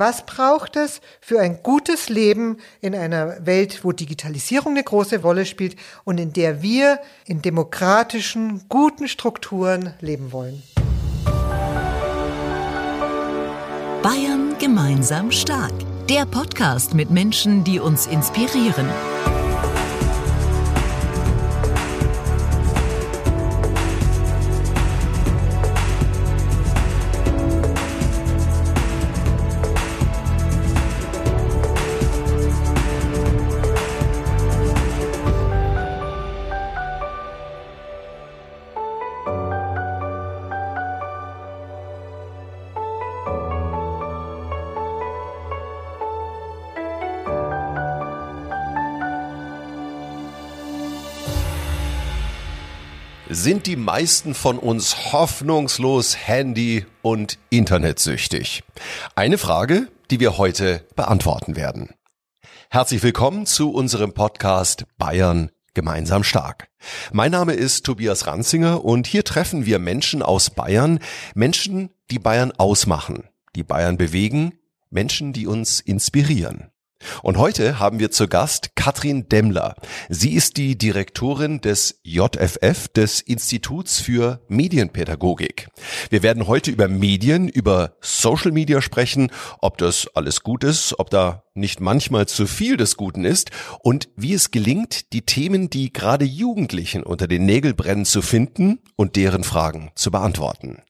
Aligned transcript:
Was 0.00 0.24
braucht 0.24 0.76
es 0.76 1.02
für 1.20 1.40
ein 1.40 1.62
gutes 1.62 2.08
Leben 2.08 2.56
in 2.80 2.94
einer 2.94 3.44
Welt, 3.44 3.84
wo 3.84 3.92
Digitalisierung 3.92 4.72
eine 4.72 4.82
große 4.82 5.20
Rolle 5.20 5.44
spielt 5.44 5.76
und 6.04 6.18
in 6.18 6.32
der 6.32 6.62
wir 6.62 7.00
in 7.26 7.42
demokratischen, 7.42 8.62
guten 8.70 9.08
Strukturen 9.08 9.92
leben 10.00 10.32
wollen? 10.32 10.62
Bayern 14.02 14.56
gemeinsam 14.58 15.30
stark. 15.30 15.74
Der 16.08 16.24
Podcast 16.24 16.94
mit 16.94 17.10
Menschen, 17.10 17.62
die 17.64 17.78
uns 17.78 18.06
inspirieren. 18.06 18.88
Sind 53.42 53.66
die 53.66 53.76
meisten 53.76 54.34
von 54.34 54.58
uns 54.58 55.12
hoffnungslos 55.12 56.14
Handy- 56.14 56.84
und 57.00 57.38
Internetsüchtig? 57.48 58.62
Eine 59.14 59.38
Frage, 59.38 59.88
die 60.10 60.20
wir 60.20 60.36
heute 60.36 60.84
beantworten 60.94 61.56
werden. 61.56 61.88
Herzlich 62.68 63.02
willkommen 63.02 63.46
zu 63.46 63.70
unserem 63.72 64.12
Podcast 64.12 64.84
Bayern 64.98 65.50
gemeinsam 65.72 66.22
stark. 66.22 66.68
Mein 67.12 67.30
Name 67.30 67.54
ist 67.54 67.86
Tobias 67.86 68.26
Ranzinger 68.26 68.84
und 68.84 69.06
hier 69.06 69.24
treffen 69.24 69.64
wir 69.64 69.78
Menschen 69.78 70.22
aus 70.22 70.50
Bayern, 70.50 70.98
Menschen, 71.34 71.88
die 72.10 72.18
Bayern 72.18 72.52
ausmachen, 72.52 73.24
die 73.56 73.64
Bayern 73.64 73.96
bewegen, 73.96 74.52
Menschen, 74.90 75.32
die 75.32 75.46
uns 75.46 75.80
inspirieren. 75.80 76.70
Und 77.22 77.38
heute 77.38 77.78
haben 77.78 77.98
wir 77.98 78.10
zu 78.10 78.28
Gast 78.28 78.76
Katrin 78.76 79.28
Demmler. 79.28 79.74
Sie 80.08 80.32
ist 80.32 80.56
die 80.56 80.76
Direktorin 80.76 81.60
des 81.60 82.00
JFF, 82.02 82.88
des 82.88 83.20
Instituts 83.20 84.00
für 84.00 84.40
Medienpädagogik. 84.48 85.68
Wir 86.10 86.22
werden 86.22 86.46
heute 86.46 86.70
über 86.70 86.88
Medien, 86.88 87.48
über 87.48 87.96
Social 88.00 88.52
Media 88.52 88.82
sprechen, 88.82 89.30
ob 89.60 89.78
das 89.78 90.08
alles 90.14 90.42
gut 90.42 90.64
ist, 90.64 90.98
ob 90.98 91.10
da 91.10 91.44
nicht 91.54 91.80
manchmal 91.80 92.26
zu 92.26 92.46
viel 92.46 92.76
des 92.76 92.96
Guten 92.96 93.24
ist 93.24 93.50
und 93.80 94.08
wie 94.16 94.34
es 94.34 94.50
gelingt, 94.50 95.12
die 95.12 95.22
Themen, 95.22 95.70
die 95.70 95.92
gerade 95.92 96.24
Jugendlichen 96.24 97.02
unter 97.02 97.26
den 97.26 97.44
Nägeln 97.44 97.76
brennen, 97.76 98.04
zu 98.04 98.22
finden 98.22 98.78
und 98.96 99.16
deren 99.16 99.44
Fragen 99.44 99.90
zu 99.94 100.10
beantworten. 100.10 100.82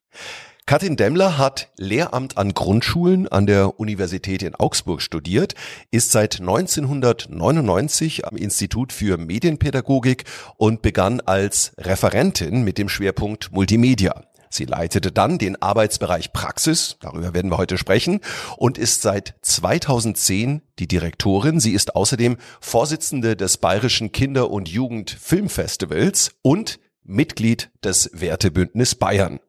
Katrin 0.71 0.95
Demmler 0.95 1.37
hat 1.37 1.69
Lehramt 1.79 2.39
an 2.39 2.55
Grundschulen 2.55 3.27
an 3.27 3.45
der 3.45 3.81
Universität 3.81 4.45
in 4.45 4.55
Augsburg 4.55 5.03
studiert, 5.03 5.57
ist 5.91 6.13
seit 6.13 6.39
1999 6.39 8.25
am 8.25 8.37
Institut 8.37 8.93
für 8.93 9.19
Medienpädagogik 9.19 10.23
und 10.59 10.81
begann 10.81 11.21
als 11.23 11.73
Referentin 11.77 12.63
mit 12.63 12.79
dem 12.79 12.89
Schwerpunkt 12.89 13.51
Multimedia. 13.51 14.23
Sie 14.49 14.65
leitete 14.65 15.11
dann 15.11 15.39
den 15.39 15.61
Arbeitsbereich 15.61 16.33
Praxis, 16.33 16.99
darüber 17.01 17.35
werden 17.35 17.51
wir 17.51 17.59
heute 17.59 17.77
sprechen, 17.77 18.21
und 18.57 18.79
ist 18.79 19.03
seit 19.03 19.35
2010 19.43 20.63
die 20.79 20.87
Direktorin. 20.87 21.59
Sie 21.59 21.73
ist 21.73 21.97
außerdem 21.97 22.37
Vorsitzende 22.61 23.35
des 23.35 23.57
Bayerischen 23.57 24.13
Kinder- 24.13 24.53
und 24.53 24.69
Jugendfilmfestivals 24.69 26.37
und 26.43 26.79
Mitglied 27.03 27.73
des 27.83 28.09
Wertebündnis 28.13 28.95
Bayern. 28.95 29.41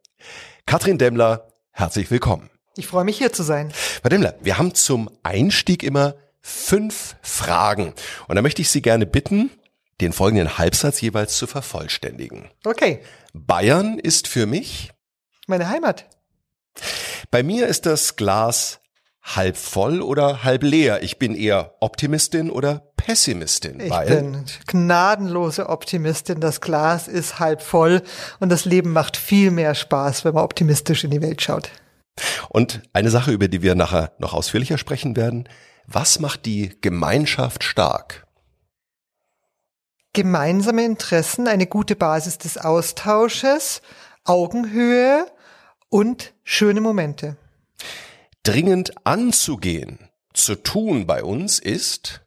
Katrin 0.65 0.97
Demmler, 0.97 1.47
herzlich 1.71 2.11
willkommen. 2.11 2.49
Ich 2.75 2.87
freue 2.87 3.03
mich 3.03 3.17
hier 3.17 3.33
zu 3.33 3.43
sein. 3.43 3.71
Frau 3.71 4.09
Demmler, 4.09 4.35
wir 4.41 4.57
haben 4.57 4.73
zum 4.73 5.09
Einstieg 5.23 5.83
immer 5.83 6.15
fünf 6.41 7.15
Fragen. 7.21 7.93
Und 8.27 8.35
da 8.35 8.41
möchte 8.41 8.61
ich 8.61 8.69
Sie 8.69 8.81
gerne 8.81 9.05
bitten, 9.05 9.51
den 9.99 10.13
folgenden 10.13 10.57
Halbsatz 10.57 11.01
jeweils 11.01 11.37
zu 11.37 11.47
vervollständigen. 11.47 12.49
Okay. 12.65 13.03
Bayern 13.33 13.99
ist 13.99 14.27
für 14.27 14.45
mich 14.45 14.91
meine 15.47 15.69
Heimat. 15.69 16.05
Bei 17.29 17.43
mir 17.43 17.67
ist 17.67 17.85
das 17.85 18.15
Glas 18.15 18.80
halb 19.23 19.57
voll 19.57 20.01
oder 20.01 20.43
halb 20.43 20.63
leer. 20.63 21.03
Ich 21.03 21.19
bin 21.19 21.35
eher 21.35 21.75
Optimistin 21.79 22.49
oder 22.49 22.91
Pessimistin. 22.97 23.79
Ich 23.79 23.93
bin 24.07 24.45
gnadenlose 24.67 25.69
Optimistin. 25.69 26.39
Das 26.39 26.61
Glas 26.61 27.07
ist 27.07 27.39
halb 27.39 27.61
voll 27.61 28.01
und 28.39 28.49
das 28.49 28.65
Leben 28.65 28.91
macht 28.91 29.17
viel 29.17 29.51
mehr 29.51 29.75
Spaß, 29.75 30.25
wenn 30.25 30.33
man 30.33 30.43
optimistisch 30.43 31.03
in 31.03 31.11
die 31.11 31.21
Welt 31.21 31.41
schaut. 31.41 31.69
Und 32.49 32.81
eine 32.93 33.09
Sache, 33.09 33.31
über 33.31 33.47
die 33.47 33.61
wir 33.61 33.75
nachher 33.75 34.11
noch 34.19 34.33
ausführlicher 34.33 34.77
sprechen 34.77 35.15
werden. 35.15 35.47
Was 35.87 36.19
macht 36.19 36.45
die 36.45 36.77
Gemeinschaft 36.81 37.63
stark? 37.63 38.27
Gemeinsame 40.13 40.83
Interessen, 40.83 41.47
eine 41.47 41.67
gute 41.67 41.95
Basis 41.95 42.37
des 42.37 42.57
Austausches, 42.57 43.81
Augenhöhe 44.25 45.25
und 45.89 46.33
schöne 46.43 46.81
Momente 46.81 47.37
dringend 48.43 49.05
anzugehen, 49.05 50.09
zu 50.33 50.55
tun 50.55 51.05
bei 51.05 51.23
uns 51.23 51.59
ist, 51.59 52.21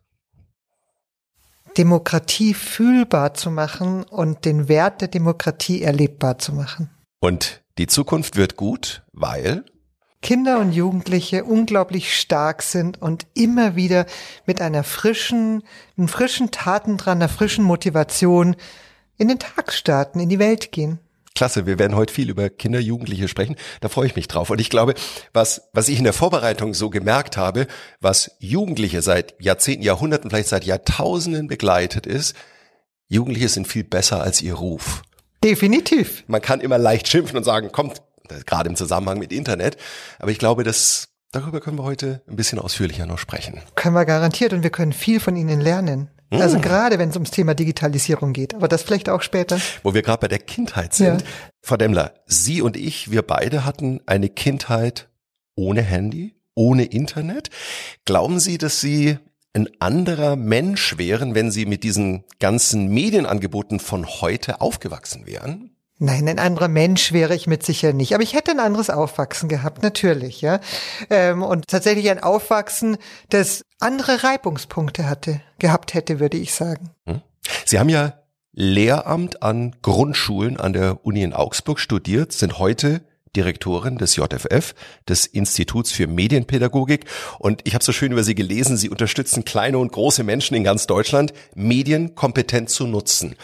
Demokratie 1.76 2.54
fühlbar 2.54 3.34
zu 3.34 3.50
machen 3.50 4.04
und 4.04 4.44
den 4.44 4.68
Wert 4.68 5.00
der 5.00 5.08
Demokratie 5.08 5.82
erlebbar 5.82 6.38
zu 6.38 6.52
machen. 6.52 6.90
Und 7.20 7.62
die 7.78 7.88
Zukunft 7.88 8.36
wird 8.36 8.56
gut, 8.56 9.02
weil 9.12 9.64
Kinder 10.22 10.58
und 10.58 10.72
Jugendliche 10.72 11.44
unglaublich 11.44 12.18
stark 12.18 12.62
sind 12.62 13.02
und 13.02 13.26
immer 13.34 13.76
wieder 13.76 14.06
mit 14.46 14.60
einer 14.60 14.84
frischen, 14.84 15.62
einem 15.98 16.08
frischen 16.08 16.50
Taten 16.50 16.96
dran, 16.96 17.18
einer 17.18 17.28
frischen 17.28 17.64
Motivation 17.64 18.56
in 19.18 19.28
den 19.28 19.38
Tag 19.38 19.72
starten, 19.72 20.20
in 20.20 20.28
die 20.28 20.38
Welt 20.38 20.72
gehen. 20.72 20.98
Klasse, 21.34 21.66
wir 21.66 21.80
werden 21.80 21.96
heute 21.96 22.12
viel 22.12 22.30
über 22.30 22.48
Kinder, 22.48 22.78
Jugendliche 22.78 23.26
sprechen. 23.26 23.56
Da 23.80 23.88
freue 23.88 24.06
ich 24.06 24.14
mich 24.14 24.28
drauf. 24.28 24.50
Und 24.50 24.60
ich 24.60 24.70
glaube, 24.70 24.94
was, 25.32 25.68
was 25.72 25.88
ich 25.88 25.98
in 25.98 26.04
der 26.04 26.12
Vorbereitung 26.12 26.74
so 26.74 26.90
gemerkt 26.90 27.36
habe, 27.36 27.66
was 28.00 28.36
Jugendliche 28.38 29.02
seit 29.02 29.34
Jahrzehnten, 29.42 29.82
Jahrhunderten, 29.82 30.30
vielleicht 30.30 30.48
seit 30.48 30.64
Jahrtausenden 30.64 31.48
begleitet 31.48 32.06
ist, 32.06 32.36
Jugendliche 33.08 33.48
sind 33.48 33.66
viel 33.66 33.82
besser 33.82 34.22
als 34.22 34.42
ihr 34.42 34.54
Ruf. 34.54 35.02
Definitiv. 35.42 36.22
Man 36.28 36.40
kann 36.40 36.60
immer 36.60 36.78
leicht 36.78 37.08
schimpfen 37.08 37.36
und 37.36 37.44
sagen, 37.44 37.72
kommt, 37.72 38.00
gerade 38.46 38.70
im 38.70 38.76
Zusammenhang 38.76 39.18
mit 39.18 39.32
Internet. 39.32 39.76
Aber 40.20 40.30
ich 40.30 40.38
glaube, 40.38 40.62
dass 40.62 41.08
darüber 41.34 41.60
können 41.60 41.78
wir 41.78 41.84
heute 41.84 42.22
ein 42.28 42.36
bisschen 42.36 42.58
ausführlicher 42.58 43.06
noch 43.06 43.18
sprechen. 43.18 43.60
Können 43.74 43.94
wir 43.94 44.04
garantiert 44.04 44.52
und 44.52 44.62
wir 44.62 44.70
können 44.70 44.92
viel 44.92 45.20
von 45.20 45.36
ihnen 45.36 45.60
lernen. 45.60 46.10
Mhm. 46.30 46.40
Also 46.40 46.58
gerade 46.58 46.98
wenn 46.98 47.10
es 47.10 47.16
ums 47.16 47.30
Thema 47.30 47.54
Digitalisierung 47.54 48.32
geht, 48.32 48.54
aber 48.54 48.68
das 48.68 48.82
vielleicht 48.82 49.08
auch 49.08 49.22
später. 49.22 49.58
Wo 49.82 49.94
wir 49.94 50.02
gerade 50.02 50.20
bei 50.20 50.28
der 50.28 50.38
Kindheit 50.38 50.94
sind. 50.94 51.22
Ja. 51.22 51.26
Frau 51.62 51.76
Demmler, 51.76 52.14
Sie 52.26 52.62
und 52.62 52.76
ich, 52.76 53.10
wir 53.10 53.22
beide 53.22 53.64
hatten 53.64 54.00
eine 54.06 54.28
Kindheit 54.28 55.08
ohne 55.56 55.82
Handy, 55.82 56.34
ohne 56.54 56.84
Internet. 56.84 57.50
Glauben 58.04 58.40
Sie, 58.40 58.58
dass 58.58 58.80
Sie 58.80 59.18
ein 59.52 59.68
anderer 59.78 60.36
Mensch 60.36 60.98
wären, 60.98 61.34
wenn 61.34 61.50
Sie 61.50 61.64
mit 61.64 61.84
diesen 61.84 62.24
ganzen 62.40 62.88
Medienangeboten 62.88 63.78
von 63.78 64.06
heute 64.06 64.60
aufgewachsen 64.60 65.26
wären? 65.26 65.73
Nein, 65.98 66.28
ein 66.28 66.40
anderer 66.40 66.68
Mensch 66.68 67.12
wäre 67.12 67.36
ich 67.36 67.46
mit 67.46 67.64
sicher 67.64 67.92
nicht. 67.92 68.14
Aber 68.14 68.22
ich 68.22 68.34
hätte 68.34 68.50
ein 68.50 68.60
anderes 68.60 68.90
Aufwachsen 68.90 69.48
gehabt, 69.48 69.82
natürlich, 69.82 70.40
ja. 70.40 70.60
Ähm, 71.08 71.42
und 71.42 71.68
tatsächlich 71.68 72.10
ein 72.10 72.22
Aufwachsen, 72.22 72.96
das 73.30 73.64
andere 73.78 74.24
Reibungspunkte 74.24 75.08
hatte, 75.08 75.40
gehabt 75.58 75.94
hätte, 75.94 76.18
würde 76.18 76.36
ich 76.36 76.52
sagen. 76.52 76.90
Hm. 77.06 77.22
Sie 77.64 77.78
haben 77.78 77.88
ja 77.88 78.14
Lehramt 78.52 79.42
an 79.42 79.74
Grundschulen 79.82 80.58
an 80.58 80.72
der 80.72 81.04
Uni 81.04 81.22
in 81.22 81.32
Augsburg 81.32 81.80
studiert, 81.80 82.32
sind 82.32 82.58
heute 82.58 83.02
Direktorin 83.34 83.98
des 83.98 84.14
JFF, 84.14 84.74
des 85.08 85.26
Instituts 85.26 85.90
für 85.90 86.06
Medienpädagogik. 86.06 87.06
Und 87.38 87.62
ich 87.64 87.74
habe 87.74 87.84
so 87.84 87.90
schön 87.92 88.12
über 88.12 88.22
Sie 88.22 88.36
gelesen, 88.36 88.76
Sie 88.76 88.88
unterstützen 88.88 89.44
kleine 89.44 89.78
und 89.78 89.90
große 89.90 90.22
Menschen 90.22 90.56
in 90.56 90.62
ganz 90.62 90.86
Deutschland, 90.86 91.32
Medien 91.54 92.14
kompetent 92.14 92.70
zu 92.70 92.86
nutzen. 92.86 93.34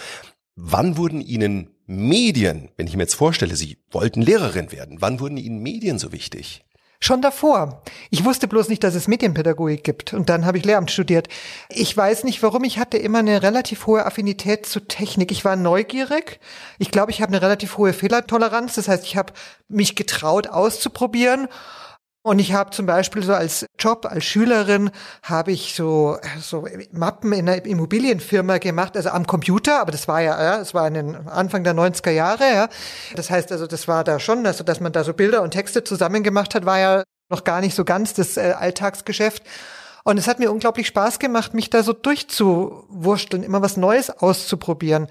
Wann 0.55 0.97
wurden 0.97 1.21
Ihnen 1.21 1.71
Medien, 1.91 2.69
wenn 2.77 2.87
ich 2.87 2.95
mir 2.95 3.03
jetzt 3.03 3.17
vorstelle, 3.17 3.57
Sie 3.57 3.77
wollten 3.91 4.23
Lehrerin 4.23 4.71
werden, 4.71 4.99
wann 5.01 5.19
wurden 5.19 5.37
Ihnen 5.37 5.61
Medien 5.61 5.99
so 5.99 6.13
wichtig? 6.13 6.63
Schon 7.01 7.21
davor. 7.21 7.83
Ich 8.11 8.25
wusste 8.25 8.47
bloß 8.47 8.69
nicht, 8.69 8.85
dass 8.85 8.95
es 8.95 9.09
Medienpädagogik 9.09 9.83
gibt. 9.83 10.13
Und 10.13 10.29
dann 10.29 10.45
habe 10.45 10.59
ich 10.59 10.65
Lehramt 10.65 10.91
studiert. 10.91 11.29
Ich 11.69 11.97
weiß 11.97 12.25
nicht 12.25 12.43
warum. 12.43 12.63
Ich 12.63 12.79
hatte 12.79 12.99
immer 12.99 13.19
eine 13.19 13.43
relativ 13.43 13.87
hohe 13.87 14.05
Affinität 14.05 14.67
zu 14.67 14.81
Technik. 14.81 15.33
Ich 15.33 15.45
war 15.45 15.57
neugierig. 15.57 16.39
Ich 16.79 16.91
glaube, 16.91 17.11
ich 17.11 17.23
habe 17.23 17.33
eine 17.33 17.43
relativ 17.43 17.79
hohe 17.79 17.95
Fehlertoleranz. 17.95 18.75
Das 18.75 18.87
heißt, 18.87 19.05
ich 19.05 19.17
habe 19.17 19.33
mich 19.69 19.97
getraut 19.97 20.47
auszuprobieren. 20.47 21.49
Und 22.23 22.39
ich 22.39 22.53
habe 22.53 22.71
zum 22.71 22.85
Beispiel 22.85 23.23
so 23.23 23.33
als 23.33 23.65
Job, 23.79 24.05
als 24.05 24.25
Schülerin, 24.27 24.91
habe 25.23 25.53
ich 25.53 25.75
so, 25.75 26.19
so 26.39 26.67
Mappen 26.93 27.33
in 27.33 27.49
einer 27.49 27.65
Immobilienfirma 27.65 28.59
gemacht, 28.59 28.95
also 28.95 29.09
am 29.09 29.27
Computer, 29.27 29.81
aber 29.81 29.91
das 29.91 30.07
war 30.07 30.21
ja, 30.21 30.43
ja, 30.43 30.61
es 30.61 30.75
war 30.75 30.87
in 30.87 30.95
den 30.95 31.29
Anfang 31.29 31.65
der 31.65 31.75
90er 31.75 32.11
Jahre, 32.11 32.45
ja. 32.53 32.69
Das 33.17 33.31
heißt 33.31 33.51
also, 33.53 33.67
das 33.67 33.89
war 33.89 34.05
da 34.05 34.21
schon, 34.21 34.45
also 34.47 34.65
dass 34.65 34.81
man 34.81 34.93
da 34.93 35.03
so 35.03 35.15
Bilder 35.15 35.41
und 35.41 35.53
Texte 35.53 35.83
zusammen 35.83 36.23
gemacht 36.23 36.55
hat, 36.55 36.67
war 36.67 36.79
ja 36.79 37.05
noch 37.31 37.45
gar 37.45 37.63
nicht 37.63 37.75
so 37.75 37.87
ganz 37.87 38.13
das 38.13 38.37
äh, 38.37 38.55
Alltagsgeschäft. 38.59 39.43
Und 40.05 40.19
es 40.19 40.29
hat 40.29 40.39
mir 40.39 40.51
unglaublich 40.51 40.87
Spaß 40.87 41.19
gemacht, 41.19 41.55
mich 41.55 41.71
da 41.71 41.83
so 41.83 41.93
durchzuwursteln, 41.93 43.43
immer 43.43 43.63
was 43.63 43.77
Neues 43.77 44.11
auszuprobieren. 44.11 45.09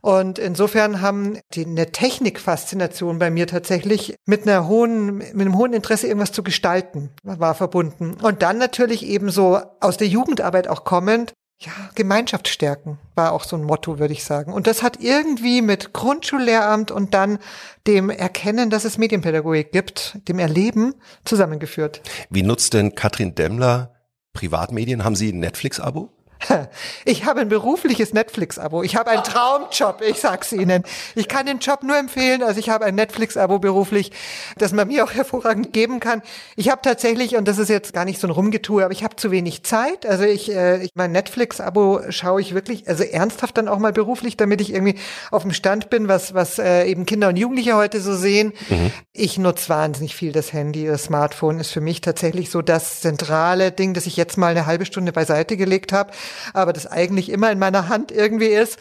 Und 0.00 0.38
insofern 0.38 1.00
haben 1.00 1.38
die 1.52 1.66
eine 1.66 1.90
Technikfaszination 1.90 3.18
bei 3.18 3.30
mir 3.30 3.46
tatsächlich 3.46 4.16
mit 4.26 4.46
einer 4.46 4.68
hohen, 4.68 5.16
mit 5.16 5.40
einem 5.40 5.56
hohen 5.56 5.72
Interesse 5.72 6.06
irgendwas 6.06 6.32
zu 6.32 6.42
gestalten 6.42 7.10
war 7.22 7.54
verbunden. 7.54 8.16
Und 8.22 8.42
dann 8.42 8.58
natürlich 8.58 9.04
eben 9.04 9.30
so 9.30 9.60
aus 9.80 9.96
der 9.96 10.08
Jugendarbeit 10.08 10.68
auch 10.68 10.84
kommend, 10.84 11.32
ja, 11.60 11.72
Gemeinschaft 11.96 12.46
stärken 12.46 12.98
war 13.16 13.32
auch 13.32 13.42
so 13.42 13.56
ein 13.56 13.64
Motto, 13.64 13.98
würde 13.98 14.12
ich 14.12 14.22
sagen. 14.22 14.52
Und 14.52 14.68
das 14.68 14.82
hat 14.82 15.00
irgendwie 15.00 15.60
mit 15.60 15.92
Grundschullehramt 15.92 16.92
und 16.92 17.14
dann 17.14 17.38
dem 17.86 18.10
Erkennen, 18.10 18.70
dass 18.70 18.84
es 18.84 18.96
Medienpädagogik 18.96 19.72
gibt, 19.72 20.18
dem 20.28 20.38
Erleben 20.38 20.94
zusammengeführt. 21.24 22.00
Wie 22.30 22.44
nutzt 22.44 22.74
denn 22.74 22.94
Katrin 22.94 23.34
Demmler 23.34 23.92
Privatmedien? 24.34 25.02
Haben 25.02 25.16
Sie 25.16 25.32
ein 25.32 25.40
Netflix-Abo? 25.40 26.10
Ich 27.04 27.24
habe 27.24 27.40
ein 27.40 27.48
berufliches 27.48 28.12
Netflix-Abo. 28.12 28.82
Ich 28.82 28.96
habe 28.96 29.10
einen 29.10 29.24
Traumjob, 29.24 30.02
ich 30.02 30.20
sag's 30.20 30.52
Ihnen. 30.52 30.84
Ich 31.14 31.28
kann 31.28 31.46
den 31.46 31.58
Job 31.58 31.82
nur 31.82 31.96
empfehlen. 31.96 32.42
Also 32.42 32.60
ich 32.60 32.70
habe 32.70 32.84
ein 32.84 32.94
Netflix-Abo 32.94 33.58
beruflich, 33.58 34.12
das 34.56 34.72
man 34.72 34.88
mir 34.88 35.04
auch 35.04 35.12
hervorragend 35.14 35.72
geben 35.72 36.00
kann. 36.00 36.22
Ich 36.56 36.70
habe 36.70 36.80
tatsächlich, 36.82 37.36
und 37.36 37.46
das 37.46 37.58
ist 37.58 37.68
jetzt 37.68 37.92
gar 37.92 38.04
nicht 38.04 38.20
so 38.20 38.26
ein 38.26 38.30
Rumgetue, 38.30 38.84
aber 38.84 38.92
ich 38.92 39.04
habe 39.04 39.16
zu 39.16 39.30
wenig 39.30 39.64
Zeit. 39.64 40.06
Also 40.06 40.24
ich, 40.24 40.54
äh, 40.54 40.82
ich 40.82 40.90
mein 40.94 41.12
Netflix-Abo 41.12 42.02
schaue 42.10 42.40
ich 42.40 42.54
wirklich, 42.54 42.88
also 42.88 43.04
ernsthaft 43.04 43.56
dann 43.56 43.68
auch 43.68 43.78
mal 43.78 43.92
beruflich, 43.92 44.36
damit 44.36 44.60
ich 44.60 44.72
irgendwie 44.72 44.96
auf 45.30 45.42
dem 45.42 45.52
Stand 45.52 45.90
bin, 45.90 46.08
was, 46.08 46.34
was 46.34 46.58
äh, 46.58 46.84
eben 46.84 47.06
Kinder 47.06 47.28
und 47.28 47.36
Jugendliche 47.36 47.74
heute 47.74 48.00
so 48.00 48.14
sehen. 48.14 48.52
Mhm. 48.68 48.92
Ich 49.12 49.38
nutze 49.38 49.68
wahnsinnig 49.68 50.14
viel 50.14 50.32
das 50.32 50.52
Handy. 50.52 50.86
Das 50.86 51.04
Smartphone 51.04 51.60
ist 51.60 51.70
für 51.70 51.80
mich 51.80 52.00
tatsächlich 52.00 52.50
so 52.50 52.62
das 52.62 53.00
zentrale 53.00 53.72
Ding, 53.72 53.94
das 53.94 54.06
ich 54.06 54.16
jetzt 54.16 54.36
mal 54.36 54.48
eine 54.48 54.66
halbe 54.66 54.86
Stunde 54.86 55.12
beiseite 55.12 55.56
gelegt 55.56 55.92
habe 55.92 56.12
aber 56.52 56.72
das 56.72 56.86
eigentlich 56.86 57.30
immer 57.30 57.50
in 57.50 57.58
meiner 57.58 57.88
Hand 57.88 58.12
irgendwie 58.12 58.46
ist. 58.46 58.78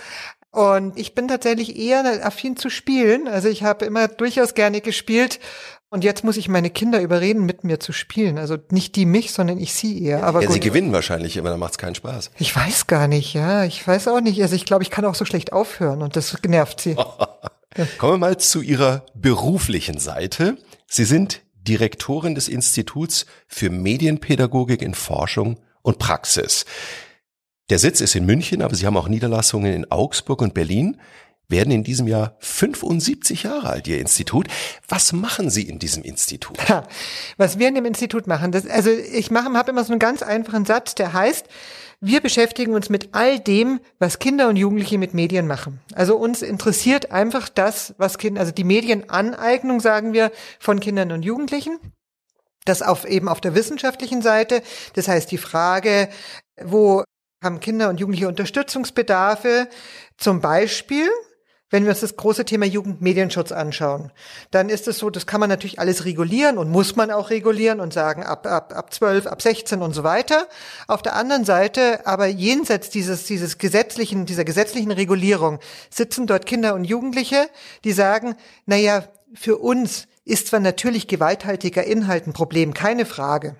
Und 0.51 0.97
ich 0.97 1.13
bin 1.13 1.27
tatsächlich 1.27 1.77
eher 1.77 2.25
affin 2.25 2.57
zu 2.57 2.69
spielen. 2.69 3.27
Also 3.27 3.47
ich 3.47 3.63
habe 3.63 3.85
immer 3.85 4.07
durchaus 4.07 4.53
gerne 4.53 4.81
gespielt. 4.81 5.39
Und 5.89 6.03
jetzt 6.03 6.23
muss 6.23 6.35
ich 6.35 6.49
meine 6.49 6.69
Kinder 6.69 6.99
überreden, 7.01 7.45
mit 7.45 7.63
mir 7.63 7.79
zu 7.79 7.93
spielen. 7.93 8.37
Also 8.37 8.57
nicht 8.71 8.95
die 8.95 9.05
mich, 9.05 9.31
sondern 9.31 9.57
ich 9.57 9.73
sie 9.73 10.03
eher. 10.03 10.23
Aber 10.23 10.41
ja, 10.41 10.47
gut. 10.47 10.55
sie 10.55 10.59
gewinnen 10.59 10.91
wahrscheinlich 10.91 11.37
immer, 11.37 11.49
dann 11.49 11.59
macht 11.59 11.73
es 11.73 11.77
keinen 11.77 11.95
Spaß. 11.95 12.31
Ich 12.39 12.53
weiß 12.55 12.87
gar 12.87 13.07
nicht, 13.07 13.33
ja. 13.33 13.63
Ich 13.63 13.87
weiß 13.87 14.07
auch 14.09 14.19
nicht. 14.19 14.41
Also 14.41 14.55
ich 14.55 14.65
glaube, 14.65 14.83
ich 14.83 14.89
kann 14.89 15.05
auch 15.05 15.15
so 15.15 15.25
schlecht 15.25 15.53
aufhören 15.53 16.01
und 16.01 16.15
das 16.15 16.35
nervt 16.43 16.81
sie. 16.81 16.95
Kommen 17.97 18.13
wir 18.13 18.17
mal 18.17 18.37
zu 18.37 18.61
Ihrer 18.61 19.05
beruflichen 19.13 19.99
Seite. 19.99 20.57
Sie 20.87 21.05
sind 21.05 21.41
Direktorin 21.67 22.33
des 22.33 22.47
Instituts 22.47 23.25
für 23.47 23.69
Medienpädagogik 23.69 24.81
in 24.81 24.93
Forschung 24.93 25.59
und 25.83 25.99
Praxis. 25.99 26.65
Der 27.69 27.79
Sitz 27.79 27.99
ist 27.99 28.15
in 28.15 28.25
München, 28.25 28.61
aber 28.61 28.75
Sie 28.75 28.85
haben 28.85 28.95
auch 28.95 29.09
Niederlassungen 29.09 29.73
in 29.73 29.91
Augsburg 29.91 30.41
und 30.41 30.53
Berlin. 30.53 30.99
Werden 31.49 31.71
in 31.71 31.83
diesem 31.83 32.07
Jahr 32.07 32.35
75 32.39 33.43
Jahre 33.43 33.69
alt, 33.69 33.87
Ihr 33.87 33.99
Institut. 33.99 34.47
Was 34.87 35.13
machen 35.13 35.49
Sie 35.49 35.63
in 35.63 35.79
diesem 35.79 36.03
Institut? 36.03 36.57
was 37.37 37.59
wir 37.59 37.69
in 37.69 37.75
dem 37.75 37.85
Institut 37.85 38.27
machen, 38.27 38.51
das, 38.51 38.67
also 38.67 38.89
ich 38.89 39.31
mache, 39.31 39.51
habe 39.53 39.71
immer 39.71 39.83
so 39.83 39.93
einen 39.93 39.99
ganz 39.99 40.21
einfachen 40.21 40.65
Satz, 40.65 40.95
der 40.95 41.13
heißt, 41.13 41.45
wir 41.99 42.21
beschäftigen 42.21 42.73
uns 42.73 42.89
mit 42.89 43.09
all 43.13 43.39
dem, 43.39 43.79
was 43.97 44.19
Kinder 44.19 44.49
und 44.49 44.55
Jugendliche 44.55 44.97
mit 44.97 45.13
Medien 45.13 45.47
machen. 45.47 45.79
Also 45.93 46.15
uns 46.15 46.41
interessiert 46.41 47.11
einfach 47.11 47.49
das, 47.49 47.95
was 47.97 48.17
Kinder, 48.17 48.41
also 48.41 48.51
die 48.51 48.63
Medienaneignung, 48.63 49.79
sagen 49.79 50.13
wir, 50.13 50.31
von 50.59 50.79
Kindern 50.79 51.11
und 51.11 51.23
Jugendlichen. 51.23 51.79
Das 52.65 52.81
auf 52.81 53.05
eben 53.05 53.29
auf 53.29 53.41
der 53.41 53.55
wissenschaftlichen 53.55 54.21
Seite. 54.21 54.61
Das 54.93 55.07
heißt 55.07 55.31
die 55.31 55.37
Frage, 55.37 56.09
wo 56.61 57.03
haben 57.47 57.59
Kinder 57.59 57.89
und 57.89 57.99
Jugendliche 57.99 58.27
Unterstützungsbedarfe. 58.27 59.67
Zum 60.17 60.41
Beispiel, 60.41 61.09
wenn 61.69 61.83
wir 61.83 61.89
uns 61.91 62.01
das 62.01 62.15
große 62.15 62.45
Thema 62.45 62.65
Jugendmedienschutz 62.65 63.51
anschauen, 63.51 64.11
dann 64.51 64.69
ist 64.69 64.87
es 64.87 64.99
so, 64.99 65.09
das 65.09 65.25
kann 65.25 65.39
man 65.39 65.49
natürlich 65.49 65.79
alles 65.79 66.05
regulieren 66.05 66.57
und 66.57 66.69
muss 66.69 66.95
man 66.95 67.09
auch 67.09 67.29
regulieren 67.29 67.79
und 67.79 67.93
sagen, 67.93 68.23
ab, 68.23 68.45
ab, 68.45 68.73
ab 68.75 68.93
12, 68.93 69.27
ab 69.27 69.41
16 69.41 69.81
und 69.81 69.93
so 69.93 70.03
weiter. 70.03 70.47
Auf 70.87 71.01
der 71.01 71.15
anderen 71.15 71.45
Seite, 71.45 72.05
aber 72.05 72.27
jenseits 72.27 72.89
dieses, 72.89 73.25
dieses 73.25 73.57
gesetzlichen, 73.57 74.25
dieser 74.25 74.45
gesetzlichen 74.45 74.91
Regulierung 74.91 75.59
sitzen 75.89 76.27
dort 76.27 76.45
Kinder 76.45 76.73
und 76.73 76.83
Jugendliche, 76.83 77.49
die 77.83 77.91
sagen, 77.91 78.35
naja, 78.65 79.03
für 79.33 79.57
uns 79.57 80.07
ist 80.23 80.47
zwar 80.47 80.59
natürlich 80.59 81.07
gewalthaltiger 81.07 81.83
Inhalt 81.83 82.27
ein 82.27 82.33
Problem, 82.33 82.73
keine 82.73 83.05
Frage. 83.05 83.55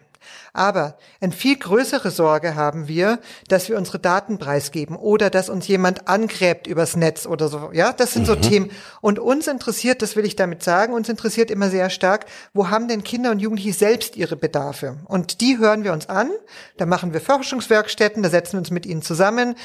Aber 0.57 0.98
eine 1.21 1.33
viel 1.33 1.56
größere 1.56 2.09
Sorge 2.09 2.56
haben 2.56 2.88
wir, 2.88 3.19
dass 3.48 3.69
wir 3.69 3.77
unsere 3.77 4.00
Daten 4.00 4.39
preisgeben 4.39 4.95
oder 4.95 5.30
dass 5.30 5.50
uns 5.50 5.68
jemand 5.68 6.07
angräbt 6.07 6.65
übers 6.65 6.95
Netz 6.95 7.27
oder 7.27 7.48
so. 7.48 7.69
Ja, 7.74 7.94
das 7.94 8.13
sind 8.13 8.24
mhm. 8.24 8.25
so 8.25 8.36
Themen. 8.36 8.71
Und 9.00 9.19
uns 9.19 9.45
interessiert, 9.45 10.01
das 10.01 10.15
will 10.15 10.25
ich 10.25 10.36
damit 10.36 10.63
sagen, 10.63 10.94
uns 10.94 11.09
interessiert 11.09 11.51
immer 11.51 11.69
sehr 11.69 11.92
stark, 11.92 12.25
wo 12.54 12.69
haben 12.69 12.88
denn 12.88 13.04
Kinder 13.04 13.30
und 13.30 13.39
Jugendliche 13.39 13.74
selbst 13.74 14.18
ihre 14.18 14.36
Bedarfe? 14.36 14.98
Und 15.06 15.42
die 15.42 15.59
hören 15.59 15.83
wir 15.83 15.94
uns 15.94 16.09
an. 16.09 16.31
Da 16.77 16.88
machen 16.88 17.13
wir 17.13 17.21
Forschungswerkstätten, 17.21 18.24
da 18.24 18.30
setzen 18.30 18.53
wir 18.53 18.60
uns 18.60 18.71
mit 18.71 18.88
ihnen 18.88 19.03
zusammen 19.03 19.56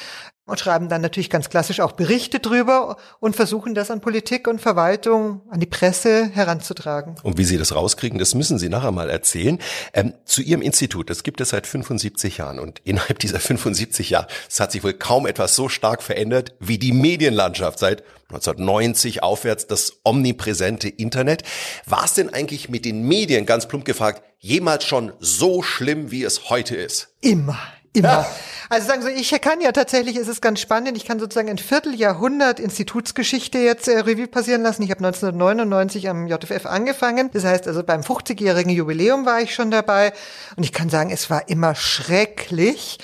und 0.45 0.59
schreiben 0.59 0.89
dann 0.89 1.01
natürlich 1.01 1.31
ganz 1.31 1.49
klassisch 1.49 1.81
auch 1.81 1.93
Berichte 1.93 2.41
drüber 2.41 2.97
und 3.21 3.37
versuchen 3.37 3.75
das 3.75 3.91
an 3.91 4.01
Politik 4.01 4.49
und 4.49 4.61
Verwaltung, 4.61 5.41
an 5.51 5.61
die 5.61 5.67
Presse 5.67 6.29
heranzutragen. 6.31 7.15
Und 7.23 7.39
wie 7.39 7.45
Sie 7.45 7.59
das 7.59 7.75
rauskriegen, 7.75 8.19
das 8.19 8.35
müssen 8.35 8.59
Sie 8.59 8.69
nachher 8.69 8.91
mal 8.91 9.09
erzählen. 9.09 9.59
Ähm, 9.93 10.15
zu 10.25 10.43
Ihrem 10.43 10.61
Institut, 10.61 10.82
das 10.89 11.23
gibt 11.23 11.41
es 11.41 11.51
seit 11.51 11.67
75 11.67 12.39
Jahren 12.39 12.59
und 12.59 12.81
innerhalb 12.85 13.19
dieser 13.19 13.41
75 13.41 14.11
Jahre, 14.11 14.27
es 14.49 14.61
hat 14.61 14.73
sich 14.73 14.83
wohl 14.83 14.95
kaum 14.95 15.27
etwas 15.27 15.55
so 15.55 15.69
stark 15.69 16.03
verändert 16.03 16.55
wie 16.61 16.79
die 16.79 16.93
Medienlandschaft 16.93 17.79
seit 17.79 18.03
1990 18.29 19.23
aufwärts, 19.23 19.67
das 19.67 20.01
omnipräsente 20.05 20.89
Internet. 20.89 21.43
War 21.87 22.05
es 22.05 22.15
denn 22.15 22.33
eigentlich 22.33 22.69
mit 22.69 22.85
den 22.85 23.03
Medien, 23.03 23.47
ganz 23.47 23.69
plump 23.69 23.85
gefragt, 23.85 24.23
jemals 24.39 24.85
schon 24.85 25.13
so 25.21 25.63
schlimm, 25.63 26.11
wie 26.11 26.25
es 26.25 26.49
heute 26.49 26.77
ist? 26.77 27.15
Immer. 27.21 27.59
Immer. 27.95 28.27
Also 28.71 28.87
sagen 28.87 29.03
Sie, 29.03 29.11
ich 29.11 29.31
kann 29.43 29.61
ja 29.61 29.71
tatsächlich, 29.71 30.17
es 30.17 30.27
ist 30.27 30.41
ganz 30.41 30.61
spannend, 30.61 30.97
ich 30.97 31.05
kann 31.05 31.21
sozusagen 31.21 31.51
ein 31.51 31.59
Vierteljahrhundert 31.59 32.59
Institutsgeschichte 32.59 33.59
jetzt 33.59 33.87
äh, 33.87 33.99
Revue 33.99 34.29
passieren 34.29 34.63
lassen. 34.63 34.83
Ich 34.83 34.91
habe 34.91 35.05
1999 35.05 36.09
am 36.09 36.27
JFF 36.27 36.65
angefangen. 36.65 37.29
Das 37.35 37.45
heißt 37.45 37.69
also 37.69 37.83
beim 37.83 38.01
50-jährigen 38.01 38.71
Jubiläum 38.71 39.27
war 39.27 39.43
ich 39.43 39.55
schon 39.55 39.71
dabei. 39.71 40.15
Und 40.57 40.65
ich 40.65 40.73
kann 40.73 40.89
sagen, 40.89 41.11
es 41.11 41.29
war 41.29 41.51
immer 41.51 41.75
schrecklich 41.75 42.99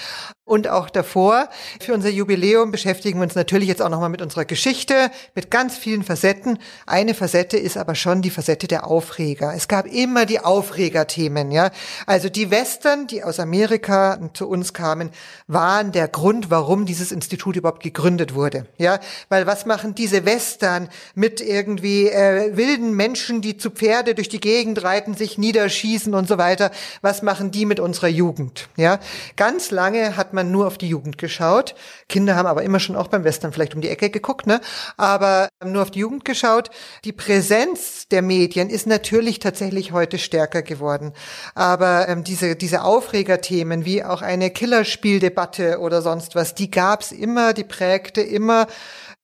und 0.49 0.69
auch 0.69 0.91
davor. 0.91 1.49
Für 1.81 1.95
unser 1.95 2.09
Jubiläum 2.09 2.71
beschäftigen 2.71 3.19
wir 3.19 3.25
uns 3.25 3.35
natürlich 3.35 3.69
jetzt 3.69 3.83
auch 3.83 3.91
nochmal 3.91 4.09
mit 4.09 4.23
unserer 4.23 4.45
Geschichte, 4.45 5.11
mit 5.35 5.51
ganz 5.51 5.77
vielen 5.77 6.03
Facetten. 6.03 6.59
Eine 6.87 7.15
Facette 7.15 7.59
ist 7.59 7.77
aber 7.77 7.95
schon 7.95 8.23
die 8.23 8.31
Facette 8.31 8.67
der 8.67 8.87
Aufreger. 8.87 9.53
Es 9.55 9.69
gab 9.69 9.87
immer 9.87 10.25
die 10.25 10.41
Aufregerthemen, 10.41 11.51
ja. 11.51 11.71
Also 12.07 12.29
die 12.29 12.51
Western, 12.51 13.07
die 13.07 13.23
aus 13.23 13.39
Amerika 13.41 14.19
zu 14.33 14.49
uns 14.49 14.73
kamen, 14.73 15.11
waren 15.47 15.93
der 15.93 16.09
Grund, 16.09 16.51
warum 16.51 16.87
dieses 16.87 17.13
Institut 17.13 17.57
überhaupt 17.57 17.83
gegründet 17.83 18.35
wurde, 18.35 18.67
ja. 18.79 19.01
Weil 19.29 19.47
was 19.47 19.67
machen 19.67 19.95
diese 19.95 20.25
Western 20.25 20.89
mit 21.15 21.41
irgendwie 21.41 22.09
äh, 22.09 22.57
wilden 22.57 22.97
Menschen, 22.97 23.43
die 23.43 23.59
zu 23.59 23.71
Pferde 23.71 24.15
durch 24.15 24.29
die 24.29 24.41
Gegend 24.41 24.83
reiten, 24.83 25.15
sich 25.15 25.37
niederschießen 25.37 26.15
und 26.15 26.27
so 26.27 26.39
weiter? 26.39 26.71
Was 27.03 27.23
machen 27.23 27.51
die 27.51 27.67
mit 27.67 27.81
unserer 27.81 28.09
Jugend, 28.09 28.69
ja? 28.77 28.99
Ganz 29.37 29.71
lange 29.71 30.17
hat 30.17 30.33
man 30.33 30.38
man 30.39 30.51
nur 30.51 30.67
auf 30.67 30.79
die 30.79 30.89
Jugend 30.89 31.19
geschaut. 31.19 31.75
Kinder 32.09 32.37
haben 32.37 32.47
aber 32.47 32.63
immer 32.63 32.81
schon 32.81 32.97
auch 32.97 33.09
beim 33.09 33.25
Western 33.25 33.53
vielleicht 33.53 33.75
um 33.75 33.81
die 33.81 33.89
Ecke 33.89 34.11
geguckt, 34.11 34.47
ne? 34.47 34.61
Aber 34.97 35.49
nur 35.65 35.83
auf 35.83 35.91
die 35.91 35.99
Jugend 35.99 36.25
geschaut. 36.25 36.71
Die 37.05 37.13
Präsenz 37.13 38.07
der 38.09 38.23
Medien 38.23 38.71
ist 38.71 38.87
natürlich 38.87 39.41
tatsächlich 39.41 39.93
heute 39.93 40.19
stärker 40.19 40.63
geworden. 40.63 41.13
Aber 41.55 42.09
ähm, 42.09 42.25
diese, 42.25 42.57
diese 42.57 42.83
Aufregerthemen 42.83 43.85
wie 43.85 44.05
auch 44.05 44.23
eine 44.23 44.51
Killerspieldebatte 44.51 45.79
oder 45.81 46.03
sonst 46.03 46.35
was, 46.35 46.55
die 46.55 46.71
gab's 46.71 47.13
immer, 47.13 47.53
die 47.53 47.65
prägte 47.65 48.21
immer 48.21 48.67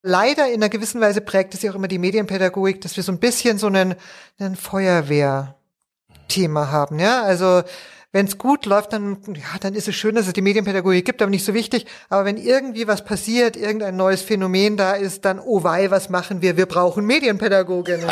leider 0.03 0.49
in 0.49 0.57
einer 0.57 0.69
gewissen 0.69 1.01
Weise 1.01 1.23
prägt 1.23 1.55
es 1.55 1.63
ja 1.63 1.71
auch 1.71 1.77
immer 1.77 1.89
die 1.89 1.99
Medienpädagogik, 1.99 2.83
dass 2.83 2.97
wir 2.97 3.03
so 3.03 3.11
ein 3.11 3.19
bisschen 3.19 3.59
so 3.59 3.69
einen, 3.69 3.95
einen 4.39 4.55
Feuerwehr-Thema 4.55 6.71
haben, 6.71 6.99
ja. 6.99 7.23
Also 7.23 7.63
wenn 8.15 8.27
es 8.27 8.39
gut 8.39 8.65
läuft, 8.65 8.93
dann, 8.93 9.19
ja, 9.35 9.59
dann 9.59 9.75
ist 9.75 9.89
es 9.89 9.97
schön, 9.97 10.15
dass 10.15 10.29
es 10.29 10.35
die 10.35 10.41
Medienpädagogik 10.41 11.05
gibt, 11.05 11.21
aber 11.21 11.31
nicht 11.31 11.45
so 11.45 11.53
wichtig. 11.53 11.85
Aber 12.09 12.25
wenn 12.25 12.37
irgendwie 12.37 12.87
was 12.87 13.05
passiert, 13.05 13.57
irgendein 13.57 13.97
neues 13.97 14.23
Phänomen 14.23 14.77
da 14.77 14.93
ist, 14.93 15.25
dann, 15.25 15.41
oh 15.41 15.65
wei, 15.65 15.91
was 15.91 16.11
machen 16.11 16.41
wir? 16.41 16.57
Wir 16.57 16.67
brauchen 16.67 17.05
Medienpädagoginnen. 17.07 18.09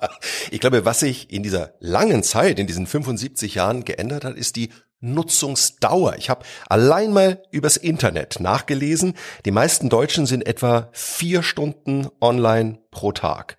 ich 0.50 0.60
glaube, 0.60 0.84
was 0.84 1.00
sich 1.00 1.32
in 1.32 1.42
dieser 1.42 1.72
langen 1.80 2.22
Zeit, 2.22 2.58
in 2.58 2.66
diesen 2.66 2.86
75 2.86 3.54
Jahren 3.54 3.86
geändert 3.86 4.26
hat, 4.26 4.36
ist 4.36 4.56
die 4.56 4.68
Nutzungsdauer. 5.00 6.16
Ich 6.18 6.28
habe 6.28 6.44
allein 6.68 7.14
mal 7.14 7.42
übers 7.50 7.78
Internet 7.78 8.40
nachgelesen. 8.40 9.14
Die 9.46 9.52
meisten 9.52 9.88
Deutschen 9.88 10.26
sind 10.26 10.46
etwa 10.46 10.90
vier 10.92 11.42
Stunden 11.42 12.08
online 12.20 12.80
pro 12.90 13.12
Tag. 13.12 13.56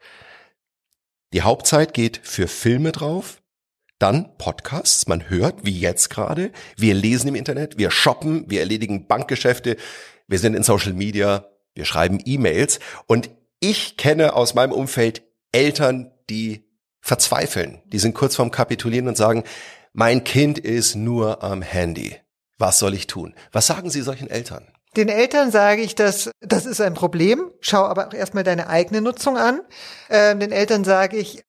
Die 1.33 1.41
Hauptzeit 1.41 1.95
geht 1.95 2.19
für 2.21 2.47
Filme 2.47 2.91
drauf, 2.91 3.41
dann 3.99 4.37
Podcasts, 4.37 5.07
man 5.07 5.29
hört, 5.29 5.65
wie 5.65 5.79
jetzt 5.79 6.09
gerade. 6.09 6.51
Wir 6.75 6.93
lesen 6.93 7.29
im 7.29 7.35
Internet, 7.35 7.77
wir 7.77 7.91
shoppen, 7.91 8.45
wir 8.49 8.59
erledigen 8.59 9.07
Bankgeschäfte, 9.07 9.77
wir 10.27 10.39
sind 10.39 10.55
in 10.55 10.63
Social 10.63 10.93
Media, 10.93 11.47
wir 11.73 11.85
schreiben 11.85 12.19
E-Mails. 12.23 12.79
Und 13.05 13.29
ich 13.59 13.97
kenne 13.97 14.33
aus 14.33 14.53
meinem 14.53 14.71
Umfeld 14.71 15.23
Eltern, 15.51 16.11
die 16.29 16.63
verzweifeln. 17.01 17.81
Die 17.85 17.99
sind 17.99 18.13
kurz 18.13 18.35
vorm 18.35 18.51
Kapitulieren 18.51 19.07
und 19.07 19.17
sagen, 19.17 19.43
mein 19.93 20.23
Kind 20.23 20.59
ist 20.59 20.95
nur 20.95 21.43
am 21.43 21.61
Handy. 21.61 22.17
Was 22.57 22.79
soll 22.79 22.93
ich 22.93 23.07
tun? 23.07 23.33
Was 23.51 23.67
sagen 23.67 23.89
Sie 23.89 24.01
solchen 24.01 24.29
Eltern? 24.29 24.67
Den 24.95 25.09
Eltern 25.09 25.51
sage 25.51 25.81
ich, 25.81 25.95
dass 25.95 26.31
das 26.39 26.65
ist 26.65 26.81
ein 26.81 26.95
Problem. 26.95 27.51
Schau 27.61 27.85
aber 27.85 28.07
auch 28.07 28.13
erstmal 28.13 28.43
deine 28.43 28.67
eigene 28.67 29.01
Nutzung 29.01 29.37
an. 29.37 29.61
Ähm, 30.09 30.39
den 30.39 30.51
Eltern 30.51 30.83
sage 30.83 31.17
ich, 31.17 31.43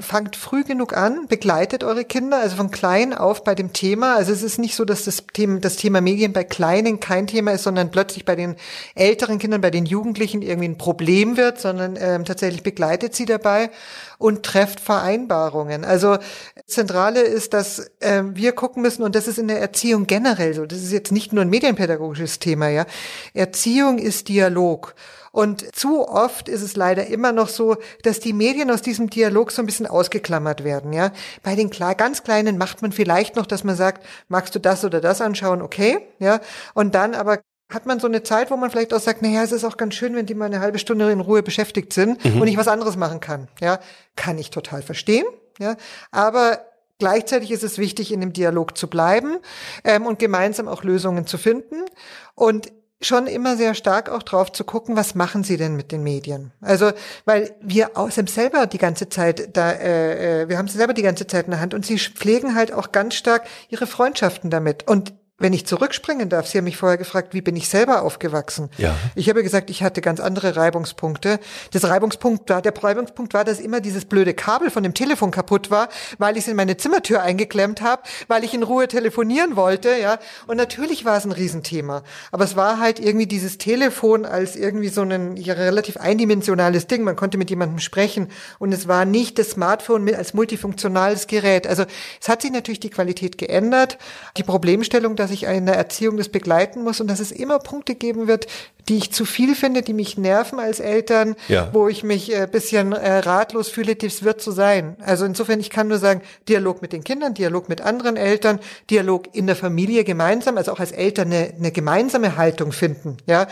fangt 0.00 0.34
früh 0.34 0.64
genug 0.64 0.96
an, 0.96 1.28
begleitet 1.28 1.84
eure 1.84 2.04
Kinder, 2.04 2.38
also 2.38 2.56
von 2.56 2.72
klein 2.72 3.14
auf 3.14 3.44
bei 3.44 3.54
dem 3.54 3.72
Thema. 3.72 4.16
Also 4.16 4.32
es 4.32 4.42
ist 4.42 4.58
nicht 4.58 4.74
so, 4.74 4.84
dass 4.84 5.04
das 5.04 5.24
Thema, 5.32 5.60
das 5.60 5.76
Thema 5.76 6.00
Medien 6.00 6.32
bei 6.32 6.42
Kleinen 6.42 6.98
kein 6.98 7.28
Thema 7.28 7.52
ist, 7.52 7.62
sondern 7.62 7.92
plötzlich 7.92 8.24
bei 8.24 8.34
den 8.34 8.56
älteren 8.96 9.38
Kindern, 9.38 9.60
bei 9.60 9.70
den 9.70 9.86
Jugendlichen 9.86 10.42
irgendwie 10.42 10.68
ein 10.68 10.78
Problem 10.78 11.36
wird, 11.36 11.60
sondern 11.60 11.96
ähm, 12.00 12.24
tatsächlich 12.24 12.64
begleitet 12.64 13.14
sie 13.14 13.26
dabei 13.26 13.70
und 14.18 14.42
trefft 14.42 14.80
Vereinbarungen. 14.80 15.84
Also 15.84 16.18
Zentrale 16.66 17.20
ist, 17.20 17.54
dass 17.54 17.92
ähm, 18.00 18.34
wir 18.34 18.50
gucken 18.52 18.82
müssen, 18.82 19.04
und 19.04 19.14
das 19.14 19.28
ist 19.28 19.38
in 19.38 19.46
der 19.46 19.60
Erziehung 19.60 20.08
generell 20.08 20.52
so, 20.52 20.66
das 20.66 20.82
ist 20.82 20.92
jetzt 20.92 21.12
nicht 21.12 21.32
nur 21.32 21.44
ein 21.44 21.50
medienpädagogisches 21.50 22.40
Thema, 22.40 22.68
ja. 22.68 22.86
Erziehung 23.34 23.98
ist 23.98 24.28
Dialog. 24.28 24.96
Und 25.32 25.74
zu 25.74 26.08
oft 26.08 26.48
ist 26.48 26.62
es 26.62 26.76
leider 26.76 27.06
immer 27.06 27.32
noch 27.32 27.48
so, 27.48 27.76
dass 28.02 28.20
die 28.20 28.32
Medien 28.32 28.70
aus 28.70 28.82
diesem 28.82 29.10
Dialog 29.10 29.52
so 29.52 29.62
ein 29.62 29.66
bisschen 29.66 29.86
ausgeklammert 29.86 30.64
werden, 30.64 30.92
ja. 30.92 31.12
Bei 31.42 31.54
den 31.54 31.70
ganz 31.70 32.22
Kleinen 32.22 32.58
macht 32.58 32.82
man 32.82 32.92
vielleicht 32.92 33.36
noch, 33.36 33.46
dass 33.46 33.64
man 33.64 33.76
sagt, 33.76 34.04
magst 34.28 34.54
du 34.54 34.58
das 34.58 34.84
oder 34.84 35.00
das 35.00 35.20
anschauen? 35.20 35.62
Okay, 35.62 35.98
ja. 36.18 36.40
Und 36.74 36.94
dann 36.94 37.14
aber 37.14 37.40
hat 37.72 37.86
man 37.86 38.00
so 38.00 38.08
eine 38.08 38.22
Zeit, 38.22 38.50
wo 38.50 38.56
man 38.56 38.70
vielleicht 38.70 38.92
auch 38.92 39.00
sagt, 39.00 39.22
naja, 39.22 39.44
es 39.44 39.52
ist 39.52 39.64
auch 39.64 39.76
ganz 39.76 39.94
schön, 39.94 40.16
wenn 40.16 40.26
die 40.26 40.34
mal 40.34 40.46
eine 40.46 40.60
halbe 40.60 40.78
Stunde 40.78 41.10
in 41.12 41.20
Ruhe 41.20 41.42
beschäftigt 41.42 41.92
sind 41.92 42.24
mhm. 42.24 42.40
und 42.40 42.48
ich 42.48 42.56
was 42.56 42.68
anderes 42.68 42.96
machen 42.96 43.20
kann. 43.20 43.48
Ja, 43.60 43.78
kann 44.16 44.38
ich 44.38 44.50
total 44.50 44.82
verstehen. 44.82 45.26
Ja, 45.58 45.76
aber 46.10 46.64
Gleichzeitig 47.00 47.50
ist 47.50 47.64
es 47.64 47.78
wichtig, 47.78 48.12
in 48.12 48.20
dem 48.20 48.34
Dialog 48.34 48.76
zu 48.76 48.86
bleiben 48.86 49.38
ähm, 49.84 50.04
und 50.04 50.18
gemeinsam 50.18 50.68
auch 50.68 50.84
Lösungen 50.84 51.26
zu 51.26 51.38
finden. 51.38 51.86
Und 52.34 52.70
schon 53.02 53.26
immer 53.26 53.56
sehr 53.56 53.74
stark 53.74 54.10
auch 54.10 54.22
drauf 54.22 54.52
zu 54.52 54.64
gucken, 54.64 54.96
was 54.96 55.14
machen 55.14 55.42
sie 55.42 55.56
denn 55.56 55.74
mit 55.76 55.90
den 55.90 56.02
Medien? 56.02 56.52
Also, 56.60 56.92
weil 57.24 57.54
wir 57.60 57.96
auch 57.96 58.10
sind 58.10 58.28
selber 58.28 58.66
die 58.66 58.78
ganze 58.78 59.08
Zeit 59.08 59.56
da, 59.56 59.70
äh, 59.72 60.42
äh, 60.42 60.48
wir 60.48 60.58
haben 60.58 60.68
sie 60.68 60.76
selber 60.76 60.92
die 60.92 61.02
ganze 61.02 61.26
Zeit 61.26 61.46
in 61.46 61.52
der 61.52 61.60
Hand 61.60 61.72
und 61.72 61.86
sie 61.86 61.98
pflegen 61.98 62.54
halt 62.54 62.72
auch 62.72 62.92
ganz 62.92 63.14
stark 63.14 63.46
ihre 63.68 63.86
Freundschaften 63.86 64.50
damit. 64.50 64.86
Und 64.86 65.14
wenn 65.40 65.52
ich 65.52 65.66
zurückspringen 65.66 66.28
darf, 66.28 66.46
Sie 66.46 66.58
haben 66.58 66.66
mich 66.66 66.76
vorher 66.76 66.98
gefragt, 66.98 67.34
wie 67.34 67.40
bin 67.40 67.56
ich 67.56 67.68
selber 67.68 68.02
aufgewachsen? 68.02 68.68
Ja. 68.76 68.94
Ich 69.14 69.28
habe 69.28 69.42
gesagt, 69.42 69.70
ich 69.70 69.82
hatte 69.82 70.02
ganz 70.02 70.20
andere 70.20 70.54
Reibungspunkte. 70.54 71.40
Das 71.72 71.88
Reibungspunkt 71.88 72.48
war, 72.50 72.62
der 72.62 72.74
Reibungspunkt 72.76 73.34
war, 73.34 73.44
dass 73.44 73.58
immer 73.58 73.80
dieses 73.80 74.04
blöde 74.04 74.34
Kabel 74.34 74.70
von 74.70 74.82
dem 74.82 74.94
Telefon 74.94 75.30
kaputt 75.30 75.70
war, 75.70 75.88
weil 76.18 76.36
ich 76.36 76.44
es 76.44 76.48
in 76.48 76.56
meine 76.56 76.76
Zimmertür 76.76 77.22
eingeklemmt 77.22 77.80
habe, 77.80 78.02
weil 78.28 78.44
ich 78.44 78.52
in 78.52 78.62
Ruhe 78.62 78.86
telefonieren 78.86 79.56
wollte, 79.56 79.96
ja. 79.96 80.18
Und 80.46 80.58
natürlich 80.58 81.04
war 81.04 81.16
es 81.16 81.24
ein 81.24 81.32
Riesenthema. 81.32 82.02
Aber 82.32 82.44
es 82.44 82.54
war 82.54 82.78
halt 82.78 83.00
irgendwie 83.00 83.26
dieses 83.26 83.56
Telefon 83.56 84.26
als 84.26 84.56
irgendwie 84.56 84.88
so 84.88 85.02
ein 85.02 85.36
ja, 85.36 85.54
relativ 85.54 85.96
eindimensionales 85.96 86.86
Ding. 86.86 87.02
Man 87.02 87.16
konnte 87.16 87.38
mit 87.38 87.48
jemandem 87.48 87.78
sprechen 87.78 88.28
und 88.58 88.72
es 88.72 88.88
war 88.88 89.06
nicht 89.06 89.38
das 89.38 89.52
Smartphone 89.52 90.14
als 90.14 90.34
multifunktionales 90.34 91.26
Gerät. 91.26 91.66
Also 91.66 91.84
es 92.20 92.28
hat 92.28 92.42
sich 92.42 92.52
natürlich 92.52 92.80
die 92.80 92.90
Qualität 92.90 93.38
geändert. 93.38 93.96
Die 94.36 94.42
Problemstellung, 94.42 95.16
dass 95.16 95.29
dass 95.30 95.36
ich 95.36 95.44
in 95.44 95.66
der 95.66 95.76
Erziehung 95.76 96.16
das 96.16 96.28
begleiten 96.28 96.82
muss 96.82 97.00
und 97.00 97.08
dass 97.08 97.20
es 97.20 97.30
immer 97.30 97.58
Punkte 97.60 97.94
geben 97.94 98.26
wird, 98.26 98.46
die 98.88 98.96
ich 98.96 99.12
zu 99.12 99.24
viel 99.24 99.54
finde, 99.54 99.82
die 99.82 99.92
mich 99.92 100.18
nerven 100.18 100.58
als 100.58 100.80
Eltern, 100.80 101.36
ja. 101.48 101.72
wo 101.72 101.88
ich 101.88 102.02
mich 102.02 102.34
äh, 102.34 102.48
bisschen 102.50 102.92
äh, 102.92 103.18
ratlos 103.18 103.68
fühle, 103.68 103.94
das 103.94 104.24
wird 104.24 104.40
so 104.40 104.50
sein. 104.50 104.96
Also 105.00 105.24
insofern, 105.24 105.60
ich 105.60 105.70
kann 105.70 105.88
nur 105.88 105.98
sagen, 105.98 106.22
Dialog 106.48 106.82
mit 106.82 106.92
den 106.92 107.04
Kindern, 107.04 107.34
Dialog 107.34 107.68
mit 107.68 107.80
anderen 107.80 108.16
Eltern, 108.16 108.58
Dialog 108.90 109.34
in 109.34 109.46
der 109.46 109.56
Familie 109.56 110.02
gemeinsam, 110.02 110.56
also 110.56 110.72
auch 110.72 110.80
als 110.80 110.92
Eltern 110.92 111.28
eine, 111.28 111.54
eine 111.56 111.70
gemeinsame 111.70 112.36
Haltung 112.36 112.72
finden, 112.72 113.18
ja. 113.26 113.46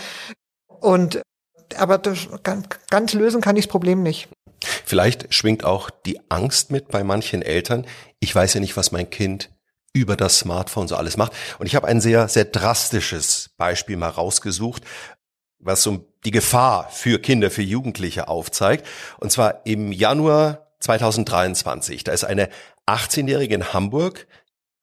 Und 0.81 1.23
aber 1.77 1.99
das, 1.99 2.29
ganz, 2.43 2.67
ganz 2.91 3.13
lösen 3.13 3.41
kann 3.41 3.57
ich 3.57 3.67
das 3.67 3.71
Problem 3.71 4.03
nicht. 4.03 4.29
Vielleicht 4.85 5.33
schwingt 5.33 5.65
auch 5.65 5.91
die 5.91 6.19
Angst 6.31 6.71
mit 6.73 6.89
bei 6.89 7.05
manchen 7.05 7.43
Eltern. 7.43 7.87
Ich 8.21 8.35
weiß 8.35 8.55
ja 8.55 8.61
nicht, 8.61 8.77
was 8.77 8.91
mein 8.91 9.11
Kind 9.11 9.51
über 9.93 10.17
das 10.17 10.39
Smartphone 10.39 10.89
so 10.89 10.97
alles 10.97 11.17
macht. 11.17 11.33
Und 11.59 11.67
ich 11.67 11.75
habe 11.75 11.89
ein 11.89 12.01
sehr, 12.01 12.29
sehr 12.29 12.45
drastisches 12.45 13.51
Beispiel 13.57 13.97
mal 13.97 14.11
rausgesucht, 14.11 14.83
was 15.59 15.83
so 15.83 16.07
die 16.25 16.31
Gefahr 16.31 16.89
für 16.91 17.19
Kinder, 17.19 17.51
für 17.51 17.63
Jugendliche 17.63 18.29
aufzeigt. 18.29 18.87
Und 19.19 19.33
zwar 19.33 19.67
im 19.67 19.93
Januar 19.93 20.69
2023. 20.81 22.05
Da 22.05 22.13
ist 22.13 22.25
eine 22.25 22.49
18-Jährige 22.87 23.55
in 23.55 23.73
Hamburg 23.73 24.27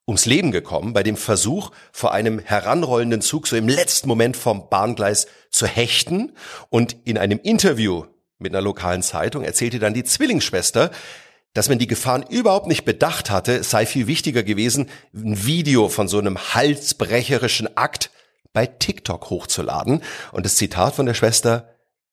ums 0.07 0.25
Leben 0.25 0.51
gekommen 0.51 0.93
bei 0.93 1.01
dem 1.01 1.17
Versuch, 1.17 1.71
vor 1.91 2.13
einem 2.13 2.39
heranrollenden 2.39 3.21
Zug 3.21 3.47
so 3.47 3.55
im 3.55 3.67
letzten 3.67 4.07
Moment 4.07 4.38
vom 4.38 4.69
Bahngleis 4.69 5.27
zu 5.50 5.65
hechten. 5.65 6.33
Und 6.69 6.95
in 7.05 7.17
einem 7.17 7.39
Interview 7.39 8.05
mit 8.38 8.53
einer 8.53 8.62
lokalen 8.62 9.01
Zeitung 9.01 9.43
erzählte 9.43 9.79
dann 9.79 9.93
die 9.93 10.03
Zwillingsschwester, 10.03 10.91
dass 11.55 11.69
man 11.69 11.79
die 11.79 11.88
Gefahren 11.88 12.24
überhaupt 12.29 12.67
nicht 12.67 12.83
bedacht 12.83 13.31
hatte, 13.31 13.63
sei 13.63 13.85
viel 13.85 14.05
wichtiger 14.07 14.43
gewesen, 14.43 14.89
ein 15.13 15.45
Video 15.45 15.88
von 15.88 16.07
so 16.07 16.19
einem 16.19 16.38
halsbrecherischen 16.38 17.75
Akt 17.77 18.12
bei 18.53 18.67
TikTok 18.67 19.29
hochzuladen. 19.29 20.03
Und 20.33 20.45
das 20.45 20.57
Zitat 20.57 20.95
von 20.95 21.05
der 21.05 21.13
Schwester, 21.13 21.69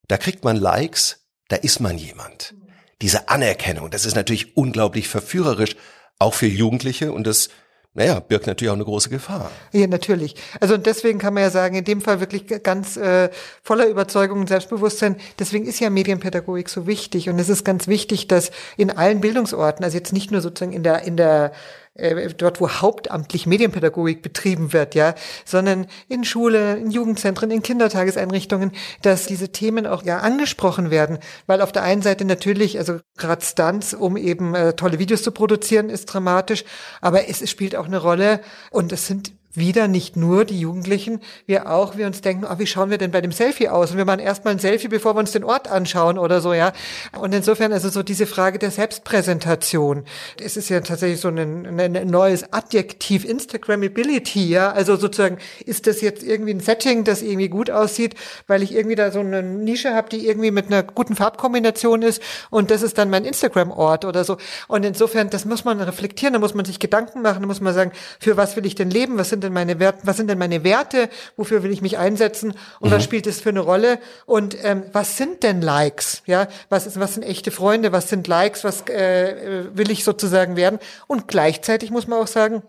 da 0.07 0.17
kriegt 0.17 0.45
man 0.45 0.57
Likes, 0.57 1.27
da 1.49 1.57
ist 1.57 1.81
man 1.81 1.99
jemand. 1.99 2.55
Diese 3.03 3.29
Anerkennung, 3.29 3.91
das 3.91 4.07
ist 4.07 4.15
natürlich 4.15 4.57
unglaublich 4.57 5.09
verführerisch, 5.09 5.75
auch 6.21 6.35
für 6.35 6.47
Jugendliche 6.47 7.13
und 7.13 7.27
das 7.27 7.49
naja, 7.95 8.21
birgt 8.21 8.47
natürlich 8.47 8.71
auch 8.71 8.77
eine 8.77 8.85
große 8.85 9.11
Gefahr. 9.11 9.51
Ja, 9.73 9.87
natürlich. 9.87 10.35
Also 10.61 10.79
deswegen 10.79 11.19
kann 11.19 11.35
man 11.35 11.43
ja 11.43 11.51
sagen, 11.51 11.75
in 11.75 11.85
dem 11.85 12.01
Fall 12.01 12.21
wirklich 12.21 12.47
ganz 12.63 12.97
äh, 12.97 13.29
voller 13.63 13.87
Überzeugung 13.87 14.41
und 14.41 14.49
Selbstbewusstsein. 14.49 15.17
Deswegen 15.39 15.67
ist 15.67 15.79
ja 15.79 15.91
Medienpädagogik 15.91 16.71
so 16.71 16.87
wichtig 16.87 17.29
und 17.29 17.39
es 17.39 17.51
ist 17.51 17.65
ganz 17.65 17.89
wichtig, 17.89 18.29
dass 18.29 18.51
in 18.79 18.91
allen 18.91 19.21
Bildungsorten, 19.21 19.85
also 19.85 19.99
jetzt 19.99 20.15
nicht 20.15 20.31
nur 20.31 20.41
sozusagen 20.41 20.73
in 20.73 20.83
der 20.83 21.03
in 21.03 21.19
der 21.19 21.53
äh, 21.95 22.29
dort, 22.35 22.61
wo 22.61 22.69
hauptamtlich 22.69 23.47
Medienpädagogik 23.47 24.23
betrieben 24.23 24.73
wird, 24.73 24.95
ja, 24.95 25.15
sondern 25.45 25.87
in 26.09 26.25
Schule, 26.25 26.77
in 26.77 26.91
Jugendzentren, 26.91 27.51
in 27.51 27.63
Kindertageseinrichtungen, 27.63 28.73
dass 29.03 29.27
diese 29.27 29.51
Themen 29.51 29.87
auch 29.87 30.03
ja 30.03 30.19
angesprochen 30.19 30.91
werden, 30.91 31.19
weil 31.47 31.61
auf 31.61 31.73
der 31.73 31.83
einen 31.83 32.03
Seite 32.03 32.25
natürlich, 32.25 32.79
also 32.79 33.01
gerade 33.17 33.45
Stunts, 33.45 33.95
um 33.95 34.17
eben 34.17 34.55
äh, 34.55 34.73
tolle 34.75 34.99
Videos 34.99 35.23
zu 35.23 35.33
produzieren, 35.33 35.91
ist 35.91 36.07
dramatisch, 36.07 36.65
aber 37.01 37.29
es, 37.29 37.43
es 37.43 37.51
spielt 37.51 37.77
auch 37.77 37.87
eine 37.87 37.99
Rolle 37.99 38.41
und 38.71 38.93
es 38.93 39.07
sind 39.07 39.33
wieder 39.55 39.89
nicht 39.89 40.17
nur 40.17 40.45
die 40.45 40.59
Jugendlichen, 40.59 41.21
wir 41.47 41.71
auch, 41.71 41.97
wir 41.97 42.07
uns 42.07 42.21
denken, 42.23 42.47
oh, 42.51 42.59
wie 42.59 42.67
schauen 42.67 42.91
wir 42.91 42.99
denn 42.99 43.11
bei 43.11 43.21
dem 43.21 43.33
Selfie 43.33 43.69
aus? 43.69 43.91
Und 43.91 43.99
wir 43.99 44.05
machen 44.05 44.21
erstmal 44.21 44.55
ein 44.55 44.59
Selfie, 44.59 44.89
bevor 44.89 45.15
wir 45.15 45.21
uns 45.21 45.33
den 45.33 45.45
Ort 45.45 45.69
anschauen 45.69 46.19
oder 46.19 46.41
so, 46.41 46.55
ja. 46.55 46.73
Und 47.19 47.35
insofern, 47.35 47.73
also 47.73 47.89
so 47.91 48.03
diese 48.03 48.27
Frage 48.27 48.59
der 48.59 48.71
Selbstpräsentation. 48.71 50.05
Es 50.43 50.57
ist 50.57 50.69
ja 50.71 50.81
tatsächlich 50.81 51.21
so 51.21 51.29
ein, 51.29 51.79
ein 51.79 52.07
neues 52.07 52.53
Adjektiv, 52.53 53.25
Instagrammability, 53.25 54.49
ja. 54.49 54.73
Also 54.73 54.97
sozusagen, 54.97 55.39
ist 55.67 55.87
das 55.87 56.01
jetzt 56.01 56.23
irgendwie 56.23 56.55
ein 56.55 56.61
Setting, 56.61 57.05
das 57.05 57.21
irgendwie 57.21 57.49
gut 57.49 57.71
aussieht, 57.71 58.15
weil 58.47 58.63
ich 58.63 58.75
irgendwie 58.75 58.97
da 58.97 59.11
so 59.11 59.21
eine 59.21 59.43
Nische 59.43 59.95
habe, 59.95 60.09
die 60.09 60.27
irgendwie 60.27 60.51
mit 60.51 60.67
einer 60.69 60.83
guten 60.83 61.15
Farbkombination 61.15 62.03
ist 62.03 62.23
und 62.51 62.71
das 62.71 62.83
ist 62.83 62.97
dann 62.97 63.11
mein 63.11 63.25
Instagram-Ort 63.25 64.05
oder 64.05 64.25
so. 64.25 64.39
Und 64.69 64.85
insofern, 64.85 65.29
das 65.29 65.45
muss 65.45 65.65
man 65.65 65.81
reflektieren, 65.81 66.33
da 66.33 66.39
muss 66.39 66.55
man 66.55 66.65
sich 66.65 66.79
Gedanken 66.79 67.21
machen, 67.23 67.43
da 67.43 67.47
muss 67.47 67.61
man 67.61 67.75
sagen, 67.75 67.93
für 68.19 68.37
was 68.37 68.57
will 68.57 68.65
ich 68.65 68.75
denn 68.75 68.91
leben? 68.91 69.19
Was 69.19 69.29
sind 69.29 69.42
sind 69.43 69.49
denn 69.49 69.53
meine 69.53 69.79
Werte, 69.79 70.01
was 70.05 70.17
sind 70.17 70.29
denn 70.29 70.39
meine 70.39 70.65
Werte, 70.65 71.09
wofür 71.37 71.63
will 71.63 71.73
ich 71.73 71.83
mich 71.83 71.99
einsetzen? 71.99 72.55
Und 72.81 72.91
mhm. 72.91 72.95
was 72.95 73.05
spielt 73.05 73.27
es 73.27 73.41
für 73.41 73.51
eine 73.51 73.61
Rolle? 73.61 73.99
Und 74.25 74.57
ähm, 74.63 74.85
was 74.93 75.17
sind 75.17 75.43
denn 75.43 75.61
Likes, 75.61 76.23
ja, 76.27 76.49
was 76.69 76.87
ist, 76.87 76.99
was 76.99 77.15
sind 77.15 77.25
echte 77.25 77.51
Freunde, 77.51 77.93
was 77.93 78.09
sind 78.09 78.29
Likes, 78.29 78.65
was 78.65 78.89
äh, 78.89 79.65
will 79.75 79.91
ich 79.91 80.05
sozusagen 80.05 80.57
werden? 80.57 80.79
Und 81.07 81.29
gleichzeitig 81.29 81.91
muss 81.91 82.07
man 82.07 82.21
auch 82.21 82.27
sagen, 82.27 82.63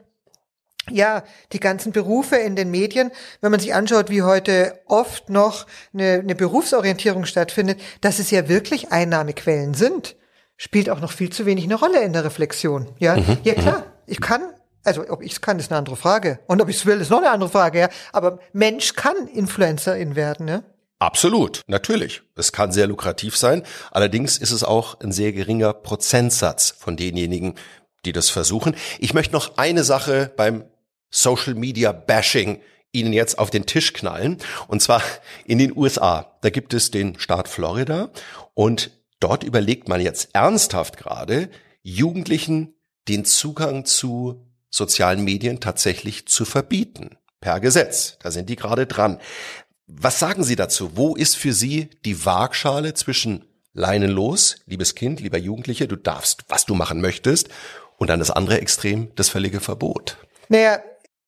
ja, 0.90 1.24
die 1.54 1.62
ganzen 1.62 1.94
Berufe 1.94 2.36
in 2.36 2.58
den 2.58 2.70
Medien, 2.70 3.12
wenn 3.40 3.52
man 3.52 3.60
sich 3.60 3.74
anschaut, 3.74 4.10
wie 4.10 4.24
heute 4.24 4.80
oft 4.88 5.30
noch 5.30 5.66
eine, 5.94 6.20
eine 6.20 6.36
Berufsorientierung 6.36 7.26
stattfindet, 7.26 7.80
dass 8.02 8.20
es 8.20 8.32
ja 8.32 8.50
wirklich 8.50 8.92
Einnahmequellen 8.92 9.76
sind, 9.76 10.18
spielt 10.58 10.90
auch 10.90 11.00
noch 11.00 11.12
viel 11.12 11.30
zu 11.30 11.46
wenig 11.46 11.64
eine 11.66 11.76
Rolle 11.76 12.02
in 12.02 12.12
der 12.12 12.26
Reflexion. 12.26 12.90
Ja, 13.00 13.16
mhm. 13.16 13.38
ja 13.44 13.54
klar, 13.54 13.86
ich 14.08 14.20
kann 14.20 14.42
also 14.84 15.08
ob 15.10 15.22
ich 15.22 15.34
es 15.34 15.42
kann, 15.42 15.60
ist 15.60 15.72
eine 15.72 15.80
andere 15.80 15.96
Frage. 15.96 16.40
Und 16.48 16.62
ob 16.62 16.70
ich 16.70 16.78
es 16.78 16.86
will, 16.86 17.00
ist 17.00 17.10
noch 17.10 17.20
eine 17.20 17.32
andere 17.32 17.50
Frage, 17.50 17.80
ja. 17.80 17.90
Aber 18.12 18.40
Mensch 18.52 18.94
kann 18.96 19.28
Influencerin 19.28 20.16
werden, 20.16 20.46
ne? 20.46 20.64
Absolut, 21.00 21.62
natürlich. 21.68 22.22
Es 22.36 22.54
kann 22.54 22.72
sehr 22.72 22.88
lukrativ 22.88 23.36
sein. 23.36 23.64
Allerdings 23.92 24.38
ist 24.38 24.52
es 24.52 24.64
auch 24.64 25.00
ein 25.02 25.12
sehr 25.12 25.34
geringer 25.34 25.74
Prozentsatz 25.74 26.74
von 26.78 26.96
denjenigen, 26.96 27.56
die 28.06 28.14
das 28.14 28.30
versuchen. 28.30 28.76
Ich 29.00 29.14
möchte 29.14 29.34
noch 29.34 29.58
eine 29.58 29.84
Sache 29.84 30.32
beim 30.38 30.64
Social 31.10 31.56
Media 31.56 31.92
Bashing 31.92 32.62
Ihnen 32.94 33.12
jetzt 33.12 33.40
auf 33.40 33.50
den 33.50 33.66
Tisch 33.66 33.92
knallen. 33.92 34.38
Und 34.68 34.82
zwar 34.82 35.02
in 35.46 35.58
den 35.58 35.76
USA. 35.76 36.38
Da 36.42 36.50
gibt 36.50 36.74
es 36.74 36.92
den 36.92 37.20
Staat 37.20 37.48
Florida 37.48 38.10
und 38.54 38.92
dort 39.20 39.44
überlegt 39.44 39.90
man 39.90 40.00
jetzt 40.00 40.30
ernsthaft 40.34 40.98
gerade, 40.98 41.50
Jugendlichen 41.82 42.76
den 43.10 43.26
Zugang 43.26 43.84
zu 43.84 44.48
sozialen 44.74 45.24
Medien 45.24 45.60
tatsächlich 45.60 46.28
zu 46.28 46.46
verbieten. 46.46 47.18
Per 47.40 47.60
Gesetz. 47.60 48.18
Da 48.22 48.32
sind 48.32 48.50
die 48.50 48.56
gerade 48.56 48.88
dran. 48.88 49.20
Was 49.86 50.20
sagen 50.20 50.44
Sie 50.44 50.56
dazu? 50.56 50.92
Wo 50.96 51.16
ist 51.16 51.36
für 51.36 51.54
Sie 51.54 51.90
die 52.06 52.26
Waagschale 52.26 52.94
zwischen 52.94 53.46
Leinen 53.74 54.10
los, 54.10 54.58
liebes 54.66 54.96
Kind, 54.96 55.20
lieber 55.20 55.38
Jugendliche, 55.38 55.88
du 55.88 55.96
darfst, 55.96 56.46
was 56.48 56.66
du 56.66 56.74
machen 56.74 57.02
möchtest, 57.02 57.50
und 57.98 58.10
dann 58.10 58.20
das 58.20 58.32
andere 58.32 58.60
Extrem, 58.60 59.14
das 59.16 59.30
völlige 59.30 59.60
Verbot? 59.60 60.18
Naja, 60.50 60.80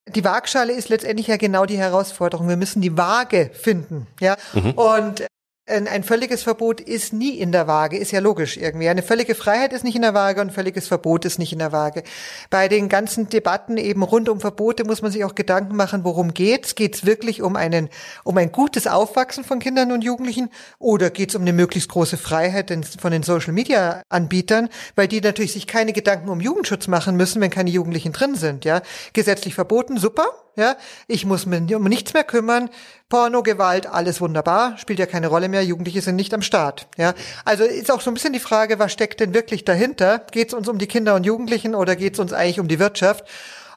die 0.07 0.23
Waagschale 0.23 0.73
ist 0.73 0.89
letztendlich 0.89 1.27
ja 1.27 1.37
genau 1.37 1.65
die 1.65 1.77
Herausforderung. 1.77 2.47
Wir 2.47 2.57
müssen 2.57 2.81
die 2.81 2.97
Waage 2.97 3.51
finden, 3.53 4.07
ja. 4.19 4.37
Mhm. 4.53 4.71
Und 4.71 5.25
ein, 5.67 5.88
ein 5.88 6.03
völliges 6.03 6.43
Verbot 6.43 6.79
ist 6.79 7.12
nie 7.12 7.31
in 7.31 7.51
der 7.51 7.67
Waage, 7.67 7.98
ist 7.98 8.12
ja 8.12 8.19
logisch 8.19 8.57
irgendwie. 8.57 8.88
Eine 8.88 9.01
völlige 9.01 9.34
Freiheit 9.34 9.74
ist 9.74 9.84
nicht 9.84 9.95
in 9.95 10.03
der 10.03 10.13
Waage 10.13 10.41
und 10.41 10.48
ein 10.48 10.53
völliges 10.53 10.88
Verbot 10.88 11.25
ist 11.25 11.39
nicht 11.39 11.53
in 11.53 11.60
der 11.60 11.72
Waage. 11.72 12.03
Bei 12.51 12.67
den 12.67 12.88
ganzen 12.88 13.29
Debatten 13.29 13.77
eben 13.77 14.03
rund 14.03 14.29
um 14.29 14.39
Verbote 14.39 14.84
muss 14.84 15.01
man 15.01 15.12
sich 15.12 15.24
auch 15.24 15.34
Gedanken 15.34 15.75
machen, 15.75 16.03
worum 16.03 16.34
geht's? 16.34 16.75
Geht's 16.75 17.05
wirklich 17.05 17.41
um 17.41 17.55
einen, 17.55 17.89
um 18.24 18.38
ein 18.38 18.51
gutes 18.51 18.86
Aufwachsen 18.86 19.43
von 19.43 19.60
Kindern 19.60 19.91
und 19.91 20.03
Jugendlichen 20.03 20.50
oder 20.77 21.10
geht's 21.10 21.36
um 21.36 21.41
eine 21.41 21.53
möglichst 21.53 21.89
große 21.89 22.17
Freiheit 22.17 22.72
von 23.00 23.12
den 23.12 23.24
Social 23.24 23.53
Media 23.53 24.03
Anbietern, 24.10 24.69
weil 24.95 25.07
die 25.07 25.22
natürlich 25.22 25.53
sich 25.53 25.65
keine 25.65 25.93
Gedanken 25.93 26.29
um 26.29 26.41
Jugendschutz 26.41 26.88
machen 26.88 27.15
müssen, 27.15 27.41
wenn 27.41 27.50
keine 27.50 27.72
Jugendlichen 27.72 28.13
drin 28.13 28.36
sind, 28.36 28.65
ja? 28.65 28.81
Gesetzlich 29.13 29.55
verboten, 29.55 29.98
super, 29.98 30.25
ja, 30.55 30.77
ich 31.07 31.25
muss 31.25 31.45
mich 31.45 31.75
um 31.75 31.83
nichts 31.83 32.13
mehr 32.13 32.24
kümmern. 32.24 32.69
Porno, 33.09 33.43
Gewalt, 33.43 33.88
alles 33.88 34.21
wunderbar, 34.21 34.77
spielt 34.77 35.00
ja 35.00 35.05
keine 35.05 35.27
Rolle 35.27 35.50
mehr. 35.50 35.63
Jugendliche 35.63 36.01
sind 36.01 36.15
nicht 36.15 36.33
am 36.33 36.41
Start. 36.41 36.88
Ja, 36.97 37.13
also 37.43 37.63
ist 37.63 37.91
auch 37.91 38.01
so 38.01 38.09
ein 38.09 38.13
bisschen 38.13 38.33
die 38.33 38.39
Frage, 38.39 38.79
was 38.79 38.91
steckt 38.91 39.19
denn 39.19 39.33
wirklich 39.33 39.65
dahinter? 39.65 40.19
Geht 40.31 40.50
es 40.50 40.53
uns 40.53 40.67
um 40.67 40.77
die 40.77 40.88
Kinder 40.88 41.15
und 41.15 41.25
Jugendlichen 41.25 41.75
oder 41.75 41.95
geht 41.95 42.13
es 42.13 42.19
uns 42.19 42.33
eigentlich 42.33 42.59
um 42.59 42.67
die 42.67 42.79
Wirtschaft? 42.79 43.25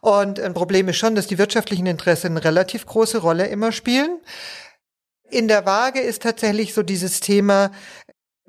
Und 0.00 0.40
ein 0.40 0.54
Problem 0.54 0.88
ist 0.88 0.96
schon, 0.96 1.14
dass 1.14 1.26
die 1.26 1.38
wirtschaftlichen 1.38 1.86
Interessen 1.86 2.28
eine 2.28 2.44
relativ 2.44 2.86
große 2.86 3.18
Rolle 3.18 3.46
immer 3.46 3.72
spielen. 3.72 4.20
In 5.30 5.48
der 5.48 5.66
Waage 5.66 6.00
ist 6.00 6.22
tatsächlich 6.22 6.72
so 6.72 6.82
dieses 6.82 7.20
Thema, 7.20 7.70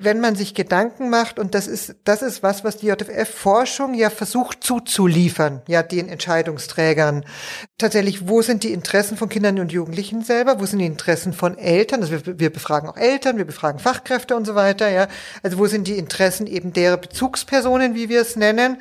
wenn 0.02 0.22
man 0.22 0.36
sich 0.36 0.54
Gedanken 0.54 1.10
macht, 1.10 1.40
und 1.40 1.54
das 1.54 1.68
ist, 1.68 1.96
das 2.06 2.22
ist 2.22 2.42
was, 2.42 2.64
was 2.64 2.78
die 2.78 2.88
JFF-Forschung 2.88 3.94
ja 3.94 4.10
versucht 4.10 4.64
zuzuliefern, 4.64 5.62
ja, 5.68 5.84
den 5.84 6.08
Entscheidungsträgern. 6.08 7.26
Tatsächlich, 7.78 8.28
wo 8.28 8.42
sind 8.42 8.64
die 8.64 8.72
Interessen 8.72 9.18
von 9.18 9.28
Kindern 9.28 9.60
und 9.60 9.74
Jugendlichen 9.74 10.24
selber? 10.24 10.60
Wo 10.60 10.66
sind 10.66 10.80
die 10.80 10.86
Interessen 10.86 11.34
von 11.34 11.58
Eltern? 11.58 12.02
Also 12.02 12.26
wir, 12.26 12.40
wir 12.40 12.50
befragen 12.50 12.90
auch 12.90 12.96
Eltern, 12.96 13.38
wir 13.38 13.46
befragen 13.46 13.80
Fachkräfte 13.80 14.38
und 14.38 14.46
so 14.46 14.56
weiter, 14.56 14.90
ja. 14.90 15.08
Also 15.44 15.58
wo 15.58 15.68
sind 15.68 15.88
die 15.88 15.98
Interessen 15.98 16.48
eben 16.48 16.72
derer 16.72 16.98
Bezugspersonen, 16.98 17.94
wie 17.94 18.08
wir 18.08 18.22
es 18.22 18.38
nennen? 18.38 18.78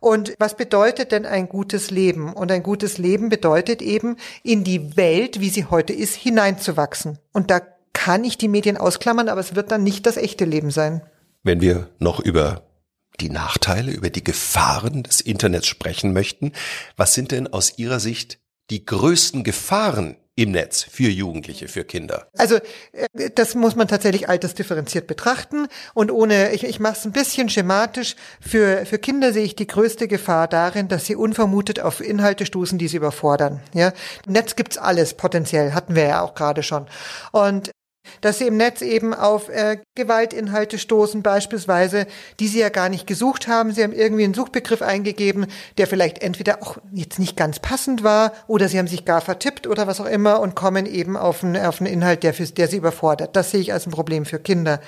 Und 0.00 0.34
was 0.38 0.56
bedeutet 0.56 1.12
denn 1.12 1.26
ein 1.26 1.48
gutes 1.48 1.90
Leben? 1.90 2.32
Und 2.32 2.50
ein 2.50 2.64
gutes 2.64 2.98
Leben 2.98 3.28
bedeutet 3.28 3.82
eben, 3.82 4.16
in 4.42 4.64
die 4.64 4.96
Welt, 4.96 5.38
wie 5.38 5.50
sie 5.50 5.66
heute 5.66 5.92
ist, 5.92 6.16
hineinzuwachsen. 6.16 7.18
Und 7.32 7.52
da 7.52 7.60
kann 7.92 8.24
ich 8.24 8.38
die 8.38 8.48
Medien 8.48 8.76
ausklammern, 8.76 9.28
aber 9.28 9.40
es 9.40 9.54
wird 9.54 9.70
dann 9.70 9.82
nicht 9.82 10.06
das 10.06 10.16
echte 10.16 10.44
Leben 10.44 10.70
sein. 10.70 11.02
Wenn 11.42 11.60
wir 11.60 11.88
noch 11.98 12.20
über 12.20 12.62
die 13.20 13.30
Nachteile, 13.30 13.92
über 13.92 14.10
die 14.10 14.24
Gefahren 14.24 15.02
des 15.02 15.20
Internets 15.20 15.66
sprechen 15.66 16.12
möchten, 16.12 16.52
was 16.96 17.14
sind 17.14 17.30
denn 17.30 17.52
aus 17.52 17.78
Ihrer 17.78 18.00
Sicht 18.00 18.38
die 18.70 18.84
größten 18.84 19.44
Gefahren 19.44 20.16
im 20.34 20.52
Netz 20.52 20.82
für 20.82 21.10
Jugendliche, 21.10 21.68
für 21.68 21.84
Kinder? 21.84 22.26
Also 22.38 22.56
äh, 22.92 23.30
das 23.34 23.54
muss 23.54 23.76
man 23.76 23.86
tatsächlich 23.86 24.28
altersdifferenziert 24.28 25.06
betrachten 25.06 25.68
und 25.94 26.10
ohne, 26.10 26.52
ich, 26.52 26.64
ich 26.64 26.80
mache 26.80 26.96
es 26.96 27.04
ein 27.04 27.12
bisschen 27.12 27.48
schematisch, 27.48 28.16
für, 28.40 28.86
für 28.86 28.98
Kinder 28.98 29.32
sehe 29.32 29.44
ich 29.44 29.56
die 29.56 29.66
größte 29.66 30.08
Gefahr 30.08 30.48
darin, 30.48 30.88
dass 30.88 31.06
sie 31.06 31.16
unvermutet 31.16 31.80
auf 31.80 32.00
Inhalte 32.00 32.46
stoßen, 32.46 32.78
die 32.78 32.88
sie 32.88 32.96
überfordern. 32.96 33.60
Ja? 33.74 33.92
Im 34.26 34.32
Netz 34.32 34.56
gibt's 34.56 34.78
alles 34.78 35.14
potenziell, 35.14 35.74
hatten 35.74 35.94
wir 35.94 36.04
ja 36.04 36.22
auch 36.22 36.34
gerade 36.34 36.62
schon. 36.62 36.86
Und 37.32 37.72
dass 38.20 38.38
sie 38.38 38.46
im 38.46 38.56
Netz 38.56 38.82
eben 38.82 39.14
auf 39.14 39.48
äh, 39.48 39.78
Gewaltinhalte 39.94 40.78
stoßen, 40.78 41.22
beispielsweise, 41.22 42.06
die 42.40 42.48
sie 42.48 42.60
ja 42.60 42.68
gar 42.68 42.88
nicht 42.88 43.06
gesucht 43.06 43.48
haben. 43.48 43.72
Sie 43.72 43.82
haben 43.82 43.92
irgendwie 43.92 44.24
einen 44.24 44.34
Suchbegriff 44.34 44.82
eingegeben, 44.82 45.46
der 45.78 45.86
vielleicht 45.86 46.22
entweder 46.22 46.62
auch 46.62 46.78
jetzt 46.92 47.18
nicht 47.18 47.36
ganz 47.36 47.58
passend 47.58 48.02
war 48.02 48.32
oder 48.46 48.68
sie 48.68 48.78
haben 48.78 48.88
sich 48.88 49.04
gar 49.04 49.20
vertippt 49.20 49.66
oder 49.66 49.86
was 49.86 50.00
auch 50.00 50.06
immer 50.06 50.40
und 50.40 50.54
kommen 50.54 50.86
eben 50.86 51.16
auf 51.16 51.42
einen, 51.42 51.56
auf 51.64 51.80
einen 51.80 51.92
Inhalt, 51.92 52.22
der, 52.22 52.34
für, 52.34 52.44
der 52.44 52.68
sie 52.68 52.76
überfordert. 52.76 53.36
Das 53.36 53.50
sehe 53.50 53.60
ich 53.60 53.72
als 53.72 53.86
ein 53.86 53.92
Problem 53.92 54.24
für 54.24 54.38
Kinder. 54.38 54.80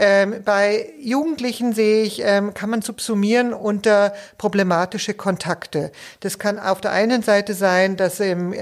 Ähm, 0.00 0.42
bei 0.44 0.92
Jugendlichen 1.00 1.72
sehe 1.72 2.04
ich, 2.04 2.22
ähm, 2.24 2.54
kann 2.54 2.70
man 2.70 2.82
subsumieren 2.82 3.52
unter 3.52 4.12
problematische 4.38 5.12
Kontakte. 5.12 5.90
Das 6.20 6.38
kann 6.38 6.60
auf 6.60 6.80
der 6.80 6.92
einen 6.92 7.22
Seite 7.22 7.52
sein, 7.52 7.96
dass 7.96 8.20
ähm, 8.20 8.54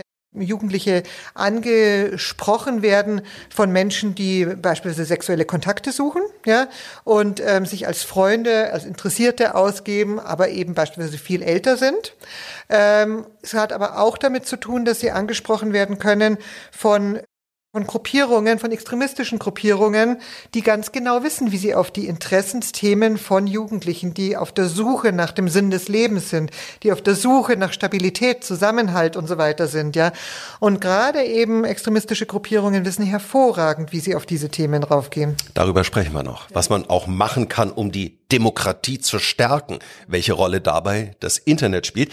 Jugendliche 0.42 1.03
angesprochen 1.35 2.83
werden 2.83 3.22
von 3.55 3.70
Menschen, 3.70 4.14
die 4.14 4.44
beispielsweise 4.44 5.05
sexuelle 5.05 5.44
Kontakte 5.44 5.92
suchen, 5.92 6.22
ja, 6.44 6.68
und 7.05 7.40
ähm, 7.44 7.66
sich 7.66 7.87
als 7.87 8.03
Freunde, 8.03 8.72
als 8.72 8.85
Interessierte 8.85 9.55
ausgeben, 9.55 10.20
aber 10.20 10.49
eben 10.49 10.75
beispielsweise 10.75 11.18
viel 11.18 11.42
älter 11.42 11.77
sind. 11.77 12.14
Ähm, 12.68 13.27
es 13.42 13.55
hat 13.55 13.72
aber 13.72 13.99
auch 13.99 14.18
damit 14.18 14.46
zu 14.46 14.57
tun, 14.57 14.85
dass 14.85 15.01
sie 15.01 15.11
angesprochen 15.11 15.72
werden 15.72 15.99
können 15.99 16.38
von 16.70 17.20
von 17.76 17.86
Gruppierungen, 17.86 18.58
von 18.58 18.72
extremistischen 18.72 19.38
Gruppierungen, 19.38 20.16
die 20.54 20.62
ganz 20.62 20.92
genau 20.92 21.22
wissen, 21.22 21.52
wie 21.52 21.58
sie 21.58 21.74
auf 21.74 21.90
die 21.90 22.06
Interessensthemen 22.06 23.18
von 23.18 23.46
Jugendlichen, 23.46 24.14
die 24.14 24.34
auf 24.34 24.50
der 24.50 24.64
Suche 24.64 25.12
nach 25.12 25.30
dem 25.30 25.50
Sinn 25.50 25.70
des 25.70 25.88
Lebens 25.88 26.30
sind, 26.30 26.52
die 26.82 26.90
auf 26.90 27.02
der 27.02 27.14
Suche 27.14 27.58
nach 27.58 27.74
Stabilität, 27.74 28.44
Zusammenhalt 28.44 29.14
und 29.14 29.26
so 29.26 29.36
weiter 29.36 29.66
sind, 29.66 29.94
ja. 29.94 30.12
Und 30.58 30.80
gerade 30.80 31.22
eben 31.22 31.64
extremistische 31.64 32.24
Gruppierungen 32.24 32.86
wissen 32.86 33.04
hervorragend, 33.04 33.92
wie 33.92 34.00
sie 34.00 34.14
auf 34.14 34.24
diese 34.24 34.48
Themen 34.48 34.82
raufgehen. 34.82 35.36
Darüber 35.52 35.84
sprechen 35.84 36.14
wir 36.14 36.22
noch. 36.22 36.46
Was 36.54 36.70
man 36.70 36.88
auch 36.88 37.06
machen 37.06 37.48
kann, 37.50 37.70
um 37.70 37.92
die 37.92 38.16
Demokratie 38.32 39.00
zu 39.00 39.18
stärken, 39.18 39.80
welche 40.06 40.32
Rolle 40.32 40.62
dabei 40.62 41.14
das 41.20 41.36
Internet 41.36 41.86
spielt. 41.86 42.10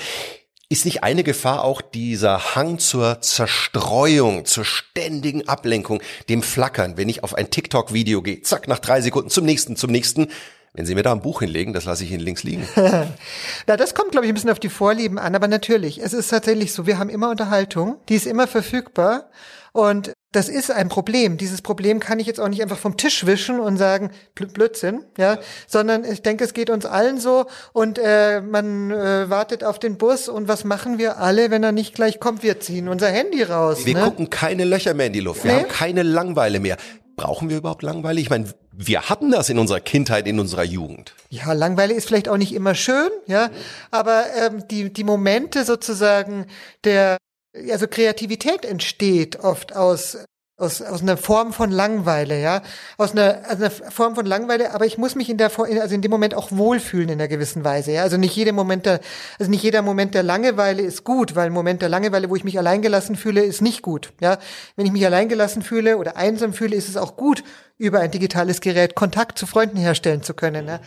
Ist 0.74 0.86
nicht 0.86 1.04
eine 1.04 1.24
Gefahr 1.24 1.64
auch 1.64 1.84
dieser 1.84 2.56
Hang 2.56 2.80
zur 2.80 3.22
Zerstreuung, 3.22 4.46
zur 4.46 4.66
ständigen 4.66 5.48
Ablenkung, 5.48 6.02
dem 6.30 6.42
Flackern, 6.42 6.98
wenn 6.98 7.10
ich 7.10 7.24
auf 7.24 7.36
ein 7.36 7.52
TikTok-Video 7.52 8.24
gehe, 8.24 8.42
zack, 8.42 8.68
nach 8.68 8.80
drei 8.80 9.00
Sekunden 9.00 9.30
zum 9.30 9.46
nächsten, 9.46 9.76
zum 9.76 9.92
nächsten. 9.92 10.30
Wenn 10.74 10.88
Sie 10.88 10.96
mir 10.96 11.04
da 11.04 11.12
ein 11.12 11.22
Buch 11.22 11.42
hinlegen, 11.42 11.74
das 11.74 11.86
lasse 11.86 12.04
ich 12.04 12.12
Ihnen 12.12 12.22
links 12.22 12.42
liegen. 12.42 12.68
Na, 13.68 13.78
das 13.78 13.94
kommt, 13.94 14.14
glaube 14.14 14.26
ich, 14.26 14.32
ein 14.32 14.34
bisschen 14.34 14.50
auf 14.50 14.60
die 14.60 14.70
Vorlieben 14.70 15.20
an, 15.20 15.36
aber 15.36 15.48
natürlich, 15.48 16.02
es 16.02 16.12
ist 16.12 16.30
tatsächlich 16.30 16.74
so, 16.74 16.88
wir 16.88 16.98
haben 16.98 17.12
immer 17.12 17.30
Unterhaltung, 17.30 17.98
die 18.10 18.16
ist 18.16 18.26
immer 18.26 18.48
verfügbar 18.48 19.30
und 19.74 20.13
das 20.34 20.50
ist 20.50 20.72
ein 20.72 20.90
Problem. 20.90 21.38
Dieses 21.38 21.62
Problem 21.62 22.00
kann 22.00 22.20
ich 22.20 22.28
jetzt 22.28 22.40
auch 22.40 22.50
nicht 22.50 22.62
einfach 22.62 22.78
vom 22.78 22.98
Tisch 22.98 23.26
wischen 23.26 23.60
und 23.60 23.78
sagen, 23.78 24.12
Blödsinn, 24.36 25.06
ja, 25.18 25.38
sondern 25.68 26.04
ich 26.04 26.22
denke, 26.22 26.44
es 26.44 26.54
geht 26.54 26.70
uns 26.70 26.86
allen 26.86 27.20
so 27.20 27.46
und 27.72 28.00
äh, 28.00 28.42
man 28.42 28.92
äh, 28.92 29.30
wartet 29.30 29.64
auf 29.64 29.80
den 29.80 29.98
Bus 29.98 30.28
und 30.28 30.48
was 30.48 30.64
machen 30.64 30.98
wir 30.98 31.18
alle, 31.20 31.52
wenn 31.52 31.64
er 31.64 31.72
nicht 31.72 31.96
gleich 31.96 32.20
kommt? 32.20 32.44
Wir 32.44 32.60
ziehen 32.60 32.90
unser 32.90 33.08
Handy 33.10 33.44
raus. 33.44 33.86
Wir 33.86 33.94
ne? 33.94 34.02
gucken 34.02 34.30
keine 34.30 34.66
Löcher 34.66 34.94
mehr 34.94 35.08
in 35.08 35.14
die 35.14 35.20
Luft. 35.20 35.44
Wir 35.44 35.54
nee? 35.54 35.60
haben 35.60 35.70
keine 35.70 36.04
Langweile 36.04 36.60
mehr. 36.60 36.78
Brauchen 37.16 37.50
wir 37.50 37.58
überhaupt 37.58 37.84
Langweile? 37.84 38.20
Ich 38.20 38.32
meine, 38.32 38.48
wir 38.76 39.08
hatten 39.08 39.30
das 39.30 39.50
in 39.50 39.60
unserer 39.60 39.80
Kindheit, 39.80 40.28
in 40.28 40.40
unserer 40.40 40.64
Jugend. 40.64 41.14
Ja, 41.30 41.54
Langweile 41.54 41.94
ist 41.94 42.08
vielleicht 42.08 42.28
auch 42.28 42.38
nicht 42.38 42.54
immer 42.54 42.74
schön, 42.74 43.10
ja, 43.28 43.52
aber 43.92 44.24
ähm, 44.36 44.68
die 44.68 44.92
die 44.92 45.04
Momente 45.04 45.64
sozusagen 45.64 46.48
der 46.84 47.18
also 47.72 47.88
Kreativität 47.88 48.66
entsteht 48.66 49.40
oft 49.40 49.76
aus 49.76 50.18
aus, 50.56 50.82
aus 50.82 51.02
einer 51.02 51.18
Form 51.18 51.52
von 51.52 51.72
Langweile, 51.72 52.40
ja, 52.40 52.62
aus 52.98 53.14
einer, 53.14 53.42
aus 53.50 53.56
einer 53.56 53.72
Form 53.72 54.14
von 54.14 54.26
Langweile, 54.26 54.74
aber 54.74 54.86
ich 54.86 55.00
muss 55.00 55.16
mich 55.16 55.30
in 55.30 55.38
der, 55.38 55.52
also 55.58 55.96
in 55.96 56.02
dem 56.02 56.12
Moment 56.12 56.36
auch 56.36 56.52
wohlfühlen 56.52 57.10
in 57.10 57.20
einer 57.20 57.28
gewissen 57.28 57.64
Weise, 57.64 57.92
ja, 57.92 58.04
also 58.04 58.18
nicht 58.18 58.36
jeder 58.36 58.54
Moment 58.54 58.86
der, 58.86 59.00
also 59.40 59.50
nicht 59.50 59.64
jeder 59.64 59.82
Moment 59.82 60.14
der 60.14 60.22
Langeweile 60.22 60.84
ist 60.84 61.04
gut, 61.04 61.36
weil 61.36 61.48
ein 61.48 61.54
Moment 61.54 61.82
der 61.82 61.90
Langeweile, 61.90 62.30
wo 62.30 62.36
ich 62.36 62.44
mich 62.44 62.60
alleingelassen 62.60 63.16
fühle, 63.16 63.44
ist 63.44 63.62
nicht 63.62 63.82
gut, 63.82 64.14
ja. 64.22 64.38
Wenn 64.76 64.86
ich 64.86 64.92
mich 64.92 65.06
alleingelassen 65.06 65.64
fühle 65.64 65.98
oder 65.98 66.18
einsam 66.18 66.54
fühle, 66.54 66.76
ist 66.76 66.88
es 66.88 66.98
auch 66.98 67.18
gut, 67.18 67.44
über 67.78 68.00
ein 68.00 68.12
digitales 68.12 68.62
Gerät 68.62 68.94
Kontakt 68.96 69.38
zu 69.38 69.48
Freunden 69.48 69.78
herstellen 69.78 70.22
zu 70.22 70.34
können. 70.34 70.66
Ne? 70.66 70.80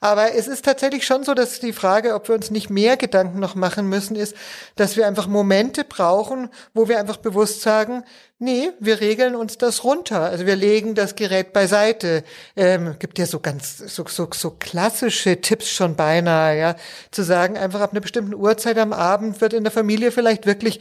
Aber 0.00 0.34
es 0.34 0.48
ist 0.48 0.64
tatsächlich 0.64 1.06
schon 1.06 1.22
so, 1.22 1.34
dass 1.34 1.60
die 1.60 1.72
Frage, 1.72 2.14
ob 2.14 2.28
wir 2.28 2.34
uns 2.34 2.50
nicht 2.50 2.68
mehr 2.68 2.96
Gedanken 2.96 3.38
noch 3.38 3.54
machen 3.54 3.88
müssen, 3.88 4.16
ist, 4.16 4.34
dass 4.74 4.96
wir 4.96 5.06
einfach 5.06 5.28
Momente 5.28 5.84
brauchen, 5.84 6.50
wo 6.74 6.88
wir 6.88 6.98
einfach 6.98 7.18
bewusst 7.18 7.62
sagen, 7.62 8.04
nee, 8.40 8.70
wir 8.80 9.00
regeln 9.00 9.36
uns 9.36 9.56
das 9.56 9.84
runter. 9.84 10.20
Also 10.20 10.44
wir 10.44 10.56
legen 10.56 10.96
das 10.96 11.14
Gerät 11.14 11.52
beiseite. 11.52 12.24
Ähm, 12.56 12.96
gibt 12.98 13.20
ja 13.20 13.26
so 13.26 13.38
ganz, 13.38 13.78
so, 13.78 14.04
so, 14.08 14.28
so 14.34 14.50
klassische 14.50 15.40
Tipps 15.40 15.70
schon 15.70 15.94
beinahe, 15.94 16.58
ja, 16.58 16.76
zu 17.12 17.22
sagen, 17.22 17.56
einfach 17.56 17.80
ab 17.80 17.92
einer 17.92 18.00
bestimmten 18.00 18.34
Uhrzeit 18.34 18.78
am 18.78 18.92
Abend 18.92 19.40
wird 19.40 19.52
in 19.52 19.62
der 19.62 19.72
Familie 19.72 20.10
vielleicht 20.10 20.44
wirklich 20.44 20.80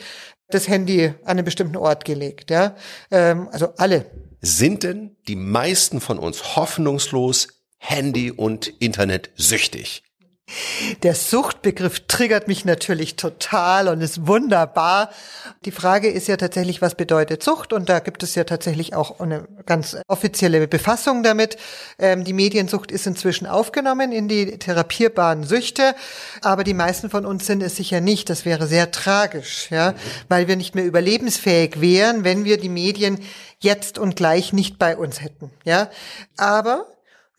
das 0.49 0.67
Handy 0.67 1.13
an 1.23 1.37
einen 1.37 1.45
bestimmten 1.45 1.77
Ort 1.77 2.03
gelegt, 2.03 2.49
ja. 2.49 2.75
Ähm, 3.11 3.47
also 3.51 3.69
alle 3.77 4.05
sind 4.41 4.83
denn 4.83 5.15
die 5.27 5.35
meisten 5.35 6.01
von 6.01 6.19
uns 6.19 6.55
hoffnungslos 6.55 7.47
Handy- 7.77 8.31
und 8.31 8.67
Internet 8.67 9.31
süchtig? 9.35 10.03
Der 11.03 11.15
Suchtbegriff 11.15 12.01
triggert 12.07 12.47
mich 12.47 12.65
natürlich 12.65 13.15
total 13.15 13.87
und 13.87 14.01
ist 14.01 14.27
wunderbar. 14.27 15.09
Die 15.65 15.71
Frage 15.71 16.09
ist 16.09 16.27
ja 16.27 16.37
tatsächlich, 16.37 16.81
was 16.81 16.95
bedeutet 16.95 17.43
Sucht? 17.43 17.73
Und 17.73 17.89
da 17.89 17.99
gibt 17.99 18.23
es 18.23 18.35
ja 18.35 18.43
tatsächlich 18.43 18.93
auch 18.93 19.19
eine 19.19 19.47
ganz 19.65 19.97
offizielle 20.07 20.67
Befassung 20.67 21.23
damit. 21.23 21.57
Ähm, 21.99 22.23
die 22.23 22.33
Mediensucht 22.33 22.91
ist 22.91 23.07
inzwischen 23.07 23.47
aufgenommen 23.47 24.11
in 24.11 24.27
die 24.27 24.57
therapierbaren 24.57 25.43
Süchte, 25.43 25.95
aber 26.41 26.63
die 26.63 26.73
meisten 26.73 27.09
von 27.09 27.25
uns 27.25 27.45
sind 27.45 27.63
es 27.63 27.75
sicher 27.75 28.01
nicht. 28.01 28.29
Das 28.29 28.45
wäre 28.45 28.67
sehr 28.67 28.91
tragisch, 28.91 29.69
ja, 29.71 29.93
weil 30.27 30.47
wir 30.47 30.55
nicht 30.55 30.75
mehr 30.75 30.85
überlebensfähig 30.85 31.79
wären, 31.79 32.23
wenn 32.23 32.43
wir 32.45 32.57
die 32.57 32.69
Medien 32.69 33.19
jetzt 33.59 33.97
und 33.97 34.15
gleich 34.15 34.53
nicht 34.53 34.77
bei 34.77 34.97
uns 34.97 35.21
hätten, 35.21 35.51
ja. 35.63 35.89
Aber 36.37 36.87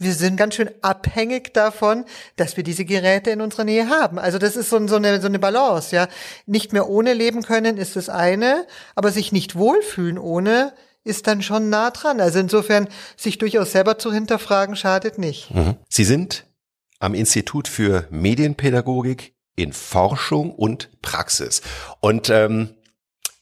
wir 0.02 0.12
sind 0.12 0.36
ganz 0.36 0.54
schön 0.54 0.70
abhängig 0.80 1.52
davon, 1.54 2.04
dass 2.36 2.56
wir 2.56 2.64
diese 2.64 2.84
Geräte 2.84 3.30
in 3.30 3.40
unserer 3.40 3.64
Nähe 3.64 3.88
haben. 3.88 4.18
Also 4.18 4.38
das 4.38 4.56
ist 4.56 4.70
so, 4.70 4.86
so, 4.86 4.96
eine, 4.96 5.20
so 5.20 5.26
eine 5.26 5.38
Balance, 5.38 5.94
ja. 5.94 6.08
Nicht 6.46 6.72
mehr 6.72 6.88
ohne 6.88 7.14
leben 7.14 7.42
können 7.42 7.76
ist 7.76 7.96
das 7.96 8.08
eine, 8.08 8.66
aber 8.94 9.12
sich 9.12 9.32
nicht 9.32 9.56
wohlfühlen 9.56 10.18
ohne 10.18 10.72
ist 11.04 11.26
dann 11.26 11.42
schon 11.42 11.68
nah 11.68 11.90
dran. 11.90 12.20
Also 12.20 12.38
insofern, 12.38 12.88
sich 13.16 13.38
durchaus 13.38 13.72
selber 13.72 13.98
zu 13.98 14.12
hinterfragen, 14.12 14.76
schadet 14.76 15.18
nicht. 15.18 15.52
Mhm. 15.52 15.76
Sie 15.88 16.04
sind 16.04 16.46
am 17.00 17.14
Institut 17.14 17.66
für 17.66 18.06
Medienpädagogik 18.10 19.34
in 19.56 19.72
Forschung 19.72 20.54
und 20.54 20.90
Praxis. 21.02 21.62
Und 22.00 22.30
ähm, 22.30 22.70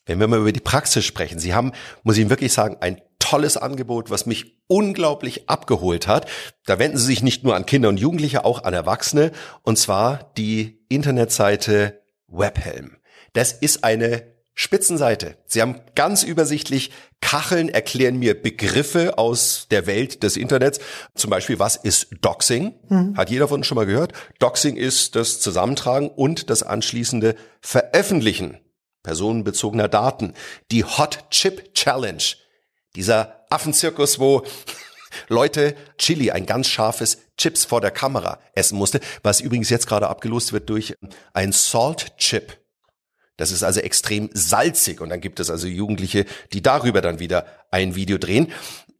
wenn 0.06 0.18
wir 0.18 0.26
mal 0.26 0.40
über 0.40 0.52
die 0.52 0.60
Praxis 0.60 1.04
sprechen, 1.04 1.38
Sie 1.38 1.54
haben, 1.54 1.72
muss 2.02 2.16
ich 2.16 2.22
Ihnen 2.22 2.30
wirklich 2.30 2.52
sagen, 2.52 2.78
ein 2.80 3.00
tolles 3.30 3.56
Angebot, 3.56 4.10
was 4.10 4.26
mich 4.26 4.56
unglaublich 4.66 5.48
abgeholt 5.48 6.08
hat. 6.08 6.26
Da 6.66 6.80
wenden 6.80 6.98
Sie 6.98 7.06
sich 7.06 7.22
nicht 7.22 7.44
nur 7.44 7.54
an 7.54 7.64
Kinder 7.64 7.88
und 7.88 8.00
Jugendliche, 8.00 8.44
auch 8.44 8.64
an 8.64 8.74
Erwachsene. 8.74 9.30
Und 9.62 9.78
zwar 9.78 10.32
die 10.36 10.84
Internetseite 10.88 12.02
Webhelm. 12.26 12.96
Das 13.32 13.52
ist 13.52 13.84
eine 13.84 14.24
Spitzenseite. 14.54 15.36
Sie 15.46 15.62
haben 15.62 15.80
ganz 15.94 16.24
übersichtlich 16.24 16.90
Kacheln 17.20 17.68
erklären 17.68 18.18
mir 18.18 18.40
Begriffe 18.40 19.16
aus 19.16 19.68
der 19.70 19.86
Welt 19.86 20.24
des 20.24 20.36
Internets. 20.36 20.80
Zum 21.14 21.30
Beispiel, 21.30 21.60
was 21.60 21.76
ist 21.76 22.08
Doxing? 22.20 22.74
Mhm. 22.88 23.16
Hat 23.16 23.30
jeder 23.30 23.46
von 23.46 23.60
uns 23.60 23.68
schon 23.68 23.76
mal 23.76 23.86
gehört? 23.86 24.12
Doxing 24.40 24.76
ist 24.76 25.14
das 25.14 25.38
Zusammentragen 25.40 26.08
und 26.08 26.50
das 26.50 26.64
anschließende 26.64 27.36
Veröffentlichen 27.60 28.58
personenbezogener 29.02 29.88
Daten. 29.88 30.34
Die 30.72 30.84
Hot 30.84 31.30
Chip 31.30 31.74
Challenge. 31.74 32.22
Dieser 32.96 33.44
Affenzirkus, 33.50 34.18
wo 34.18 34.44
Leute 35.28 35.74
Chili, 35.98 36.30
ein 36.30 36.46
ganz 36.46 36.68
scharfes 36.68 37.18
Chips 37.36 37.64
vor 37.64 37.80
der 37.80 37.90
Kamera 37.90 38.38
essen 38.54 38.78
musste, 38.78 39.00
was 39.22 39.40
übrigens 39.40 39.70
jetzt 39.70 39.86
gerade 39.86 40.08
abgelost 40.08 40.52
wird 40.52 40.68
durch 40.70 40.94
ein 41.32 41.52
Salt 41.52 42.16
Chip. 42.16 42.58
Das 43.36 43.50
ist 43.50 43.62
also 43.62 43.80
extrem 43.80 44.28
salzig 44.34 45.00
und 45.00 45.08
dann 45.08 45.20
gibt 45.20 45.40
es 45.40 45.50
also 45.50 45.66
Jugendliche, 45.66 46.26
die 46.52 46.62
darüber 46.62 47.00
dann 47.00 47.20
wieder 47.20 47.46
ein 47.70 47.94
Video 47.94 48.18
drehen. 48.18 48.52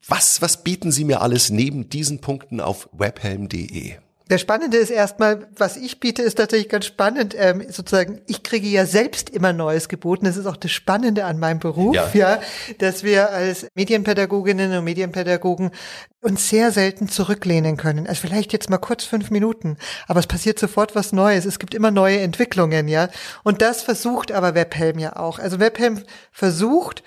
Was, 0.07 0.41
was 0.41 0.65
bieten 0.65 0.91
Sie 0.91 1.05
mir 1.05 1.21
alles 1.21 1.51
neben 1.51 1.91
diesen 1.91 2.21
Punkten 2.21 2.61
auf 2.61 2.89
webhelm.de? 2.93 3.97
Der 4.31 4.39
Spannende 4.39 4.77
ist 4.77 4.91
erstmal, 4.91 5.49
was 5.57 5.77
ich 5.77 5.99
biete, 5.99 6.23
ist 6.23 6.37
tatsächlich 6.37 6.69
ganz 6.69 6.87
spannend. 6.87 7.35
Ähm, 7.37 7.65
sozusagen, 7.69 8.21
ich 8.29 8.45
kriege 8.45 8.69
ja 8.69 8.87
selbst 8.87 9.29
immer 9.29 9.53
Neues 9.53 9.89
geboten. 9.89 10.25
Das 10.25 10.37
ist 10.37 10.47
auch 10.47 10.57
das 10.57 10.71
Spannende 10.71 11.25
an 11.25 11.41
meinem 11.41 11.59
Beruf, 11.59 11.97
ja, 11.97 12.11
ja 12.15 12.41
dass 12.79 13.03
wir 13.03 13.31
als 13.31 13.67
Medienpädagoginnen 13.75 14.73
und 14.79 14.85
Medienpädagogen 14.85 15.73
uns 16.21 16.49
sehr 16.49 16.71
selten 16.71 17.09
zurücklehnen 17.09 17.77
können. 17.77 18.07
Also 18.07 18.21
vielleicht 18.21 18.53
jetzt 18.53 18.71
mal 18.71 18.79
kurz 18.79 19.03
fünf 19.03 19.33
Minuten, 19.33 19.77
aber 20.07 20.21
es 20.21 20.29
passiert 20.29 20.61
sofort 20.61 20.95
was 20.95 21.13
Neues. 21.13 21.45
Es 21.45 21.59
gibt 21.59 21.75
immer 21.75 21.91
neue 21.91 22.21
Entwicklungen, 22.21 22.87
ja. 22.87 23.09
Und 23.43 23.63
das 23.63 23.83
versucht 23.83 24.31
aber 24.31 24.55
Webhelm 24.55 25.01
ja 25.01 25.17
auch. 25.17 25.41
Also 25.41 25.59
Webhelm 25.59 26.05
versucht 26.31 27.03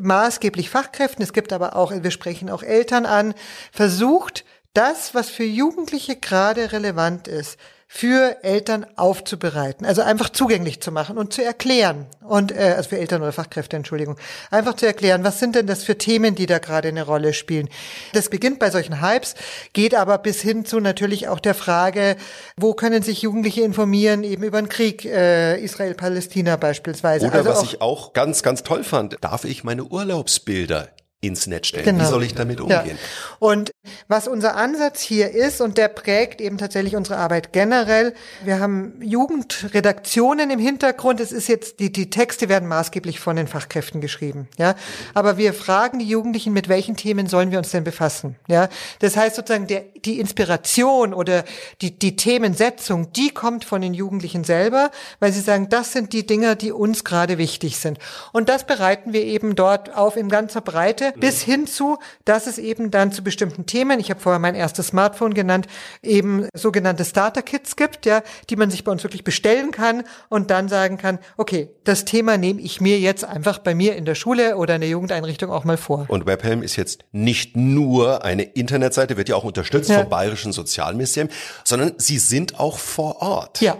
maßgeblich 0.00 0.68
Fachkräften, 0.68 1.22
es 1.22 1.32
gibt 1.32 1.52
aber 1.52 1.76
auch, 1.76 1.92
wir 1.92 2.10
sprechen 2.10 2.50
auch 2.50 2.62
Eltern 2.62 3.06
an, 3.06 3.34
versucht 3.72 4.44
das, 4.76 5.14
was 5.14 5.30
für 5.30 5.44
Jugendliche 5.44 6.16
gerade 6.16 6.72
relevant 6.72 7.28
ist, 7.28 7.58
für 7.88 8.42
Eltern 8.42 8.84
aufzubereiten, 8.96 9.86
also 9.86 10.02
einfach 10.02 10.28
zugänglich 10.28 10.82
zu 10.82 10.90
machen 10.90 11.16
und 11.16 11.32
zu 11.32 11.42
erklären 11.42 12.06
und 12.20 12.50
äh, 12.50 12.74
also 12.76 12.88
für 12.90 12.98
Eltern 12.98 13.22
oder 13.22 13.32
Fachkräfte, 13.32 13.76
Entschuldigung, 13.76 14.16
einfach 14.50 14.74
zu 14.74 14.86
erklären, 14.86 15.22
was 15.22 15.38
sind 15.38 15.54
denn 15.54 15.68
das 15.68 15.84
für 15.84 15.96
Themen, 15.96 16.34
die 16.34 16.46
da 16.46 16.58
gerade 16.58 16.88
eine 16.88 17.04
Rolle 17.04 17.32
spielen. 17.32 17.68
Das 18.12 18.28
beginnt 18.28 18.58
bei 18.58 18.70
solchen 18.70 19.00
Hypes, 19.00 19.36
geht 19.72 19.94
aber 19.94 20.18
bis 20.18 20.42
hin 20.42 20.66
zu 20.66 20.80
natürlich 20.80 21.28
auch 21.28 21.38
der 21.38 21.54
Frage, 21.54 22.16
wo 22.56 22.74
können 22.74 23.02
sich 23.02 23.22
Jugendliche 23.22 23.62
informieren, 23.62 24.24
eben 24.24 24.42
über 24.42 24.60
den 24.60 24.68
Krieg 24.68 25.04
äh, 25.04 25.56
Israel-Palästina 25.60 26.56
beispielsweise. 26.56 27.26
Oder 27.26 27.36
also 27.36 27.50
was 27.50 27.58
auch, 27.58 27.64
ich 27.64 27.80
auch 27.80 28.12
ganz, 28.12 28.42
ganz 28.42 28.64
toll 28.64 28.82
fand, 28.82 29.16
darf 29.20 29.44
ich 29.44 29.62
meine 29.62 29.84
Urlaubsbilder 29.84 30.88
ins 31.22 31.46
Netz 31.46 31.68
stellen. 31.68 31.84
Genau. 31.84 32.04
Wie 32.04 32.08
soll 32.08 32.22
ich 32.24 32.34
damit 32.34 32.60
umgehen? 32.60 32.86
Ja. 32.86 33.36
Und 33.38 33.72
was 34.06 34.28
unser 34.28 34.54
Ansatz 34.56 35.00
hier 35.00 35.30
ist, 35.30 35.60
und 35.60 35.78
der 35.78 35.88
prägt 35.88 36.40
eben 36.40 36.58
tatsächlich 36.58 36.94
unsere 36.94 37.18
Arbeit 37.18 37.52
generell, 37.52 38.14
wir 38.44 38.60
haben 38.60 39.00
Jugendredaktionen 39.02 40.50
im 40.50 40.58
Hintergrund. 40.58 41.20
Es 41.20 41.32
ist 41.32 41.48
jetzt, 41.48 41.80
die, 41.80 41.90
die 41.90 42.10
Texte 42.10 42.48
werden 42.48 42.68
maßgeblich 42.68 43.18
von 43.18 43.36
den 43.36 43.46
Fachkräften 43.46 44.00
geschrieben, 44.00 44.48
ja. 44.58 44.74
Aber 45.14 45.38
wir 45.38 45.54
fragen 45.54 45.98
die 45.98 46.08
Jugendlichen, 46.08 46.52
mit 46.52 46.68
welchen 46.68 46.96
Themen 46.96 47.26
sollen 47.26 47.50
wir 47.50 47.58
uns 47.58 47.70
denn 47.70 47.84
befassen, 47.84 48.36
ja. 48.46 48.68
Das 49.00 49.16
heißt 49.16 49.36
sozusagen, 49.36 49.66
der, 49.66 49.84
die 50.04 50.20
Inspiration 50.20 51.14
oder 51.14 51.44
die, 51.80 51.98
die 51.98 52.16
Themensetzung, 52.16 53.12
die 53.12 53.30
kommt 53.30 53.64
von 53.64 53.80
den 53.80 53.94
Jugendlichen 53.94 54.44
selber, 54.44 54.90
weil 55.18 55.32
sie 55.32 55.40
sagen, 55.40 55.68
das 55.70 55.92
sind 55.92 56.12
die 56.12 56.26
Dinge, 56.26 56.56
die 56.56 56.72
uns 56.72 57.04
gerade 57.04 57.38
wichtig 57.38 57.78
sind. 57.78 57.98
Und 58.32 58.48
das 58.48 58.66
bereiten 58.66 59.12
wir 59.12 59.22
eben 59.24 59.56
dort 59.56 59.94
auf 59.96 60.16
in 60.16 60.28
ganzer 60.28 60.60
Breite, 60.60 61.05
bis 61.12 61.42
hin 61.42 61.66
zu, 61.66 61.98
dass 62.24 62.46
es 62.46 62.58
eben 62.58 62.90
dann 62.90 63.12
zu 63.12 63.22
bestimmten 63.22 63.66
Themen, 63.66 64.00
ich 64.00 64.10
habe 64.10 64.20
vorher 64.20 64.38
mein 64.38 64.54
erstes 64.54 64.88
Smartphone 64.88 65.34
genannt, 65.34 65.66
eben 66.02 66.48
sogenannte 66.54 67.04
Starter-Kits 67.04 67.76
gibt, 67.76 68.06
ja, 68.06 68.22
die 68.50 68.56
man 68.56 68.70
sich 68.70 68.84
bei 68.84 68.92
uns 68.92 69.02
wirklich 69.04 69.24
bestellen 69.24 69.70
kann 69.70 70.04
und 70.28 70.50
dann 70.50 70.68
sagen 70.68 70.98
kann, 70.98 71.18
okay, 71.36 71.70
das 71.84 72.04
Thema 72.04 72.36
nehme 72.38 72.60
ich 72.60 72.80
mir 72.80 72.98
jetzt 72.98 73.24
einfach 73.24 73.58
bei 73.58 73.74
mir 73.74 73.96
in 73.96 74.04
der 74.04 74.14
Schule 74.14 74.56
oder 74.56 74.74
in 74.74 74.80
der 74.80 74.90
Jugendeinrichtung 74.90 75.50
auch 75.50 75.64
mal 75.64 75.76
vor. 75.76 76.06
Und 76.08 76.26
Webhelm 76.26 76.62
ist 76.62 76.76
jetzt 76.76 77.04
nicht 77.12 77.56
nur 77.56 78.24
eine 78.24 78.42
Internetseite, 78.42 79.16
wird 79.16 79.28
ja 79.28 79.36
auch 79.36 79.44
unterstützt 79.44 79.90
ja. 79.90 80.00
vom 80.00 80.08
Bayerischen 80.08 80.52
Sozialministerium, 80.52 81.30
sondern 81.64 81.94
sie 81.98 82.18
sind 82.18 82.58
auch 82.58 82.78
vor 82.78 83.22
Ort. 83.22 83.60
Ja. 83.60 83.76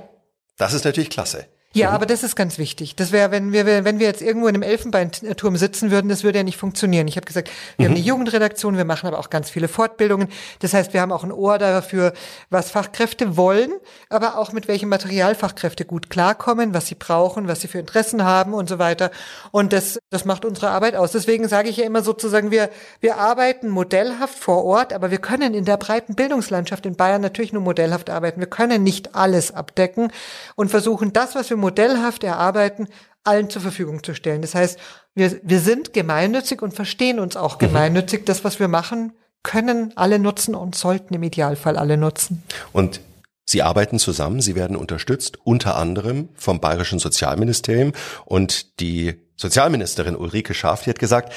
Das 0.57 0.73
ist 0.73 0.85
natürlich 0.85 1.11
klasse. 1.11 1.47
Ja, 1.77 1.91
mhm. 1.91 1.95
aber 1.97 2.07
das 2.07 2.23
ist 2.23 2.37
ganz 2.37 2.57
wichtig. 2.57 2.97
Das 2.97 3.13
wäre, 3.13 3.31
wenn 3.31 3.53
wir, 3.53 3.67
wenn 3.67 3.99
wir 3.99 4.07
jetzt 4.07 4.23
irgendwo 4.23 4.49
in 4.49 4.55
einem 4.55 4.63
Elfenbeinturm 4.63 5.57
sitzen 5.57 5.91
würden, 5.91 6.09
das 6.09 6.25
würde 6.25 6.39
ja 6.39 6.43
nicht 6.43 6.57
funktionieren. 6.57 7.07
Ich 7.07 7.17
habe 7.17 7.27
gesagt, 7.27 7.51
wir 7.77 7.85
mhm. 7.85 7.91
haben 7.91 7.97
eine 7.99 8.07
Jugendredaktion, 8.07 8.79
wir 8.79 8.87
machen 8.87 9.07
aber 9.07 9.19
auch 9.19 9.29
ganz 9.29 9.51
viele 9.51 9.69
Fortbildungen. 9.69 10.29
Das 10.61 10.73
heißt, 10.73 10.95
wir 10.95 11.03
haben 11.03 11.13
auch 11.13 11.23
ein 11.23 11.33
Ohr 11.33 11.59
dafür, 11.59 12.15
was 12.49 12.71
Fachkräfte 12.71 13.37
wollen, 13.37 13.73
aber 14.09 14.39
auch 14.39 14.53
mit 14.53 14.69
welchem 14.69 14.89
Material 14.89 15.35
Fachkräfte 15.35 15.85
gut 15.85 16.09
klarkommen, 16.09 16.73
was 16.73 16.87
sie 16.87 16.95
brauchen, 16.95 17.47
was 17.47 17.61
sie 17.61 17.69
für 17.69 17.79
Interessen 17.79 18.25
haben 18.25 18.55
und 18.55 18.71
so 18.71 18.79
weiter. 18.79 19.11
Und 19.51 19.75
das, 19.75 19.99
das 20.09 20.25
macht 20.25 20.47
unsere 20.47 20.71
Arbeit 20.71 20.97
aus. 20.97 21.13
Deswegen 21.13 21.47
sage 21.47 21.69
ich 21.69 21.77
ja 21.77 21.85
immer 21.85 22.01
sozusagen, 22.01 22.51
wir, 22.51 22.71
wir 23.01 23.19
arbeiten 23.19 23.69
modellhaft 23.69 24.39
vor 24.39 24.65
Ort, 24.65 24.95
aber 24.95 25.11
wir 25.11 25.19
können 25.19 25.53
in 25.53 25.67
der 25.67 25.77
breiten 25.77 26.15
Bildungslandschaft 26.15 26.87
in 26.87 26.97
Bayern 26.97 27.21
natürlich 27.21 27.53
nur 27.53 27.63
modellhaft 27.63 28.09
arbeiten. 28.09 28.41
Wir 28.41 28.49
können 28.49 28.83
nicht 28.83 29.15
alles 29.15 29.55
abdecken 29.55 30.11
und 30.55 30.71
versuchen 30.71 31.13
das, 31.13 31.35
was 31.35 31.51
wir 31.51 31.66
modellhaft 31.67 32.23
erarbeiten, 32.23 32.87
allen 33.25 33.51
zur 33.51 33.61
Verfügung 33.61 34.05
zu 34.05 34.15
stellen. 34.15 34.41
Das 34.41 34.55
heißt, 34.55 34.79
wir, 35.15 35.41
wir 35.43 35.59
sind 35.59 35.93
gemeinnützig 35.93 36.63
und 36.63 36.75
verstehen 36.75 37.19
uns 37.19 37.37
auch 37.37 37.57
mhm. 37.57 37.67
gemeinnützig. 37.67 38.25
Das, 38.25 38.45
was 38.45 38.61
wir 38.61 38.69
machen, 38.69 39.13
können 39.43 39.93
alle 39.97 40.21
nutzen 40.21 40.55
und 40.55 40.77
sollten 40.77 41.15
im 41.15 41.23
Idealfall 41.25 41.77
alle 41.77 41.97
nutzen. 41.97 42.43
Und 42.73 43.01
Sie 43.49 43.63
arbeiten 43.63 44.01
zusammen, 44.01 44.41
Sie 44.41 44.57
werden 44.57 44.77
unterstützt, 44.77 45.39
unter 45.45 45.77
anderem 45.77 46.29
vom 46.35 46.61
Bayerischen 46.61 46.99
Sozialministerium. 46.99 47.93
Und 48.25 48.81
die 48.81 49.15
Sozialministerin 49.37 50.17
Ulrike 50.17 50.53
Schaaf, 50.53 50.83
die 50.83 50.91
hat 50.91 50.99
gesagt, 50.99 51.33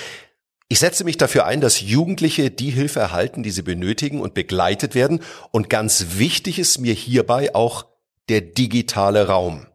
ich 0.70 0.80
setze 0.80 1.04
mich 1.04 1.18
dafür 1.18 1.46
ein, 1.46 1.62
dass 1.62 1.82
Jugendliche 1.82 2.52
die 2.52 2.70
Hilfe 2.70 3.00
erhalten, 3.00 3.42
die 3.42 3.52
sie 3.52 3.64
benötigen 3.64 4.22
und 4.22 4.36
begleitet 4.36 4.94
werden. 4.94 5.22
Und 5.52 5.70
ganz 5.70 6.06
wichtig 6.18 6.60
ist 6.60 6.80
mir 6.80 6.94
hierbei 6.94 7.56
auch 7.56 7.86
der 8.30 8.42
digitale 8.42 9.28
Raum. 9.28 9.66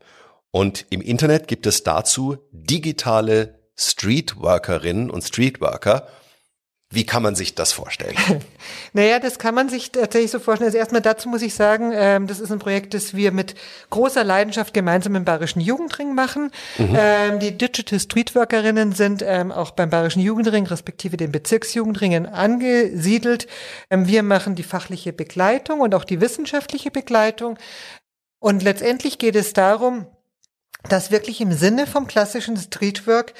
Und 0.54 0.86
im 0.90 1.00
Internet 1.00 1.48
gibt 1.48 1.66
es 1.66 1.82
dazu 1.82 2.36
digitale 2.52 3.58
Streetworkerinnen 3.74 5.10
und 5.10 5.22
Streetworker. 5.22 6.06
Wie 6.90 7.04
kann 7.04 7.24
man 7.24 7.34
sich 7.34 7.56
das 7.56 7.72
vorstellen? 7.72 8.14
naja, 8.92 9.18
das 9.18 9.40
kann 9.40 9.56
man 9.56 9.68
sich 9.68 9.90
tatsächlich 9.90 10.30
so 10.30 10.38
vorstellen. 10.38 10.68
Also 10.68 10.78
erstmal 10.78 11.00
dazu 11.00 11.28
muss 11.28 11.42
ich 11.42 11.54
sagen, 11.54 11.90
ähm, 11.92 12.28
das 12.28 12.38
ist 12.38 12.52
ein 12.52 12.60
Projekt, 12.60 12.94
das 12.94 13.14
wir 13.14 13.32
mit 13.32 13.56
großer 13.90 14.22
Leidenschaft 14.22 14.72
gemeinsam 14.74 15.16
im 15.16 15.24
Bayerischen 15.24 15.58
Jugendring 15.58 16.14
machen. 16.14 16.52
Mhm. 16.78 16.96
Ähm, 16.96 17.40
die 17.40 17.58
Digital 17.58 17.98
Streetworkerinnen 17.98 18.92
sind 18.92 19.24
ähm, 19.26 19.50
auch 19.50 19.72
beim 19.72 19.90
Bayerischen 19.90 20.22
Jugendring 20.22 20.66
respektive 20.66 21.16
den 21.16 21.32
Bezirksjugendringen 21.32 22.26
angesiedelt. 22.26 23.48
Ähm, 23.90 24.06
wir 24.06 24.22
machen 24.22 24.54
die 24.54 24.62
fachliche 24.62 25.12
Begleitung 25.12 25.80
und 25.80 25.96
auch 25.96 26.04
die 26.04 26.20
wissenschaftliche 26.20 26.92
Begleitung. 26.92 27.58
Und 28.38 28.62
letztendlich 28.62 29.18
geht 29.18 29.34
es 29.34 29.52
darum, 29.52 30.06
dass 30.88 31.10
wirklich 31.10 31.40
im 31.40 31.52
Sinne 31.52 31.86
vom 31.86 32.06
klassischen 32.06 32.56
Streetwork 32.56 33.34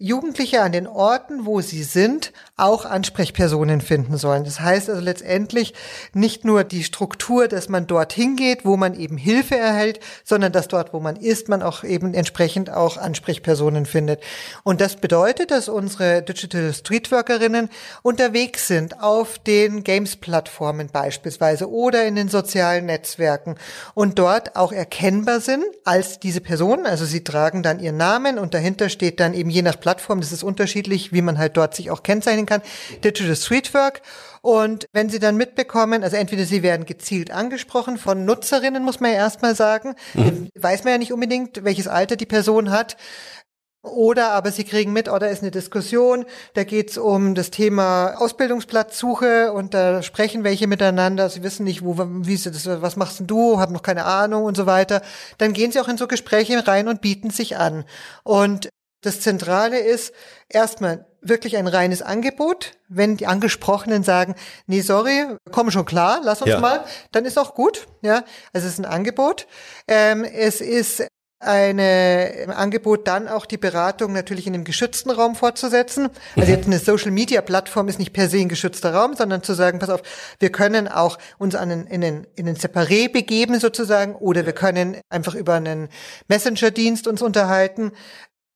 Jugendliche 0.00 0.62
an 0.62 0.70
den 0.70 0.86
Orten, 0.86 1.44
wo 1.44 1.60
sie 1.60 1.82
sind, 1.82 2.32
auch 2.56 2.84
Ansprechpersonen 2.84 3.80
finden 3.80 4.16
sollen. 4.16 4.44
Das 4.44 4.60
heißt 4.60 4.88
also 4.88 5.02
letztendlich 5.02 5.74
nicht 6.14 6.44
nur 6.44 6.62
die 6.62 6.84
Struktur, 6.84 7.48
dass 7.48 7.68
man 7.68 7.88
dorthin 7.88 8.36
geht, 8.36 8.64
wo 8.64 8.76
man 8.76 8.94
eben 8.94 9.16
Hilfe 9.16 9.56
erhält, 9.56 9.98
sondern 10.22 10.52
dass 10.52 10.68
dort, 10.68 10.92
wo 10.92 11.00
man 11.00 11.16
ist, 11.16 11.48
man 11.48 11.64
auch 11.64 11.82
eben 11.82 12.14
entsprechend 12.14 12.70
auch 12.70 12.96
Ansprechpersonen 12.96 13.86
findet. 13.86 14.22
Und 14.62 14.80
das 14.80 14.94
bedeutet, 14.94 15.50
dass 15.50 15.68
unsere 15.68 16.22
Digital 16.22 16.72
Streetworkerinnen 16.72 17.68
unterwegs 18.02 18.68
sind 18.68 19.02
auf 19.02 19.40
den 19.40 19.82
Games-Plattformen 19.82 20.90
beispielsweise 20.92 21.68
oder 21.68 22.04
in 22.04 22.14
den 22.14 22.28
sozialen 22.28 22.86
Netzwerken 22.86 23.56
und 23.94 24.20
dort 24.20 24.54
auch 24.54 24.70
erkennbar 24.70 25.40
sind 25.40 25.64
als 25.84 26.20
diese 26.20 26.40
Personen. 26.40 26.86
Also 26.86 27.04
sie 27.04 27.24
tragen 27.24 27.64
dann 27.64 27.80
ihren 27.80 27.96
Namen 27.96 28.38
und 28.38 28.54
dahinter 28.54 28.90
steht 28.90 29.18
dann 29.18 29.34
eben 29.34 29.50
je 29.50 29.62
nach 29.62 29.87
Plattform, 29.88 30.20
das 30.20 30.32
ist 30.32 30.42
unterschiedlich, 30.42 31.14
wie 31.14 31.22
man 31.22 31.38
halt 31.38 31.56
dort 31.56 31.74
sich 31.74 31.90
auch 31.90 32.02
kennzeichnen 32.02 32.44
kann, 32.44 32.60
Digital 33.02 33.34
Streetwork. 33.34 34.02
Und 34.42 34.84
wenn 34.92 35.08
Sie 35.08 35.18
dann 35.18 35.38
mitbekommen, 35.38 36.04
also 36.04 36.16
entweder 36.16 36.44
Sie 36.44 36.62
werden 36.62 36.84
gezielt 36.84 37.30
angesprochen 37.30 37.96
von 37.96 38.26
Nutzerinnen, 38.26 38.84
muss 38.84 39.00
man 39.00 39.12
ja 39.12 39.16
erstmal 39.16 39.54
sagen, 39.54 39.94
mhm. 40.12 40.50
weiß 40.58 40.84
man 40.84 40.92
ja 40.92 40.98
nicht 40.98 41.14
unbedingt, 41.14 41.64
welches 41.64 41.88
Alter 41.88 42.16
die 42.16 42.26
Person 42.26 42.70
hat. 42.70 42.98
Oder 43.82 44.32
aber 44.32 44.50
sie 44.50 44.64
kriegen 44.64 44.92
mit, 44.92 45.08
oder 45.08 45.30
ist 45.30 45.40
eine 45.40 45.52
Diskussion, 45.52 46.26
da 46.54 46.64
geht's 46.64 46.98
um 46.98 47.34
das 47.34 47.50
Thema 47.50 48.14
Ausbildungsplatzsuche 48.18 49.52
und 49.52 49.72
da 49.72 50.02
sprechen 50.02 50.42
welche 50.44 50.66
miteinander, 50.66 51.30
sie 51.30 51.44
wissen 51.44 51.64
nicht, 51.64 51.84
wo, 51.84 51.94
wie 51.96 52.36
sie 52.36 52.50
das, 52.50 52.66
was 52.82 52.96
machst 52.96 53.20
denn 53.20 53.28
du, 53.28 53.58
haben 53.58 53.72
noch 53.72 53.82
keine 53.82 54.04
Ahnung 54.04 54.44
und 54.44 54.56
so 54.56 54.66
weiter. 54.66 55.00
Dann 55.38 55.52
gehen 55.52 55.72
sie 55.72 55.80
auch 55.80 55.88
in 55.88 55.96
so 55.96 56.08
Gespräche 56.08 56.66
rein 56.66 56.88
und 56.88 57.00
bieten 57.00 57.30
sich 57.30 57.56
an. 57.56 57.84
Und 58.24 58.68
das 59.00 59.20
Zentrale 59.20 59.78
ist 59.78 60.12
erstmal 60.48 61.06
wirklich 61.20 61.56
ein 61.56 61.66
reines 61.66 62.02
Angebot. 62.02 62.72
Wenn 62.88 63.16
die 63.16 63.26
Angesprochenen 63.26 64.02
sagen, 64.02 64.34
nee, 64.66 64.80
sorry, 64.80 65.26
komm 65.50 65.70
schon 65.70 65.84
klar, 65.84 66.20
lass 66.22 66.42
uns 66.42 66.52
ja. 66.52 66.60
mal, 66.60 66.84
dann 67.12 67.24
ist 67.24 67.38
auch 67.38 67.54
gut. 67.54 67.86
Ja, 68.02 68.24
also 68.52 68.66
es 68.66 68.74
ist 68.74 68.78
ein 68.78 68.84
Angebot. 68.84 69.46
Ähm, 69.86 70.24
es 70.24 70.60
ist 70.60 71.04
eine 71.40 72.46
Angebot 72.56 73.06
dann 73.06 73.28
auch 73.28 73.46
die 73.46 73.58
Beratung 73.58 74.12
natürlich 74.12 74.48
in 74.48 74.54
einem 74.54 74.64
geschützten 74.64 75.10
Raum 75.10 75.36
fortzusetzen. 75.36 76.10
Also 76.34 76.50
mhm. 76.50 76.56
jetzt 76.56 76.66
eine 76.66 76.78
Social 76.80 77.12
Media 77.12 77.42
Plattform 77.42 77.86
ist 77.86 78.00
nicht 78.00 78.12
per 78.12 78.28
se 78.28 78.38
ein 78.38 78.48
geschützter 78.48 78.92
Raum, 78.92 79.14
sondern 79.14 79.44
zu 79.44 79.54
sagen, 79.54 79.78
pass 79.78 79.88
auf, 79.88 80.02
wir 80.40 80.50
können 80.50 80.88
auch 80.88 81.16
uns 81.38 81.54
an 81.54 81.70
einen, 81.70 81.86
in 81.86 82.02
einen, 82.02 82.26
in 82.34 82.48
einen 82.48 82.56
Separé 82.56 83.10
begeben 83.10 83.60
sozusagen 83.60 84.16
oder 84.16 84.46
wir 84.46 84.52
können 84.52 84.96
einfach 85.10 85.36
über 85.36 85.54
einen 85.54 85.88
Messenger-Dienst 86.26 87.06
uns 87.06 87.22
unterhalten 87.22 87.92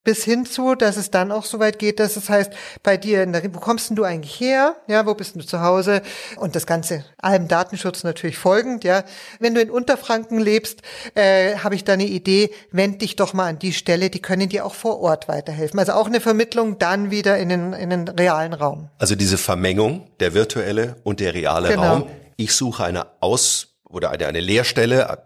bis 0.04 0.24
hin 0.24 0.46
zu, 0.46 0.74
dass 0.74 0.96
es 0.96 1.10
dann 1.10 1.30
auch 1.30 1.44
so 1.44 1.60
weit 1.60 1.78
geht, 1.78 2.00
dass 2.00 2.16
es 2.16 2.28
heißt, 2.28 2.52
bei 2.82 2.96
dir, 2.96 3.26
wo 3.52 3.60
kommst 3.60 3.90
denn 3.90 3.96
du 3.96 4.04
eigentlich 4.04 4.38
her? 4.40 4.76
Ja, 4.88 5.06
wo 5.06 5.14
bist 5.14 5.36
du 5.36 5.40
zu 5.40 5.60
Hause? 5.60 6.02
Und 6.36 6.56
das 6.56 6.66
Ganze 6.66 7.04
allem 7.18 7.46
Datenschutz 7.46 8.02
natürlich 8.02 8.36
folgend, 8.36 8.84
ja. 8.84 9.04
Wenn 9.38 9.54
du 9.54 9.60
in 9.60 9.70
Unterfranken 9.70 10.40
lebst, 10.40 10.82
äh, 11.14 11.56
habe 11.56 11.76
ich 11.76 11.84
da 11.84 11.92
eine 11.92 12.06
Idee, 12.06 12.50
wend 12.72 13.02
dich 13.02 13.16
doch 13.16 13.32
mal 13.32 13.48
an 13.48 13.58
die 13.58 13.72
Stelle, 13.72 14.10
die 14.10 14.20
können 14.20 14.48
dir 14.48 14.66
auch 14.66 14.74
vor 14.74 15.00
Ort 15.00 15.28
weiterhelfen. 15.28 15.78
Also 15.78 15.92
auch 15.92 16.06
eine 16.06 16.20
Vermittlung 16.20 16.78
dann 16.78 17.10
wieder 17.10 17.38
in 17.38 17.48
den, 17.48 17.72
in 17.72 17.90
den 17.90 18.08
realen 18.08 18.54
Raum. 18.54 18.88
Also 18.98 19.14
diese 19.14 19.38
Vermengung, 19.38 20.10
der 20.18 20.34
virtuelle 20.34 20.96
und 21.04 21.20
der 21.20 21.34
reale 21.34 21.68
genau. 21.68 21.82
Raum. 21.82 22.10
Ich 22.36 22.54
suche 22.54 22.84
eine 22.84 23.06
Aus- 23.20 23.76
oder 23.88 24.10
eine, 24.10 24.26
eine 24.26 24.40
Lehrstelle, 24.40 25.24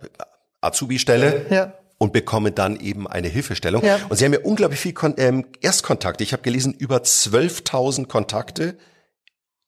Azubi-Stelle. 0.60 1.46
Ja 1.50 1.72
und 1.98 2.12
bekommen 2.12 2.54
dann 2.54 2.78
eben 2.78 3.06
eine 3.06 3.28
Hilfestellung. 3.28 3.84
Ja. 3.84 3.98
Und 4.08 4.16
Sie 4.16 4.24
haben 4.24 4.32
ja 4.32 4.40
unglaublich 4.40 4.80
viel 4.80 4.92
Kon 4.92 5.14
ähm, 5.16 5.46
Erstkontakte. 5.60 6.22
Ich 6.22 6.32
habe 6.32 6.42
gelesen, 6.42 6.74
über 6.74 6.98
12.000 6.98 8.06
Kontakte 8.06 8.76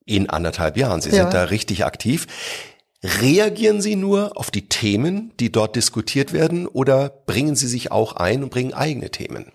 in 0.04 0.28
anderthalb 0.28 0.76
Jahren. 0.76 1.00
Sie 1.00 1.10
ja. 1.10 1.22
sind 1.22 1.34
da 1.34 1.44
richtig 1.44 1.84
aktiv. 1.84 2.26
Reagieren 3.04 3.80
Sie 3.80 3.94
nur 3.94 4.36
auf 4.36 4.50
die 4.50 4.68
Themen, 4.68 5.32
die 5.38 5.52
dort 5.52 5.76
diskutiert 5.76 6.32
werden, 6.32 6.66
oder 6.66 7.10
bringen 7.26 7.54
Sie 7.54 7.68
sich 7.68 7.92
auch 7.92 8.14
ein 8.14 8.42
und 8.42 8.50
bringen 8.50 8.74
eigene 8.74 9.10
Themen? 9.10 9.52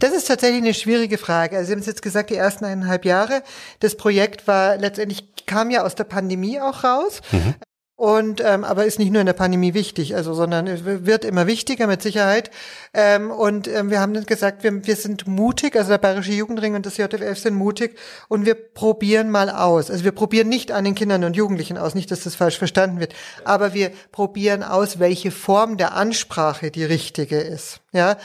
Das 0.00 0.12
ist 0.12 0.26
tatsächlich 0.26 0.62
eine 0.62 0.74
schwierige 0.74 1.16
Frage. 1.16 1.56
Also 1.56 1.68
Sie 1.68 1.72
haben 1.74 1.80
es 1.80 1.86
jetzt 1.86 2.02
gesagt, 2.02 2.30
die 2.30 2.34
ersten 2.34 2.64
eineinhalb 2.64 3.04
Jahre. 3.04 3.44
Das 3.78 3.96
Projekt 3.96 4.48
war 4.48 4.76
letztendlich, 4.76 5.22
kam 5.46 5.70
ja 5.70 5.84
aus 5.84 5.94
der 5.94 6.04
Pandemie 6.04 6.60
auch 6.60 6.82
raus. 6.82 7.20
Mhm. 7.30 7.54
Und 8.00 8.40
ähm, 8.42 8.64
aber 8.64 8.86
ist 8.86 8.98
nicht 8.98 9.12
nur 9.12 9.20
in 9.20 9.26
der 9.26 9.34
Pandemie 9.34 9.74
wichtig, 9.74 10.16
also 10.16 10.32
sondern 10.32 11.04
wird 11.04 11.22
immer 11.22 11.46
wichtiger 11.46 11.86
mit 11.86 12.00
Sicherheit. 12.00 12.50
Ähm, 12.94 13.30
und 13.30 13.68
ähm, 13.68 13.90
wir 13.90 14.00
haben 14.00 14.24
gesagt, 14.24 14.64
wir, 14.64 14.86
wir 14.86 14.96
sind 14.96 15.26
mutig, 15.26 15.76
also 15.76 15.90
der 15.90 15.98
Bayerische 15.98 16.32
Jugendring 16.32 16.74
und 16.74 16.86
das 16.86 16.96
JFF 16.96 17.38
sind 17.38 17.56
mutig 17.56 17.98
und 18.28 18.46
wir 18.46 18.54
probieren 18.54 19.28
mal 19.28 19.50
aus. 19.50 19.90
Also 19.90 20.02
wir 20.02 20.12
probieren 20.12 20.48
nicht 20.48 20.72
an 20.72 20.84
den 20.84 20.94
Kindern 20.94 21.24
und 21.24 21.36
Jugendlichen 21.36 21.76
aus, 21.76 21.94
nicht, 21.94 22.10
dass 22.10 22.24
das 22.24 22.36
falsch 22.36 22.56
verstanden 22.56 23.00
wird, 23.00 23.12
aber 23.44 23.74
wir 23.74 23.90
probieren 24.12 24.62
aus, 24.62 24.98
welche 24.98 25.30
Form 25.30 25.76
der 25.76 25.92
Ansprache 25.92 26.70
die 26.70 26.84
richtige 26.84 27.38
ist. 27.38 27.82
Ja, 27.92 28.16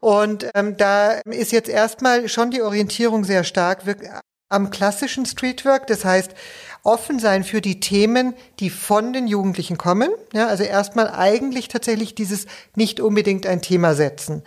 und 0.00 0.44
ähm, 0.54 0.76
da 0.76 1.22
ist 1.24 1.52
jetzt 1.52 1.70
erstmal 1.70 2.28
schon 2.28 2.50
die 2.50 2.60
Orientierung 2.60 3.24
sehr 3.24 3.44
stark 3.44 3.86
am 4.52 4.70
klassischen 4.70 5.24
Streetwork. 5.26 5.86
Das 5.86 6.04
heißt, 6.04 6.32
offen 6.82 7.18
sein 7.18 7.44
für 7.44 7.60
die 7.60 7.80
Themen, 7.80 8.34
die 8.58 8.70
von 8.70 9.12
den 9.12 9.26
Jugendlichen 9.26 9.78
kommen. 9.78 10.10
Ja, 10.32 10.48
also 10.48 10.64
erstmal 10.64 11.10
eigentlich 11.10 11.68
tatsächlich 11.68 12.14
dieses 12.14 12.46
nicht 12.74 13.00
unbedingt 13.00 13.46
ein 13.46 13.62
Thema 13.62 13.94
setzen. 13.94 14.42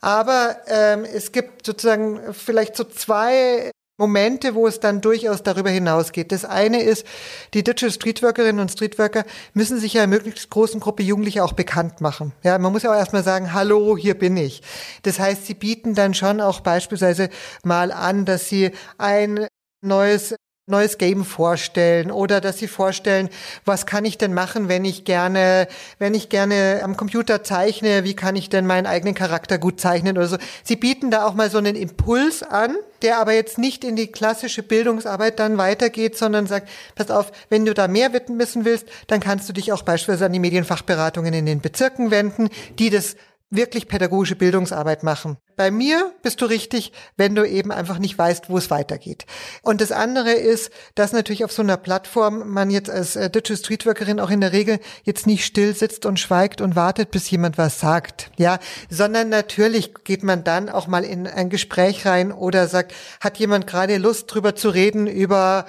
Aber 0.00 0.56
ähm, 0.68 1.04
es 1.04 1.32
gibt 1.32 1.66
sozusagen 1.66 2.32
vielleicht 2.32 2.76
so 2.76 2.84
zwei 2.84 3.70
Momente, 3.98 4.54
wo 4.54 4.68
es 4.68 4.78
dann 4.78 5.00
durchaus 5.00 5.42
darüber 5.42 5.70
hinausgeht. 5.70 6.30
Das 6.30 6.44
eine 6.44 6.82
ist, 6.82 7.04
die 7.52 7.64
Digital 7.64 7.90
Streetworkerinnen 7.90 8.60
und 8.60 8.70
Streetworker 8.70 9.24
müssen 9.54 9.78
sich 9.80 9.94
ja 9.94 10.04
in 10.04 10.10
möglichst 10.10 10.50
großen 10.50 10.78
Gruppe 10.78 11.02
Jugendliche 11.02 11.42
auch 11.42 11.52
bekannt 11.52 12.00
machen. 12.00 12.32
Ja, 12.44 12.56
man 12.58 12.72
muss 12.72 12.84
ja 12.84 12.92
auch 12.92 12.96
erstmal 12.96 13.24
sagen, 13.24 13.52
hallo, 13.52 13.96
hier 13.96 14.16
bin 14.16 14.36
ich. 14.36 14.62
Das 15.02 15.18
heißt, 15.18 15.46
sie 15.46 15.54
bieten 15.54 15.96
dann 15.96 16.14
schon 16.14 16.40
auch 16.40 16.60
beispielsweise 16.60 17.28
mal 17.64 17.90
an, 17.90 18.24
dass 18.24 18.48
sie 18.48 18.70
ein 18.98 19.48
neues 19.80 20.36
neues 20.68 20.98
Game 20.98 21.24
vorstellen 21.24 22.10
oder 22.10 22.40
dass 22.40 22.58
sie 22.58 22.68
vorstellen, 22.68 23.28
was 23.64 23.86
kann 23.86 24.04
ich 24.04 24.18
denn 24.18 24.34
machen, 24.34 24.68
wenn 24.68 24.84
ich 24.84 25.04
gerne, 25.04 25.68
wenn 25.98 26.14
ich 26.14 26.28
gerne 26.28 26.80
am 26.82 26.96
Computer 26.96 27.42
zeichne, 27.42 28.04
wie 28.04 28.14
kann 28.14 28.36
ich 28.36 28.48
denn 28.48 28.66
meinen 28.66 28.86
eigenen 28.86 29.14
Charakter 29.14 29.58
gut 29.58 29.80
zeichnen 29.80 30.16
oder 30.16 30.28
so. 30.28 30.36
Sie 30.64 30.76
bieten 30.76 31.10
da 31.10 31.26
auch 31.26 31.34
mal 31.34 31.50
so 31.50 31.58
einen 31.58 31.76
Impuls 31.76 32.42
an, 32.42 32.76
der 33.02 33.18
aber 33.18 33.32
jetzt 33.32 33.58
nicht 33.58 33.84
in 33.84 33.96
die 33.96 34.08
klassische 34.08 34.62
Bildungsarbeit 34.62 35.38
dann 35.38 35.58
weitergeht, 35.58 36.18
sondern 36.18 36.46
sagt, 36.46 36.68
pass 36.94 37.10
auf, 37.10 37.30
wenn 37.48 37.64
du 37.64 37.74
da 37.74 37.88
mehr 37.88 38.12
wissen 38.12 38.64
willst, 38.64 38.86
dann 39.06 39.20
kannst 39.20 39.48
du 39.48 39.52
dich 39.52 39.72
auch 39.72 39.82
beispielsweise 39.82 40.26
an 40.26 40.32
die 40.32 40.40
Medienfachberatungen 40.40 41.32
in 41.32 41.46
den 41.46 41.60
Bezirken 41.60 42.10
wenden, 42.10 42.48
die 42.78 42.90
das 42.90 43.16
wirklich 43.50 43.88
pädagogische 43.88 44.36
Bildungsarbeit 44.36 45.02
machen. 45.02 45.38
Bei 45.56 45.70
mir 45.70 46.12
bist 46.22 46.40
du 46.40 46.44
richtig, 46.44 46.92
wenn 47.16 47.34
du 47.34 47.48
eben 47.48 47.72
einfach 47.72 47.98
nicht 47.98 48.16
weißt, 48.16 48.50
wo 48.50 48.58
es 48.58 48.70
weitergeht. 48.70 49.26
Und 49.62 49.80
das 49.80 49.90
andere 49.90 50.32
ist, 50.32 50.70
dass 50.94 51.12
natürlich 51.12 51.44
auf 51.44 51.52
so 51.52 51.62
einer 51.62 51.76
Plattform 51.76 52.50
man 52.52 52.70
jetzt 52.70 52.90
als 52.90 53.16
äh, 53.16 53.30
Digital 53.30 53.56
Streetworkerin 53.56 54.20
auch 54.20 54.30
in 54.30 54.40
der 54.40 54.52
Regel 54.52 54.78
jetzt 55.02 55.26
nicht 55.26 55.44
still 55.44 55.74
sitzt 55.74 56.06
und 56.06 56.20
schweigt 56.20 56.60
und 56.60 56.76
wartet, 56.76 57.10
bis 57.10 57.30
jemand 57.30 57.58
was 57.58 57.80
sagt. 57.80 58.30
Ja, 58.36 58.58
sondern 58.90 59.30
natürlich 59.30 59.94
geht 60.04 60.22
man 60.22 60.44
dann 60.44 60.68
auch 60.68 60.86
mal 60.86 61.04
in 61.04 61.26
ein 61.26 61.48
Gespräch 61.48 62.06
rein 62.06 62.30
oder 62.30 62.68
sagt, 62.68 62.94
hat 63.20 63.38
jemand 63.38 63.66
gerade 63.66 63.96
Lust 63.96 64.32
drüber 64.32 64.54
zu 64.54 64.68
reden 64.68 65.06
über 65.06 65.66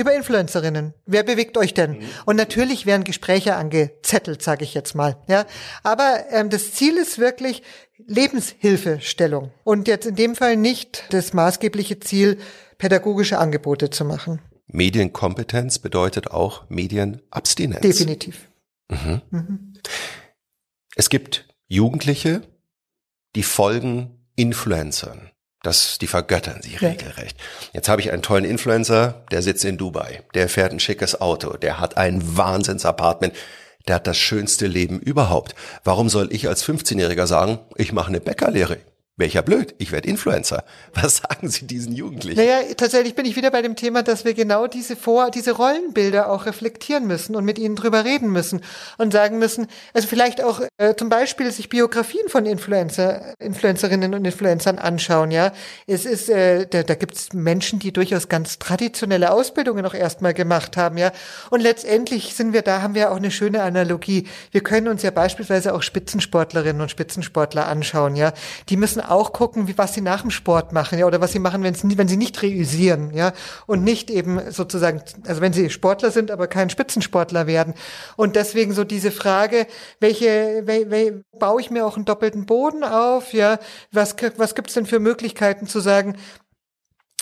über 0.00 0.14
Influencerinnen. 0.14 0.94
Wer 1.06 1.22
bewegt 1.22 1.56
euch 1.56 1.74
denn? 1.74 1.98
Mhm. 1.98 2.08
Und 2.26 2.36
natürlich 2.36 2.86
werden 2.86 3.04
Gespräche 3.04 3.54
angezettelt, 3.54 4.42
sage 4.42 4.64
ich 4.64 4.74
jetzt 4.74 4.94
mal. 4.94 5.16
Ja, 5.28 5.46
aber 5.82 6.24
ähm, 6.30 6.50
das 6.50 6.72
Ziel 6.72 6.96
ist 6.96 7.18
wirklich 7.18 7.62
Lebenshilfestellung 8.06 9.52
und 9.64 9.86
jetzt 9.86 10.06
in 10.06 10.16
dem 10.16 10.34
Fall 10.34 10.56
nicht 10.56 11.04
das 11.10 11.32
maßgebliche 11.32 12.00
Ziel, 12.00 12.38
pädagogische 12.78 13.38
Angebote 13.38 13.90
zu 13.90 14.04
machen. 14.04 14.40
Medienkompetenz 14.66 15.78
bedeutet 15.78 16.30
auch 16.30 16.68
Medienabstinenz. 16.68 17.82
Definitiv. 17.82 18.48
Mhm. 18.88 19.22
Mhm. 19.30 19.72
Es 20.96 21.08
gibt 21.08 21.48
Jugendliche, 21.66 22.42
die 23.36 23.42
folgen 23.42 24.26
Influencern. 24.36 25.30
Das, 25.62 25.98
die 25.98 26.06
vergöttern 26.06 26.62
sie 26.62 26.72
ja. 26.72 26.88
regelrecht. 26.88 27.36
Jetzt 27.72 27.88
habe 27.88 28.00
ich 28.00 28.12
einen 28.12 28.22
tollen 28.22 28.44
Influencer, 28.44 29.22
der 29.30 29.42
sitzt 29.42 29.64
in 29.64 29.76
Dubai, 29.76 30.22
der 30.34 30.48
fährt 30.48 30.72
ein 30.72 30.80
schickes 30.80 31.20
Auto, 31.20 31.56
der 31.58 31.78
hat 31.80 31.98
ein 31.98 32.36
Wahnsinnsapartment, 32.36 33.34
der 33.86 33.96
hat 33.96 34.06
das 34.06 34.16
schönste 34.16 34.66
Leben 34.66 35.00
überhaupt. 35.00 35.54
Warum 35.84 36.08
soll 36.08 36.32
ich 36.32 36.48
als 36.48 36.64
15-Jähriger 36.64 37.26
sagen, 37.26 37.58
ich 37.76 37.92
mache 37.92 38.08
eine 38.08 38.20
Bäckerlehre? 38.20 38.78
Welcher 39.20 39.42
blöd, 39.42 39.74
ich 39.76 39.92
werde 39.92 40.08
Influencer. 40.08 40.64
Was 40.94 41.18
sagen 41.18 41.50
Sie 41.50 41.66
diesen 41.66 41.92
Jugendlichen? 41.92 42.40
Naja, 42.40 42.60
tatsächlich 42.74 43.14
bin 43.14 43.26
ich 43.26 43.36
wieder 43.36 43.50
bei 43.50 43.60
dem 43.60 43.76
Thema, 43.76 44.02
dass 44.02 44.24
wir 44.24 44.32
genau 44.32 44.66
diese 44.66 44.96
Vor-, 44.96 45.30
diese 45.30 45.52
Rollenbilder 45.52 46.30
auch 46.30 46.46
reflektieren 46.46 47.06
müssen 47.06 47.36
und 47.36 47.44
mit 47.44 47.58
ihnen 47.58 47.76
drüber 47.76 48.06
reden 48.06 48.30
müssen 48.30 48.62
und 48.96 49.12
sagen 49.12 49.38
müssen, 49.38 49.66
also 49.92 50.08
vielleicht 50.08 50.42
auch 50.42 50.62
äh, 50.78 50.94
zum 50.96 51.10
Beispiel 51.10 51.52
sich 51.52 51.68
Biografien 51.68 52.30
von 52.30 52.46
Influencer, 52.46 53.34
Influencerinnen 53.38 54.14
und 54.14 54.24
Influencern 54.24 54.78
anschauen, 54.78 55.30
ja. 55.30 55.52
Es 55.86 56.06
ist, 56.06 56.30
äh, 56.30 56.66
da, 56.66 56.82
da 56.82 56.94
gibt 56.94 57.14
es 57.14 57.34
Menschen, 57.34 57.78
die 57.78 57.92
durchaus 57.92 58.30
ganz 58.30 58.58
traditionelle 58.58 59.32
Ausbildungen 59.32 59.84
auch 59.84 59.92
erstmal 59.92 60.32
gemacht 60.32 60.78
haben, 60.78 60.96
ja. 60.96 61.12
Und 61.50 61.60
letztendlich 61.60 62.34
sind 62.34 62.54
wir 62.54 62.62
da, 62.62 62.80
haben 62.80 62.94
wir 62.94 63.10
auch 63.10 63.16
eine 63.16 63.30
schöne 63.30 63.62
Analogie. 63.62 64.26
Wir 64.50 64.62
können 64.62 64.88
uns 64.88 65.02
ja 65.02 65.10
beispielsweise 65.10 65.74
auch 65.74 65.82
Spitzensportlerinnen 65.82 66.80
und 66.80 66.90
Spitzensportler 66.90 67.68
anschauen, 67.68 68.16
ja. 68.16 68.32
Die 68.70 68.78
müssen 68.78 69.09
auch 69.10 69.32
gucken, 69.32 69.68
wie, 69.68 69.76
was 69.76 69.94
sie 69.94 70.00
nach 70.00 70.22
dem 70.22 70.30
Sport 70.30 70.72
machen, 70.72 70.98
ja, 70.98 71.06
oder 71.06 71.20
was 71.20 71.32
sie 71.32 71.38
machen, 71.38 71.62
wenn, 71.62 71.74
sie 71.74 72.16
nicht 72.16 72.42
reüsieren, 72.42 73.12
ja, 73.12 73.32
und 73.66 73.82
nicht 73.82 74.10
eben 74.10 74.50
sozusagen, 74.50 75.02
also 75.26 75.40
wenn 75.40 75.52
sie 75.52 75.70
Sportler 75.70 76.10
sind, 76.10 76.30
aber 76.30 76.46
kein 76.46 76.70
Spitzensportler 76.70 77.46
werden. 77.46 77.74
Und 78.16 78.36
deswegen 78.36 78.72
so 78.72 78.84
diese 78.84 79.10
Frage, 79.10 79.66
welche, 79.98 80.62
wel, 80.64 80.90
wel, 80.90 81.24
baue 81.38 81.60
ich 81.60 81.70
mir 81.70 81.86
auch 81.86 81.96
einen 81.96 82.04
doppelten 82.04 82.46
Boden 82.46 82.84
auf, 82.84 83.32
ja, 83.32 83.58
was, 83.92 84.16
was 84.36 84.54
gibt's 84.54 84.74
denn 84.74 84.86
für 84.86 85.00
Möglichkeiten 85.00 85.66
zu 85.66 85.80
sagen, 85.80 86.16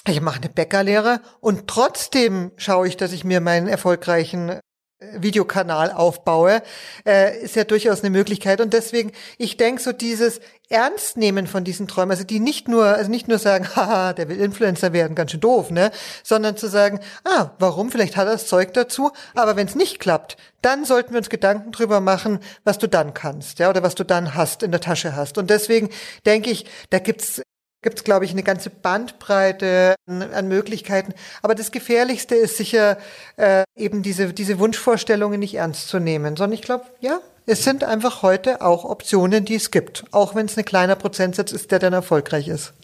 ich 0.07 0.21
mache 0.21 0.41
eine 0.41 0.49
Bäckerlehre 0.49 1.21
und 1.41 1.67
trotzdem 1.67 2.53
schaue 2.57 2.89
ich, 2.89 2.97
dass 2.97 3.13
ich 3.13 3.25
mir 3.25 3.41
meinen 3.41 3.69
erfolgreichen 3.69 4.61
Videokanal 5.01 5.93
aufbaue, 5.93 6.61
äh, 7.07 7.39
ist 7.41 7.55
ja 7.55 7.63
durchaus 7.65 8.01
eine 8.01 8.11
Möglichkeit. 8.11 8.61
Und 8.61 8.73
deswegen, 8.73 9.13
ich 9.37 9.57
denke, 9.57 9.81
so 9.81 9.93
dieses 9.93 10.41
Ernstnehmen 10.71 11.47
von 11.47 11.65
diesen 11.65 11.89
Träumen, 11.89 12.11
also 12.11 12.25
die 12.25 12.41
nicht 12.41 12.69
nur, 12.69 12.85
also 12.85 13.11
nicht 13.11 13.29
nur 13.29 13.39
sagen, 13.39 13.69
haha, 13.77 14.13
der 14.13 14.29
will 14.29 14.41
Influencer 14.41 14.93
werden, 14.93 15.15
ganz 15.15 15.31
schön 15.31 15.41
doof, 15.41 15.71
ne? 15.71 15.91
Sondern 16.23 16.57
zu 16.57 16.69
sagen, 16.69 17.01
ah, 17.25 17.51
warum? 17.59 17.91
Vielleicht 17.91 18.17
hat 18.17 18.27
er 18.27 18.33
das 18.33 18.47
Zeug 18.47 18.75
dazu, 18.75 19.11
aber 19.35 19.57
wenn 19.57 19.67
es 19.67 19.75
nicht 19.75 19.99
klappt, 19.99 20.37
dann 20.63 20.85
sollten 20.85 21.13
wir 21.13 21.19
uns 21.19 21.31
Gedanken 21.31 21.73
drüber 21.73 22.01
machen, 22.01 22.41
was 22.65 22.79
du 22.79 22.89
dann 22.89 23.15
kannst, 23.15 23.59
ja, 23.59 23.71
oder 23.71 23.83
was 23.83 23.95
du 23.95 24.05
dann 24.05 24.35
hast, 24.35 24.63
in 24.63 24.71
der 24.71 24.81
Tasche 24.81 25.17
hast. 25.17 25.39
Und 25.39 25.51
deswegen 25.51 25.89
denke 26.27 26.51
ich, 26.51 26.67
da 26.91 26.99
gibt's 26.99 27.43
gibt 27.83 27.99
es, 27.99 28.05
glaube 28.05 28.25
ich, 28.25 28.33
eine 28.33 28.43
ganze 28.43 28.71
Bandbreite 28.71 29.95
an, 30.07 30.49
Möglichkeiten. 30.49 31.15
Aber 31.43 31.55
das 31.55 31.71
Gefährlichste 31.71 32.35
ist 32.35 32.57
sicher 32.57 32.99
äh, 33.37 33.65
eben 33.77 34.03
diese, 34.03 34.33
diese 34.33 34.59
Wunschvorstellungen 34.59 35.41
nicht 35.41 35.55
ernst 35.55 35.89
zu 35.89 35.99
nehmen, 35.99 36.37
sondern 36.37 36.55
ich 36.55 36.63
glaube, 36.63 36.85
ja, 37.01 37.21
es 37.47 37.65
sind 37.65 37.85
einfach 37.85 38.23
heute 38.23 38.61
auch 38.61 38.85
Optionen, 38.85 39.45
die 39.45 39.55
es 39.55 39.71
gibt, 39.71 40.05
auch 40.11 40.35
wenn 40.35 40.47
es 40.47 40.59
ein 40.59 40.65
kleiner 40.65 40.97
Prozentsatz 40.97 41.53
ist, 41.53 41.71
der 41.71 41.79
dann 41.79 41.93
erfolgreich 41.93 42.49
ist. 42.49 42.75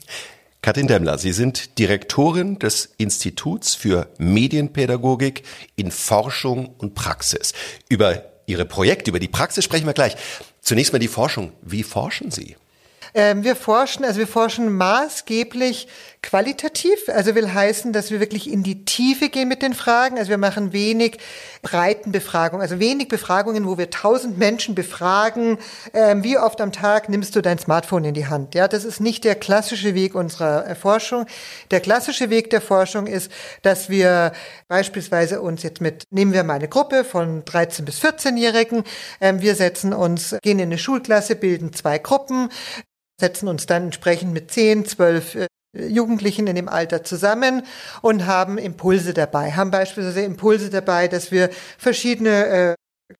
Katrin 0.62 0.86
Demmler, 0.86 1.18
Sie 1.18 1.32
sind 1.32 1.78
Direktorin 1.78 2.58
des 2.58 2.94
Instituts 2.96 3.74
für 3.74 4.08
Medienpädagogik 4.16 5.42
in 5.76 5.90
Forschung 5.90 6.74
und 6.78 6.94
Praxis. 6.94 7.52
Über 7.90 8.22
Ihre 8.46 8.64
Projekte, 8.64 9.10
über 9.10 9.20
die 9.20 9.28
Praxis 9.28 9.64
sprechen 9.64 9.86
wir 9.86 9.92
gleich. 9.92 10.16
Zunächst 10.62 10.94
mal 10.94 10.98
die 10.98 11.08
Forschung. 11.08 11.52
Wie 11.60 11.82
forschen 11.82 12.30
Sie? 12.30 12.56
Ähm, 13.14 13.44
wir 13.44 13.54
forschen, 13.54 14.04
also 14.04 14.18
wir 14.18 14.26
forschen 14.26 14.76
maßgeblich 14.76 15.86
qualitativ, 16.20 16.98
also 17.08 17.34
will 17.34 17.52
heißen, 17.52 17.92
dass 17.92 18.10
wir 18.10 18.18
wirklich 18.18 18.50
in 18.50 18.62
die 18.62 18.84
Tiefe 18.84 19.28
gehen 19.28 19.46
mit 19.46 19.62
den 19.62 19.74
Fragen. 19.74 20.18
Also 20.18 20.30
wir 20.30 20.38
machen 20.38 20.72
wenig 20.72 21.18
Breitenbefragungen, 21.62 22.62
also 22.62 22.80
wenig 22.80 23.08
Befragungen, 23.08 23.66
wo 23.66 23.78
wir 23.78 23.90
tausend 23.90 24.36
Menschen 24.38 24.74
befragen, 24.74 25.58
ähm, 25.92 26.24
wie 26.24 26.38
oft 26.38 26.60
am 26.60 26.72
Tag 26.72 27.08
nimmst 27.08 27.36
du 27.36 27.40
dein 27.40 27.58
Smartphone 27.58 28.04
in 28.04 28.14
die 28.14 28.26
Hand. 28.26 28.54
Ja, 28.54 28.66
das 28.66 28.84
ist 28.84 29.00
nicht 29.00 29.22
der 29.22 29.36
klassische 29.36 29.94
Weg 29.94 30.14
unserer 30.14 30.66
äh, 30.66 30.74
Forschung. 30.74 31.26
Der 31.70 31.80
klassische 31.80 32.30
Weg 32.30 32.50
der 32.50 32.60
Forschung 32.60 33.06
ist, 33.06 33.30
dass 33.62 33.90
wir 33.90 34.32
beispielsweise 34.66 35.40
uns 35.40 35.62
jetzt 35.62 35.80
mit, 35.80 36.04
nehmen 36.10 36.32
wir 36.32 36.42
mal 36.42 36.54
eine 36.54 36.68
Gruppe 36.68 37.04
von 37.04 37.44
13 37.44 37.84
bis 37.84 38.02
14-Jährigen, 38.02 38.82
ähm, 39.20 39.40
wir 39.40 39.54
setzen 39.54 39.92
uns, 39.92 40.36
gehen 40.42 40.58
in 40.58 40.68
eine 40.68 40.78
Schulklasse, 40.78 41.36
bilden 41.36 41.72
zwei 41.72 41.98
Gruppen, 41.98 42.48
setzen 43.18 43.48
uns 43.48 43.66
dann 43.66 43.84
entsprechend 43.84 44.32
mit 44.32 44.50
zehn, 44.50 44.84
zwölf 44.84 45.34
äh, 45.34 45.46
Jugendlichen 45.76 46.46
in 46.46 46.56
dem 46.56 46.68
Alter 46.68 47.02
zusammen 47.02 47.62
und 48.00 48.26
haben 48.26 48.58
Impulse 48.58 49.12
dabei, 49.12 49.52
haben 49.52 49.70
beispielsweise 49.70 50.22
Impulse 50.22 50.70
dabei, 50.70 51.08
dass 51.08 51.32
wir 51.32 51.50
verschiedene 51.78 52.46
äh, 52.46 52.74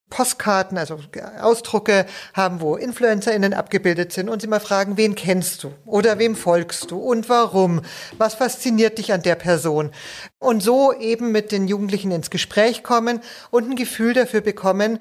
Postkarten, 0.08 0.78
also 0.78 0.98
Ausdrucke 1.40 2.06
haben, 2.32 2.60
wo 2.60 2.76
InfluencerInnen 2.76 3.52
abgebildet 3.52 4.12
sind 4.12 4.28
und 4.28 4.40
sie 4.40 4.46
mal 4.46 4.60
fragen, 4.60 4.96
wen 4.96 5.14
kennst 5.14 5.62
du 5.62 5.72
oder 5.84 6.18
wem 6.18 6.36
folgst 6.36 6.90
du 6.90 6.98
und 6.98 7.28
warum? 7.28 7.82
Was 8.16 8.34
fasziniert 8.34 8.98
dich 8.98 9.12
an 9.12 9.22
der 9.22 9.34
Person? 9.34 9.90
Und 10.38 10.62
so 10.62 10.92
eben 10.92 11.32
mit 11.32 11.52
den 11.52 11.68
Jugendlichen 11.68 12.12
ins 12.12 12.30
Gespräch 12.30 12.82
kommen 12.82 13.20
und 13.50 13.68
ein 13.68 13.76
Gefühl 13.76 14.14
dafür 14.14 14.40
bekommen, 14.40 15.00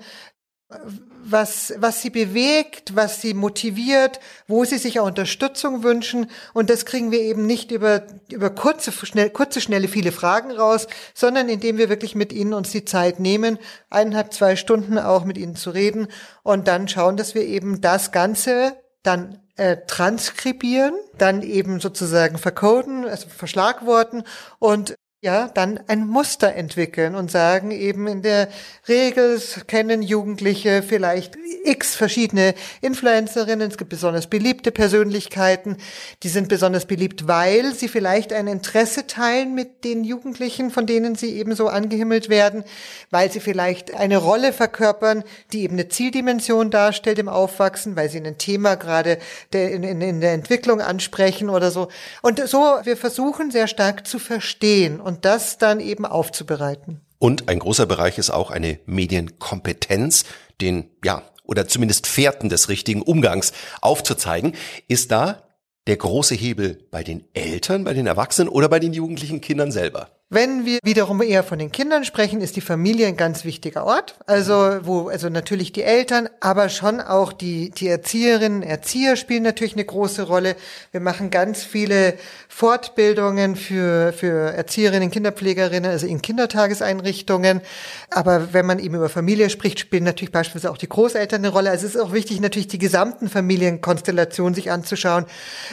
was, 1.26 1.74
was 1.78 2.02
sie 2.02 2.10
bewegt, 2.10 2.96
was 2.96 3.22
sie 3.22 3.34
motiviert, 3.34 4.20
wo 4.48 4.66
sie 4.66 4.78
sich 4.78 5.00
auch 5.00 5.08
Unterstützung 5.08 5.84
wünschen. 5.84 6.30
Und 6.54 6.70
das 6.70 6.86
kriegen 6.86 7.12
wir 7.12 7.22
eben 7.22 7.46
nicht 7.46 7.72
über, 7.72 8.04
über 8.32 8.50
kurze, 8.50 8.92
schnell, 8.92 9.30
kurze, 9.30 9.62
schnelle, 9.62 9.88
viele 9.88 10.12
Fragen 10.12 10.52
raus, 10.52 10.88
sondern 11.14 11.50
indem 11.50 11.78
wir 11.78 11.90
wirklich 11.90 12.16
mit 12.16 12.34
ihnen 12.34 12.54
uns 12.54 12.72
die 12.72 12.86
Zeit 12.86 13.20
nehmen, 13.20 13.58
eineinhalb, 13.90 14.34
zwei 14.34 14.56
Stunden 14.56 14.98
auch 14.98 15.26
mit 15.26 15.38
ihnen 15.38 15.56
zu 15.56 15.70
reden 15.70 16.08
und 16.44 16.68
dann 16.68 16.88
schauen, 16.88 17.18
dass 17.18 17.36
wir 17.36 17.44
eben 17.44 17.82
das 17.82 18.12
Ganze 18.12 18.76
dann 19.04 19.40
äh, 19.56 19.78
transkribieren, 19.88 20.94
dann 21.18 21.42
eben 21.42 21.80
sozusagen 21.80 22.38
vercoden, 22.38 23.06
also 23.06 23.28
verschlagworten 23.30 24.24
und 24.60 24.96
ja, 25.24 25.48
dann 25.48 25.80
ein 25.88 26.06
Muster 26.06 26.54
entwickeln 26.54 27.16
und 27.16 27.32
sagen 27.32 27.72
eben 27.72 28.08
in 28.08 28.24
der 28.24 28.50
Regel 28.90 29.42
kennen 29.68 30.02
Jugendliche 30.02 30.84
vielleicht 30.84 31.38
x 31.64 31.96
verschiedene 31.96 32.54
Influencerinnen. 32.82 33.72
Es 33.72 33.78
gibt 33.78 33.90
besonders 33.90 34.28
beliebte 34.28 34.72
Persönlichkeiten. 34.72 35.78
Die 36.24 36.28
sind 36.28 36.50
besonders 36.50 36.86
beliebt, 36.86 37.26
weil 37.26 37.74
sie 37.74 37.88
vielleicht 37.88 38.34
ein 38.34 38.48
Interesse 38.48 39.08
teilen 39.08 39.56
mit 39.56 39.86
den 39.86 40.04
Jugendlichen, 40.04 40.72
von 40.72 40.86
denen 40.86 41.16
sie 41.16 41.38
eben 41.38 41.56
so 41.56 41.70
angehimmelt 41.70 42.28
werden, 42.28 42.66
weil 43.10 43.32
sie 43.32 43.40
vielleicht 43.40 43.94
eine 43.96 44.18
Rolle 44.18 44.52
verkörpern, 44.52 45.24
die 45.54 45.62
eben 45.62 45.76
eine 45.76 45.88
Zieldimension 45.88 46.70
darstellt 46.70 47.18
im 47.18 47.30
Aufwachsen, 47.30 47.96
weil 47.96 48.10
sie 48.10 48.20
ein 48.20 48.38
Thema 48.38 48.76
gerade 48.76 49.20
in, 49.54 49.84
in, 49.84 50.02
in 50.02 50.20
der 50.20 50.34
Entwicklung 50.34 50.82
ansprechen 50.82 51.50
oder 51.50 51.72
so. 51.72 51.88
Und 52.22 52.46
so, 52.46 52.80
wir 52.84 52.98
versuchen 52.98 53.52
sehr 53.52 53.68
stark 53.68 54.06
zu 54.06 54.20
verstehen 54.20 55.00
und 55.00 55.13
das 55.22 55.58
dann 55.58 55.80
eben 55.80 56.06
aufzubereiten. 56.06 57.02
Und 57.20 57.48
ein 57.48 57.60
großer 57.60 57.86
Bereich 57.86 58.18
ist 58.18 58.30
auch 58.30 58.52
eine 58.52 58.80
Medienkompetenz, 58.86 60.26
den, 60.60 60.90
ja, 61.04 61.24
oder 61.46 61.68
zumindest 61.68 62.08
Fährten 62.08 62.50
des 62.50 62.70
richtigen 62.70 63.02
Umgangs 63.02 63.54
aufzuzeigen. 63.82 64.56
Ist 64.88 65.12
da 65.12 65.44
der 65.88 65.98
große 65.98 66.36
Hebel 66.36 66.88
bei 66.92 67.04
den 67.04 67.26
Eltern, 67.34 67.84
bei 67.84 67.94
den 67.94 68.08
Erwachsenen 68.08 68.50
oder 68.50 68.70
bei 68.70 68.80
den 68.80 68.94
jugendlichen 68.94 69.42
Kindern 69.42 69.72
selber? 69.72 70.10
Wenn 70.34 70.66
wir 70.66 70.80
wiederum 70.84 71.22
eher 71.22 71.44
von 71.44 71.60
den 71.60 71.72
Kindern 71.72 72.06
sprechen, 72.06 72.42
ist 72.42 72.56
die 72.56 72.62
Familie 72.62 73.06
ein 73.06 73.18
ganz 73.18 73.46
wichtiger 73.46 73.86
Ort. 73.86 74.16
Also, 74.26 74.80
wo, 74.82 75.08
also 75.10 75.30
natürlich 75.30 75.74
die 75.74 75.84
Eltern, 75.84 76.28
aber 76.40 76.70
schon 76.70 77.00
auch 77.00 77.32
die, 77.34 77.70
die 77.70 77.88
Erzieherinnen, 77.88 78.64
Erzieher 78.64 79.16
spielen 79.16 79.44
natürlich 79.44 79.74
eine 79.74 79.86
große 79.86 80.24
Rolle. 80.24 80.56
Wir 80.92 81.02
machen 81.02 81.30
ganz 81.30 81.64
viele 81.64 82.16
Fortbildungen 82.50 83.56
für, 83.56 84.12
für 84.12 84.54
Erzieherinnen, 84.54 85.12
Kinderpflegerinnen, 85.12 85.92
also 85.92 86.08
in 86.08 86.20
Kindertageseinrichtungen. 86.20 87.62
Aber 88.10 88.54
wenn 88.54 88.66
man 88.66 88.80
eben 88.80 88.96
über 88.96 89.10
Familie 89.10 89.52
spricht, 89.52 89.80
spielen 89.80 90.04
natürlich 90.04 90.32
beispielsweise 90.32 90.72
auch 90.72 90.80
die 90.80 90.90
Großeltern 90.90 91.42
eine 91.42 91.50
Rolle. 91.50 91.70
Also 91.70 91.86
es 91.86 91.94
ist 91.94 92.02
auch 92.02 92.12
wichtig, 92.12 92.42
natürlich 92.42 92.68
die 92.68 92.80
gesamten 92.80 93.30
Familienkonstellationen 93.30 94.56
sich 94.56 94.72
anzuschauen. 94.72 95.26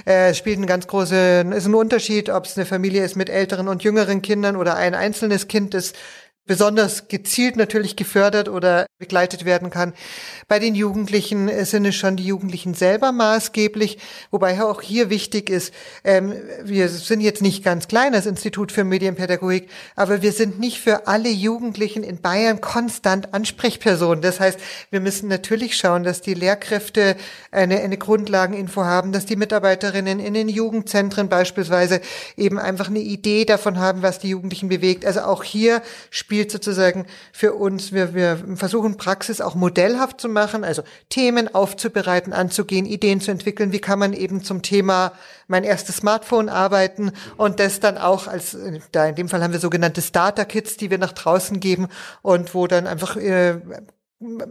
Äh, 0.05 0.33
es 0.33 0.37
spielt 0.37 0.59
einen 0.59 0.67
ganz 0.67 0.87
großen, 0.87 1.51
ist 1.53 1.65
ein 1.65 1.75
Unterschied, 1.75 2.29
ob 2.29 2.45
es 2.45 2.59
eine 2.59 2.67
Familie 2.67 3.03
ist 3.03 3.17
mit 3.17 3.31
älteren 3.31 3.67
und 3.67 3.85
jüngeren 3.85 4.21
Kindern 4.21 4.50
Kindern 4.51 4.57
oder 4.57 4.77
ein 4.77 4.95
einzelnes 4.95 5.49
Kind, 5.49 5.75
das 5.75 5.93
besonders 6.51 7.07
gezielt 7.07 7.55
natürlich 7.55 7.95
gefördert 7.95 8.49
oder 8.49 8.87
begleitet 8.99 9.45
werden 9.45 9.71
kann. 9.71 9.93
Bei 10.49 10.59
den 10.59 10.75
Jugendlichen 10.75 11.49
sind 11.65 11.85
es 11.85 11.95
schon 11.95 12.17
die 12.17 12.25
Jugendlichen 12.25 12.75
selber 12.75 13.13
maßgeblich, 13.13 13.99
wobei 14.33 14.61
auch 14.61 14.83
hier 14.83 15.11
wichtig 15.11 15.49
ist, 15.49 15.73
ähm, 16.03 16.35
wir 16.65 16.89
sind 16.89 17.21
jetzt 17.21 17.41
nicht 17.41 17.63
ganz 17.63 17.87
klein, 17.87 18.13
das 18.13 18.27
Institut 18.27 18.73
für 18.73 18.83
Medienpädagogik, 18.83 19.69
aber 19.95 20.23
wir 20.23 20.33
sind 20.33 20.59
nicht 20.59 20.81
für 20.81 21.07
alle 21.07 21.29
Jugendlichen 21.29 22.03
in 22.03 22.21
Bayern 22.21 22.61
konstant 22.61 23.33
Ansprechpersonen. 23.33 24.21
Das 24.21 24.41
heißt, 24.41 24.59
wir 24.91 24.99
müssen 24.99 25.29
natürlich 25.29 25.77
schauen, 25.77 26.03
dass 26.03 26.21
die 26.21 26.35
Lehrkräfte 26.35 27.15
eine, 27.53 27.79
eine 27.79 27.97
Grundlageninfo 27.97 28.83
haben, 28.83 29.13
dass 29.13 29.25
die 29.25 29.37
Mitarbeiterinnen 29.37 30.19
in 30.19 30.35
den 30.35 30.49
Jugendzentren 30.49 31.29
beispielsweise 31.29 32.01
eben 32.37 32.59
einfach 32.59 32.89
eine 32.89 32.99
Idee 32.99 33.45
davon 33.45 33.79
haben, 33.79 34.03
was 34.03 34.19
die 34.19 34.31
Jugendlichen 34.31 34.69
bewegt. 34.69 35.07
Also 35.07 35.21
auch 35.21 35.45
hier 35.45 35.81
spielt 36.11 36.40
sozusagen 36.49 37.07
für 37.33 37.55
uns, 37.55 37.93
wir, 37.93 38.15
wir 38.15 38.39
versuchen 38.55 38.97
Praxis 38.97 39.41
auch 39.41 39.57
modellhaft 39.57 40.21
zu 40.21 40.29
machen, 40.29 40.63
also 40.63 40.83
Themen 41.09 41.53
aufzubereiten, 41.53 42.33
anzugehen, 42.33 42.87
Ideen 42.87 43.21
zu 43.21 43.33
entwickeln, 43.33 43.73
wie 43.73 43.81
kann 43.81 43.99
man 43.99 44.13
eben 44.13 44.45
zum 44.45 44.63
Thema 44.63 45.13
mein 45.49 45.65
erstes 45.65 45.97
Smartphone 45.97 46.49
arbeiten? 46.49 47.13
Und 47.37 47.59
das 47.59 47.81
dann 47.81 47.99
auch 47.99 48.29
als, 48.29 48.57
da 48.93 49.07
in 49.07 49.17
dem 49.17 49.29
Fall 49.29 49.43
haben 49.43 49.53
wir 49.53 49.61
sogenannte 49.61 50.03
Starter-Kits, 50.03 50.77
die 50.77 50.91
wir 50.91 50.99
nach 50.99 51.13
draußen 51.13 51.59
geben 51.59 51.89
und 52.23 52.55
wo 52.55 52.69
dann 52.69 52.87
einfach 52.87 53.17
äh, 53.17 53.59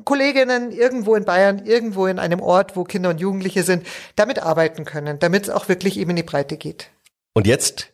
Kolleginnen 0.03 0.71
irgendwo 0.71 1.15
in 1.15 1.25
Bayern, 1.25 1.65
irgendwo 1.65 2.07
in 2.07 2.17
einem 2.17 2.41
Ort, 2.41 2.75
wo 2.75 2.83
Kinder 2.83 3.11
und 3.11 3.19
Jugendliche 3.19 3.63
sind, 3.63 3.85
damit 4.15 4.39
arbeiten 4.39 4.83
können, 4.83 5.19
damit 5.19 5.43
es 5.43 5.49
auch 5.49 5.69
wirklich 5.69 5.97
eben 5.97 6.09
in 6.09 6.15
die 6.15 6.23
Breite 6.23 6.57
geht. 6.57 6.89
Und 7.33 7.45
jetzt 7.45 7.91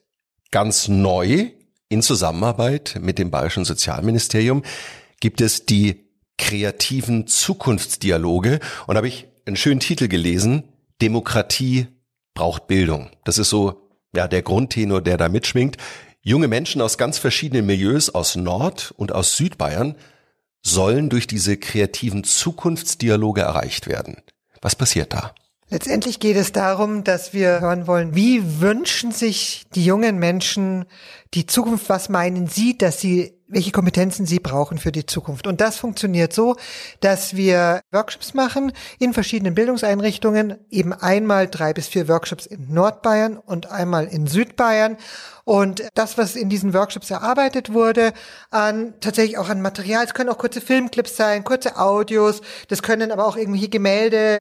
ganz 0.51 0.87
neu 0.87 1.51
in 1.95 2.01
Zusammenarbeit 2.01 2.99
mit 3.01 3.17
dem 3.19 3.31
Bayerischen 3.31 3.63
Sozialministerium 3.63 4.63
gibt 5.21 5.39
es 5.39 5.65
die 5.65 6.09
kreativen 6.37 7.25
Zukunftsdialoge 7.25 8.59
und 8.85 8.97
habe 8.97 9.07
ich 9.07 9.27
einen 9.45 9.55
schönen 9.55 9.79
Titel 9.79 10.09
gelesen, 10.09 10.63
Demokratie 11.01 11.87
braucht 12.33 12.67
Bildung. 12.67 13.11
Das 13.23 13.37
ist 13.37 13.49
so 13.49 13.89
ja 14.13 14.27
der 14.27 14.41
Grundtenor, 14.41 15.01
der 15.01 15.15
da 15.15 15.29
mitschwingt. 15.29 15.77
Junge 16.21 16.49
Menschen 16.49 16.81
aus 16.81 16.97
ganz 16.97 17.17
verschiedenen 17.17 17.65
Milieus 17.65 18.09
aus 18.09 18.35
Nord- 18.35 18.93
und 18.97 19.13
aus 19.13 19.37
Südbayern 19.37 19.95
sollen 20.61 21.09
durch 21.09 21.27
diese 21.27 21.55
kreativen 21.55 22.25
Zukunftsdialoge 22.25 23.39
erreicht 23.39 23.87
werden. 23.87 24.17
Was 24.61 24.75
passiert 24.75 25.13
da? 25.13 25.33
Letztendlich 25.67 26.19
geht 26.19 26.37
es 26.37 26.51
darum, 26.51 27.03
dass 27.03 27.33
wir 27.33 27.59
hören 27.59 27.87
wollen, 27.87 28.13
wie 28.13 28.61
wünschen 28.61 29.11
sich 29.11 29.65
die 29.73 29.83
jungen 29.83 30.19
Menschen 30.19 30.85
die 31.33 31.47
Zukunft, 31.47 31.89
was 31.89 32.07
meinen 32.07 32.45
sie, 32.45 32.77
dass 32.77 33.01
sie, 33.01 33.33
welche 33.47 33.71
Kompetenzen 33.71 34.27
sie 34.27 34.37
brauchen 34.37 34.77
für 34.77 34.91
die 34.91 35.07
Zukunft. 35.07 35.47
Und 35.47 35.61
das 35.61 35.77
funktioniert 35.77 36.33
so, 36.33 36.55
dass 36.99 37.35
wir 37.35 37.81
Workshops 37.91 38.35
machen 38.35 38.73
in 38.99 39.13
verschiedenen 39.13 39.55
Bildungseinrichtungen, 39.55 40.59
eben 40.69 40.93
einmal 40.93 41.47
drei 41.47 41.73
bis 41.73 41.87
vier 41.87 42.07
Workshops 42.07 42.45
in 42.45 42.71
Nordbayern 42.71 43.35
und 43.35 43.71
einmal 43.71 44.05
in 44.05 44.27
Südbayern. 44.27 44.97
Und 45.45 45.81
das, 45.95 46.15
was 46.15 46.35
in 46.35 46.47
diesen 46.47 46.75
Workshops 46.75 47.09
erarbeitet 47.09 47.73
wurde, 47.73 48.13
an 48.51 48.93
tatsächlich 49.01 49.39
auch 49.39 49.49
an 49.49 49.63
Material, 49.63 50.05
es 50.05 50.13
können 50.13 50.29
auch 50.29 50.37
kurze 50.37 50.61
Filmclips 50.61 51.17
sein, 51.17 51.43
kurze 51.43 51.77
Audios, 51.77 52.41
das 52.67 52.83
können 52.83 53.11
aber 53.11 53.25
auch 53.25 53.35
irgendwelche 53.35 53.69
Gemälde, 53.69 54.37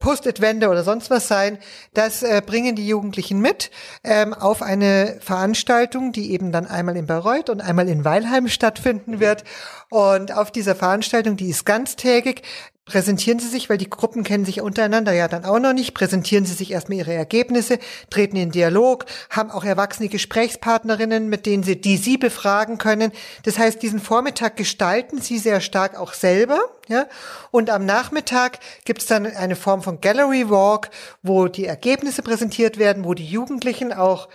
Post-it-Wände 0.00 0.68
oder 0.68 0.82
sonst 0.82 1.10
was 1.10 1.28
sein. 1.28 1.58
Das 1.94 2.22
äh, 2.22 2.42
bringen 2.44 2.74
die 2.74 2.88
Jugendlichen 2.88 3.40
mit 3.40 3.70
ähm, 4.02 4.34
auf 4.34 4.62
eine 4.62 5.18
Veranstaltung, 5.20 6.10
die 6.12 6.32
eben 6.32 6.50
dann 6.50 6.66
einmal 6.66 6.96
in 6.96 7.06
Bayreuth 7.06 7.50
und 7.50 7.60
einmal 7.60 7.88
in 7.88 8.04
Weilheim 8.04 8.48
stattfinden 8.48 9.20
wird. 9.20 9.44
Und 9.90 10.32
auf 10.32 10.50
dieser 10.50 10.74
Veranstaltung, 10.74 11.36
die 11.36 11.50
ist 11.50 11.64
ganztägig, 11.64 12.42
präsentieren 12.90 13.38
Sie 13.38 13.46
sich, 13.46 13.70
weil 13.70 13.78
die 13.78 13.88
Gruppen 13.88 14.24
kennen 14.24 14.44
sich 14.44 14.60
untereinander 14.60 15.12
ja 15.12 15.28
dann 15.28 15.44
auch 15.44 15.60
noch 15.60 15.72
nicht, 15.72 15.94
präsentieren 15.94 16.44
Sie 16.44 16.54
sich 16.54 16.72
erstmal 16.72 16.98
Ihre 16.98 17.14
Ergebnisse, 17.14 17.78
treten 18.10 18.36
in 18.36 18.50
Dialog, 18.50 19.06
haben 19.30 19.52
auch 19.52 19.62
erwachsene 19.62 20.08
Gesprächspartnerinnen, 20.08 21.28
mit 21.28 21.46
denen 21.46 21.62
Sie, 21.62 21.80
die 21.80 21.96
Sie 21.96 22.18
befragen 22.18 22.78
können. 22.78 23.12
Das 23.44 23.58
heißt, 23.58 23.80
diesen 23.80 24.00
Vormittag 24.00 24.56
gestalten 24.56 25.20
Sie 25.20 25.38
sehr 25.38 25.60
stark 25.60 25.96
auch 25.96 26.14
selber, 26.14 26.58
ja. 26.88 27.06
Und 27.52 27.70
am 27.70 27.86
Nachmittag 27.86 28.58
gibt 28.84 29.02
es 29.02 29.06
dann 29.06 29.24
eine 29.24 29.54
Form 29.54 29.82
von 29.82 30.00
Gallery 30.00 30.50
Walk, 30.50 30.90
wo 31.22 31.46
die 31.46 31.66
Ergebnisse 31.66 32.22
präsentiert 32.22 32.76
werden, 32.76 33.04
wo 33.04 33.14
die 33.14 33.26
Jugendlichen 33.26 33.92
auch 33.92 34.28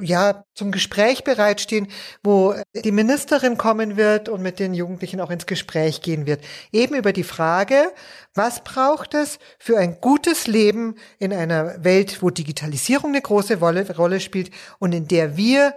ja, 0.00 0.44
zum 0.54 0.72
Gespräch 0.72 1.24
bereitstehen, 1.24 1.88
wo 2.22 2.54
die 2.74 2.92
Ministerin 2.92 3.58
kommen 3.58 3.96
wird 3.96 4.28
und 4.28 4.42
mit 4.42 4.58
den 4.58 4.74
Jugendlichen 4.74 5.20
auch 5.20 5.30
ins 5.30 5.46
Gespräch 5.46 6.00
gehen 6.02 6.26
wird. 6.26 6.42
Eben 6.72 6.94
über 6.94 7.12
die 7.12 7.24
Frage, 7.24 7.92
was 8.34 8.62
braucht 8.64 9.14
es 9.14 9.38
für 9.58 9.78
ein 9.78 10.00
gutes 10.00 10.46
Leben 10.46 10.96
in 11.18 11.32
einer 11.32 11.84
Welt, 11.84 12.22
wo 12.22 12.30
Digitalisierung 12.30 13.10
eine 13.10 13.22
große 13.22 13.58
Rolle, 13.58 14.20
spielt 14.20 14.50
und 14.78 14.92
in 14.92 15.08
der 15.08 15.36
wir 15.36 15.74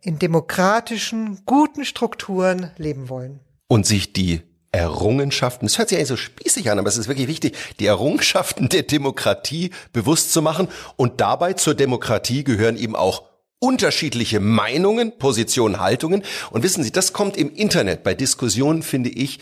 in 0.00 0.18
demokratischen, 0.18 1.44
guten 1.44 1.84
Strukturen 1.84 2.70
leben 2.78 3.08
wollen. 3.08 3.40
Und 3.68 3.86
sich 3.86 4.12
die 4.12 4.42
Errungenschaften, 4.72 5.66
es 5.66 5.78
hört 5.78 5.90
sich 5.90 5.98
eigentlich 5.98 6.08
so 6.08 6.16
spießig 6.16 6.70
an, 6.70 6.78
aber 6.78 6.88
es 6.88 6.96
ist 6.96 7.06
wirklich 7.06 7.28
wichtig, 7.28 7.56
die 7.78 7.86
Errungenschaften 7.86 8.70
der 8.70 8.82
Demokratie 8.82 9.70
bewusst 9.92 10.32
zu 10.32 10.40
machen. 10.40 10.68
Und 10.96 11.20
dabei 11.20 11.52
zur 11.52 11.74
Demokratie 11.74 12.42
gehören 12.42 12.78
eben 12.78 12.96
auch 12.96 13.31
unterschiedliche 13.62 14.40
Meinungen, 14.40 15.16
Positionen, 15.18 15.78
Haltungen. 15.78 16.24
Und 16.50 16.64
wissen 16.64 16.82
Sie, 16.82 16.90
das 16.90 17.12
kommt 17.12 17.36
im 17.36 17.54
Internet 17.54 18.02
bei 18.02 18.12
Diskussionen, 18.12 18.82
finde 18.82 19.08
ich, 19.08 19.38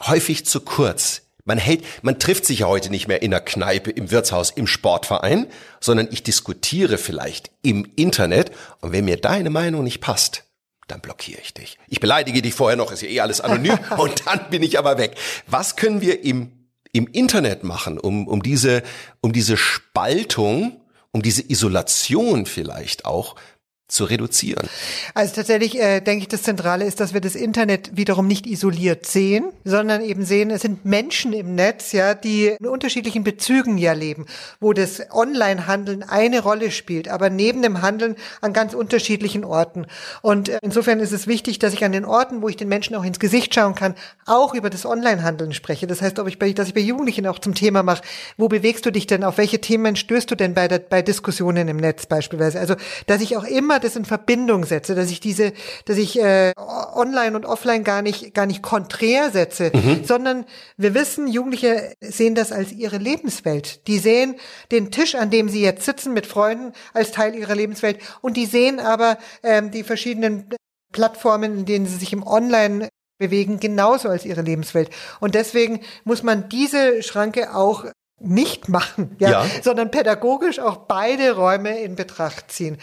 häufig 0.00 0.46
zu 0.46 0.60
kurz. 0.60 1.22
Man 1.44 1.58
hält, 1.58 1.82
man 2.02 2.20
trifft 2.20 2.46
sich 2.46 2.60
ja 2.60 2.68
heute 2.68 2.90
nicht 2.90 3.08
mehr 3.08 3.22
in 3.22 3.32
der 3.32 3.40
Kneipe, 3.40 3.90
im 3.90 4.12
Wirtshaus, 4.12 4.50
im 4.50 4.68
Sportverein, 4.68 5.48
sondern 5.80 6.08
ich 6.12 6.22
diskutiere 6.22 6.96
vielleicht 6.96 7.50
im 7.62 7.90
Internet. 7.96 8.52
Und 8.82 8.92
wenn 8.92 9.04
mir 9.04 9.16
deine 9.16 9.50
Meinung 9.50 9.82
nicht 9.82 10.00
passt, 10.00 10.44
dann 10.86 11.00
blockiere 11.00 11.40
ich 11.42 11.52
dich. 11.52 11.76
Ich 11.88 11.98
beleidige 11.98 12.42
dich 12.42 12.54
vorher 12.54 12.76
noch, 12.76 12.92
ist 12.92 13.02
ja 13.02 13.08
eh 13.08 13.20
alles 13.20 13.40
anonym 13.40 13.78
und 13.96 14.26
dann 14.26 14.48
bin 14.50 14.62
ich 14.62 14.78
aber 14.78 14.96
weg. 14.96 15.16
Was 15.48 15.74
können 15.74 16.00
wir 16.00 16.22
im, 16.22 16.52
im 16.92 17.08
Internet 17.08 17.64
machen, 17.64 17.98
um, 17.98 18.28
um 18.28 18.44
diese, 18.44 18.84
um 19.20 19.32
diese 19.32 19.56
Spaltung 19.56 20.80
um 21.12 21.22
diese 21.22 21.42
Isolation 21.48 22.46
vielleicht 22.46 23.04
auch 23.04 23.36
zu 23.90 24.04
reduzieren. 24.04 24.68
Also 25.14 25.34
tatsächlich 25.34 25.78
äh, 25.80 26.00
denke 26.00 26.22
ich, 26.22 26.28
das 26.28 26.42
Zentrale 26.42 26.84
ist, 26.84 27.00
dass 27.00 27.12
wir 27.12 27.20
das 27.20 27.34
Internet 27.34 27.96
wiederum 27.96 28.26
nicht 28.26 28.46
isoliert 28.46 29.06
sehen, 29.06 29.50
sondern 29.64 30.02
eben 30.02 30.24
sehen, 30.24 30.50
es 30.50 30.62
sind 30.62 30.84
Menschen 30.84 31.32
im 31.32 31.54
Netz, 31.54 31.92
ja, 31.92 32.14
die 32.14 32.46
in 32.58 32.66
unterschiedlichen 32.66 33.24
Bezügen 33.24 33.78
ja 33.78 33.92
leben, 33.92 34.26
wo 34.60 34.72
das 34.72 35.02
Online-Handeln 35.10 36.02
eine 36.02 36.40
Rolle 36.40 36.70
spielt, 36.70 37.08
aber 37.08 37.30
neben 37.30 37.62
dem 37.62 37.82
Handeln 37.82 38.16
an 38.40 38.52
ganz 38.52 38.74
unterschiedlichen 38.74 39.44
Orten. 39.44 39.86
Und 40.22 40.48
äh, 40.48 40.58
insofern 40.62 41.00
ist 41.00 41.12
es 41.12 41.26
wichtig, 41.26 41.58
dass 41.58 41.74
ich 41.74 41.84
an 41.84 41.92
den 41.92 42.04
Orten, 42.04 42.42
wo 42.42 42.48
ich 42.48 42.56
den 42.56 42.68
Menschen 42.68 42.94
auch 42.94 43.04
ins 43.04 43.18
Gesicht 43.18 43.54
schauen 43.54 43.74
kann, 43.74 43.94
auch 44.26 44.54
über 44.54 44.70
das 44.70 44.86
Online-Handeln 44.86 45.52
spreche. 45.52 45.86
Das 45.86 46.00
heißt, 46.00 46.18
ob 46.18 46.28
ich 46.28 46.38
bei, 46.38 46.52
dass 46.52 46.68
ich 46.68 46.74
bei 46.74 46.80
Jugendlichen 46.80 47.26
auch 47.26 47.40
zum 47.40 47.54
Thema 47.54 47.82
mache, 47.82 48.02
wo 48.36 48.48
bewegst 48.48 48.86
du 48.86 48.92
dich 48.92 49.06
denn, 49.08 49.24
auf 49.24 49.38
welche 49.38 49.60
Themen 49.60 49.96
stößt 49.96 50.30
du 50.30 50.36
denn 50.36 50.54
bei, 50.54 50.68
der, 50.68 50.78
bei 50.78 51.02
Diskussionen 51.02 51.66
im 51.66 51.76
Netz 51.76 52.06
beispielsweise? 52.06 52.60
Also, 52.60 52.76
dass 53.06 53.20
ich 53.20 53.36
auch 53.36 53.44
immer 53.44 53.79
das 53.84 53.96
in 53.96 54.04
Verbindung 54.04 54.64
setze, 54.64 54.94
dass 54.94 55.10
ich 55.10 55.20
diese, 55.20 55.52
dass 55.84 55.96
ich 55.96 56.18
äh, 56.18 56.52
online 56.56 57.36
und 57.36 57.46
offline 57.46 57.84
gar 57.84 58.02
nicht, 58.02 58.34
gar 58.34 58.46
nicht 58.46 58.62
konträr 58.62 59.30
setze, 59.30 59.70
mhm. 59.74 60.04
sondern 60.04 60.46
wir 60.76 60.94
wissen, 60.94 61.26
Jugendliche 61.28 61.94
sehen 62.00 62.34
das 62.34 62.52
als 62.52 62.72
ihre 62.72 62.98
Lebenswelt. 62.98 63.86
Die 63.86 63.98
sehen 63.98 64.36
den 64.70 64.90
Tisch, 64.90 65.14
an 65.14 65.30
dem 65.30 65.48
sie 65.48 65.62
jetzt 65.62 65.84
sitzen 65.84 66.12
mit 66.12 66.26
Freunden, 66.26 66.72
als 66.94 67.12
Teil 67.12 67.34
ihrer 67.34 67.54
Lebenswelt 67.54 67.98
und 68.20 68.36
die 68.36 68.46
sehen 68.46 68.80
aber 68.80 69.18
ähm, 69.42 69.70
die 69.70 69.84
verschiedenen 69.84 70.48
Plattformen, 70.92 71.58
in 71.58 71.64
denen 71.64 71.86
sie 71.86 71.96
sich 71.96 72.12
im 72.12 72.26
Online 72.26 72.88
bewegen, 73.18 73.60
genauso 73.60 74.08
als 74.08 74.24
ihre 74.24 74.42
Lebenswelt. 74.42 74.90
Und 75.20 75.34
deswegen 75.34 75.80
muss 76.04 76.22
man 76.22 76.48
diese 76.48 77.02
Schranke 77.02 77.54
auch 77.54 77.84
nicht 78.18 78.68
machen, 78.68 79.16
ja, 79.18 79.30
ja, 79.30 79.46
sondern 79.62 79.90
pädagogisch 79.90 80.58
auch 80.58 80.76
beide 80.76 81.36
Räume 81.36 81.80
in 81.80 81.96
Betracht 81.96 82.52
ziehen. 82.52 82.76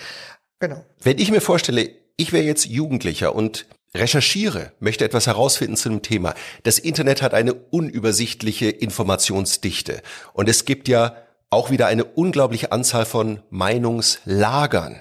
Genau. 0.59 0.83
Wenn 1.01 1.19
ich 1.19 1.31
mir 1.31 1.41
vorstelle, 1.41 1.89
ich 2.15 2.33
wäre 2.33 2.43
jetzt 2.43 2.65
Jugendlicher 2.65 3.35
und 3.35 3.67
recherchiere, 3.93 4.71
möchte 4.79 5.05
etwas 5.05 5.27
herausfinden 5.27 5.77
zu 5.77 5.89
einem 5.89 6.01
Thema. 6.01 6.33
Das 6.63 6.79
Internet 6.79 7.21
hat 7.21 7.33
eine 7.33 7.53
unübersichtliche 7.53 8.69
Informationsdichte 8.69 10.01
und 10.33 10.49
es 10.49 10.65
gibt 10.65 10.87
ja 10.87 11.15
auch 11.49 11.71
wieder 11.71 11.87
eine 11.87 12.03
unglaubliche 12.03 12.71
Anzahl 12.71 13.05
von 13.05 13.41
Meinungslagern. 13.49 14.99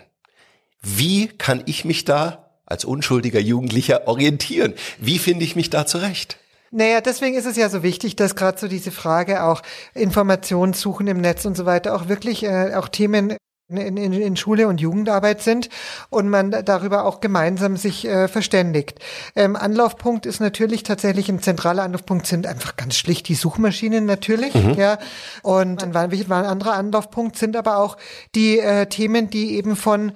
Wie 0.83 1.27
kann 1.27 1.63
ich 1.67 1.85
mich 1.85 2.05
da 2.05 2.51
als 2.65 2.85
unschuldiger 2.85 3.41
Jugendlicher 3.41 4.07
orientieren? 4.07 4.75
Wie 4.99 5.19
finde 5.19 5.45
ich 5.45 5.57
mich 5.57 5.71
da 5.71 5.87
zurecht? 5.87 6.39
Naja, 6.71 7.01
deswegen 7.01 7.37
ist 7.37 7.47
es 7.47 7.57
ja 7.57 7.69
so 7.69 7.83
wichtig, 7.83 8.17
dass 8.17 8.37
gerade 8.37 8.59
so 8.59 8.69
diese 8.69 8.91
Frage 8.91 9.45
auch 9.45 9.63
Informationen 9.95 10.73
suchen 10.73 11.07
im 11.07 11.21
Netz 11.21 11.45
und 11.45 11.57
so 11.57 11.65
weiter 11.65 11.95
auch 11.95 12.09
wirklich 12.09 12.43
äh, 12.43 12.75
auch 12.75 12.89
Themen 12.89 13.37
in, 13.69 13.97
in, 13.97 14.13
in 14.13 14.37
Schule 14.37 14.69
und 14.69 14.81
Jugendarbeit 14.81 15.43
sind 15.43 15.69
und 16.09 16.29
man 16.29 16.53
darüber 16.65 17.05
auch 17.05 17.21
gemeinsam 17.21 17.77
sich 17.77 18.07
äh, 18.07 18.29
verständigt. 18.29 19.01
Ähm, 19.35 19.57
Anlaufpunkt 19.57 20.25
ist 20.25 20.39
natürlich 20.39 20.85
tatsächlich 20.85 21.29
ein 21.29 21.43
zentraler 21.43 21.83
Anlaufpunkt 21.83 22.27
sind 22.27 22.47
einfach 22.47 22.77
ganz 22.77 22.95
schlicht 22.95 23.29
die 23.29 23.35
Suchmaschinen 23.35 24.07
natürlich, 24.07 24.55
mhm. 24.55 24.75
ja. 24.75 24.99
Und 25.43 25.83
ein, 25.83 25.97
ein 25.97 26.33
anderer 26.33 26.75
Anlaufpunkt 26.75 27.37
sind 27.37 27.57
aber 27.57 27.79
auch 27.79 27.97
die 28.37 28.61
äh, 28.61 28.87
Themen, 28.87 29.31
die 29.31 29.57
eben 29.57 29.75
von 29.75 30.13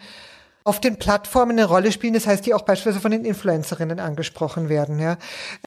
auf 0.62 0.78
den 0.78 0.96
Plattformen 0.96 1.52
eine 1.52 1.64
Rolle 1.64 1.90
spielen, 1.90 2.14
das 2.14 2.26
heißt, 2.26 2.44
die 2.44 2.54
auch 2.54 2.62
beispielsweise 2.62 3.00
von 3.00 3.10
den 3.10 3.24
Influencerinnen 3.24 3.98
angesprochen 3.98 4.68
werden. 4.68 5.00
Ja. 5.00 5.16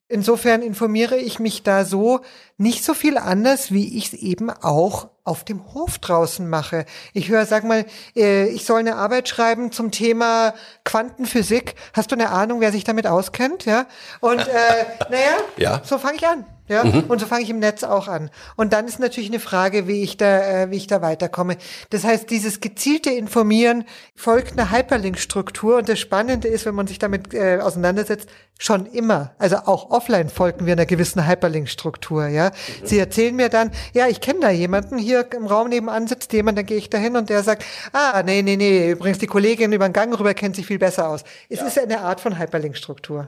Insofern 0.07 0.61
informiere 0.61 1.17
ich 1.17 1.39
mich 1.39 1.63
da 1.63 1.83
so 1.83 2.21
nicht 2.57 2.83
so 2.83 2.93
viel 2.93 3.17
anders, 3.17 3.71
wie 3.71 3.97
ich 3.97 4.07
es 4.07 4.13
eben 4.13 4.49
auch 4.49 5.09
auf 5.23 5.45
dem 5.45 5.73
Hof 5.73 5.99
draußen 5.99 6.47
mache. 6.47 6.85
Ich 7.13 7.29
höre, 7.29 7.45
sag 7.45 7.63
mal, 7.63 7.85
äh, 8.15 8.47
ich 8.49 8.65
soll 8.65 8.79
eine 8.79 8.95
Arbeit 8.95 9.29
schreiben 9.29 9.71
zum 9.71 9.91
Thema 9.91 10.53
Quantenphysik. 10.83 11.75
Hast 11.93 12.11
du 12.11 12.15
eine 12.15 12.29
Ahnung, 12.29 12.59
wer 12.59 12.71
sich 12.71 12.83
damit 12.83 13.07
auskennt? 13.07 13.65
Ja. 13.65 13.85
Und 14.19 14.39
äh, 14.39 14.85
naja, 15.09 15.37
ja. 15.57 15.81
so 15.83 15.97
fange 15.97 16.17
ich 16.17 16.27
an. 16.27 16.45
Ja, 16.69 16.85
mhm. 16.85 17.03
und 17.09 17.19
so 17.19 17.25
fange 17.25 17.43
ich 17.43 17.49
im 17.49 17.59
Netz 17.59 17.83
auch 17.83 18.07
an. 18.07 18.29
Und 18.55 18.71
dann 18.71 18.87
ist 18.87 18.97
natürlich 18.97 19.29
eine 19.29 19.41
Frage, 19.41 19.85
wie 19.85 20.01
ich 20.01 20.15
da, 20.15 20.63
äh, 20.63 20.71
wie 20.71 20.77
ich 20.77 20.87
da 20.87 21.01
weiterkomme. 21.01 21.57
Das 21.89 22.05
heißt, 22.05 22.29
dieses 22.29 22.61
gezielte 22.61 23.09
Informieren 23.09 23.83
folgt 24.15 24.53
einer 24.53 24.71
Hyperlink-Struktur. 24.71 25.77
Und 25.77 25.89
das 25.89 25.99
Spannende 25.99 26.47
ist, 26.47 26.65
wenn 26.65 26.73
man 26.73 26.87
sich 26.87 26.99
damit 26.99 27.33
äh, 27.33 27.59
auseinandersetzt, 27.61 28.29
schon 28.59 28.85
immer, 28.85 29.33
also 29.39 29.57
auch 29.57 29.89
offline 29.91 30.29
folgen 30.29 30.65
wir 30.65 30.73
einer 30.73 30.85
gewissen 30.85 31.27
Hyperlink-Struktur. 31.27 32.27
Ja, 32.27 32.49
mhm. 32.49 32.87
Sie 32.87 32.99
erzählen 32.99 33.35
mir 33.35 33.49
dann, 33.49 33.71
ja, 33.93 34.07
ich 34.07 34.21
kenne 34.21 34.39
da 34.41 34.49
jemanden 34.49 34.97
hier 34.97 35.27
im 35.33 35.45
Raum 35.45 35.69
nebenan 35.69 36.07
sitzt 36.07 36.31
jemand, 36.33 36.57
dann 36.57 36.65
gehe 36.65 36.77
ich 36.77 36.89
da 36.89 36.97
hin 36.97 37.17
und 37.17 37.29
der 37.29 37.43
sagt, 37.43 37.65
ah, 37.91 38.23
nee, 38.23 38.41
nee, 38.41 38.55
nee, 38.55 38.91
übrigens 38.91 39.17
die 39.17 39.27
Kollegin 39.27 39.73
über 39.73 39.87
den 39.87 39.93
Gang 39.93 40.17
rüber 40.17 40.33
kennt 40.33 40.55
sich 40.55 40.65
viel 40.65 40.79
besser 40.79 41.09
aus. 41.09 41.23
Es 41.49 41.59
ja. 41.59 41.67
ist 41.67 41.79
eine 41.79 42.01
Art 42.01 42.21
von 42.21 42.39
Hyperlink-Struktur. 42.39 43.27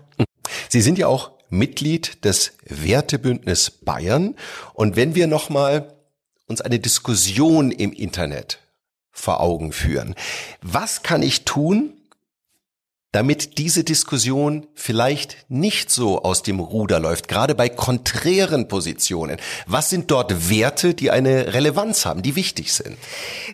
Sie 0.70 0.82
sind 0.82 0.98
ja 0.98 1.08
auch 1.08 1.32
Mitglied 1.50 2.24
des 2.26 2.54
Wertebündnis 2.66 3.72
Bayern. 3.72 4.36
Und 4.74 4.96
wenn 4.96 5.16
wir 5.16 5.28
nochmal 5.28 5.94
uns 6.48 6.62
eine 6.62 6.80
Diskussion 6.80 7.72
im 7.72 7.92
Internet 7.92 8.60
vor 9.12 9.42
Augen 9.42 9.72
führen, 9.72 10.16
was 10.62 11.04
kann 11.04 11.24
ich 11.24 11.46
tun, 11.46 11.95
damit 13.16 13.58
diese 13.60 13.86
Diskussion 13.86 14.68
vielleicht 14.76 15.38
nicht 15.48 15.90
so 15.90 16.24
aus 16.24 16.44
dem 16.44 16.60
Ruder 16.60 17.00
läuft, 17.00 17.30
gerade 17.30 17.56
bei 17.56 17.70
konträren 17.70 18.68
Positionen. 18.68 19.38
Was 19.68 19.90
sind 19.90 20.12
dort 20.12 20.50
Werte, 20.50 20.94
die 20.94 21.12
eine 21.12 21.54
Relevanz 21.54 22.06
haben, 22.06 22.22
die 22.24 22.36
wichtig 22.36 22.74
sind? 22.74 22.98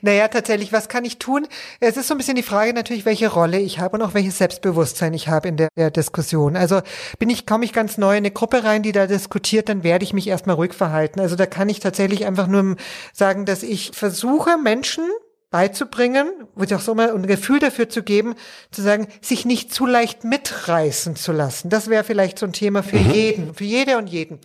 Naja, 0.02 0.30
tatsächlich, 0.30 0.74
was 0.74 0.90
kann 0.90 1.06
ich 1.06 1.20
tun? 1.20 1.48
Es 1.80 1.96
ist 1.96 2.08
so 2.08 2.16
ein 2.16 2.18
bisschen 2.18 2.36
die 2.36 2.42
Frage 2.42 2.74
natürlich, 2.74 3.06
welche 3.06 3.28
Rolle 3.28 3.60
ich 3.60 3.78
habe 3.78 3.98
und 3.98 4.02
auch 4.02 4.16
welches 4.16 4.40
Selbstbewusstsein 4.40 5.14
ich 5.14 5.28
habe 5.28 5.50
in 5.50 5.58
der, 5.58 5.70
der 5.78 5.92
Diskussion. 5.92 6.56
Also 6.56 6.82
bin 7.20 7.30
ich, 7.30 7.46
komme 7.46 7.64
ich 7.64 7.72
ganz 7.72 8.00
neu 8.00 8.14
in 8.14 8.18
eine 8.18 8.32
Gruppe 8.32 8.64
rein, 8.64 8.82
die 8.82 8.94
da 8.94 9.06
diskutiert, 9.06 9.70
dann 9.70 9.84
werde 9.84 10.04
ich 10.04 10.12
mich 10.12 10.26
erstmal 10.26 10.56
ruhig 10.56 10.74
verhalten. 10.74 11.20
Also 11.20 11.36
da 11.36 11.46
kann 11.46 11.70
ich 11.70 11.80
tatsächlich 11.80 12.26
einfach 12.26 12.48
nur 12.48 12.78
sagen, 13.14 13.46
dass 13.46 13.62
ich 13.62 13.92
versuche, 13.94 14.58
Menschen 14.58 15.04
beizubringen, 15.52 16.32
wird 16.56 16.74
auch 16.74 16.80
so 16.80 16.96
mal 16.96 17.14
ein 17.14 17.28
Gefühl 17.28 17.60
dafür 17.60 17.90
zu 17.90 18.04
geben, 18.04 18.36
zu 18.72 18.82
sagen, 18.82 19.08
sich 19.22 19.46
nicht 19.46 19.74
zu 19.74 19.86
leicht 19.86 20.24
mitreißen 20.24 21.18
zu 21.18 21.34
lassen. 21.34 21.70
Das 21.70 21.90
wäre 21.90 22.06
vielleicht 22.06 22.40
so 22.40 22.46
ein 22.46 22.54
Thema 22.54 22.82
für 22.82 22.98
mhm. 22.98 23.12
jeden, 23.12 23.54
für 23.54 23.66
jede 23.66 23.98
und 23.98 24.08
jeden. 24.08 24.40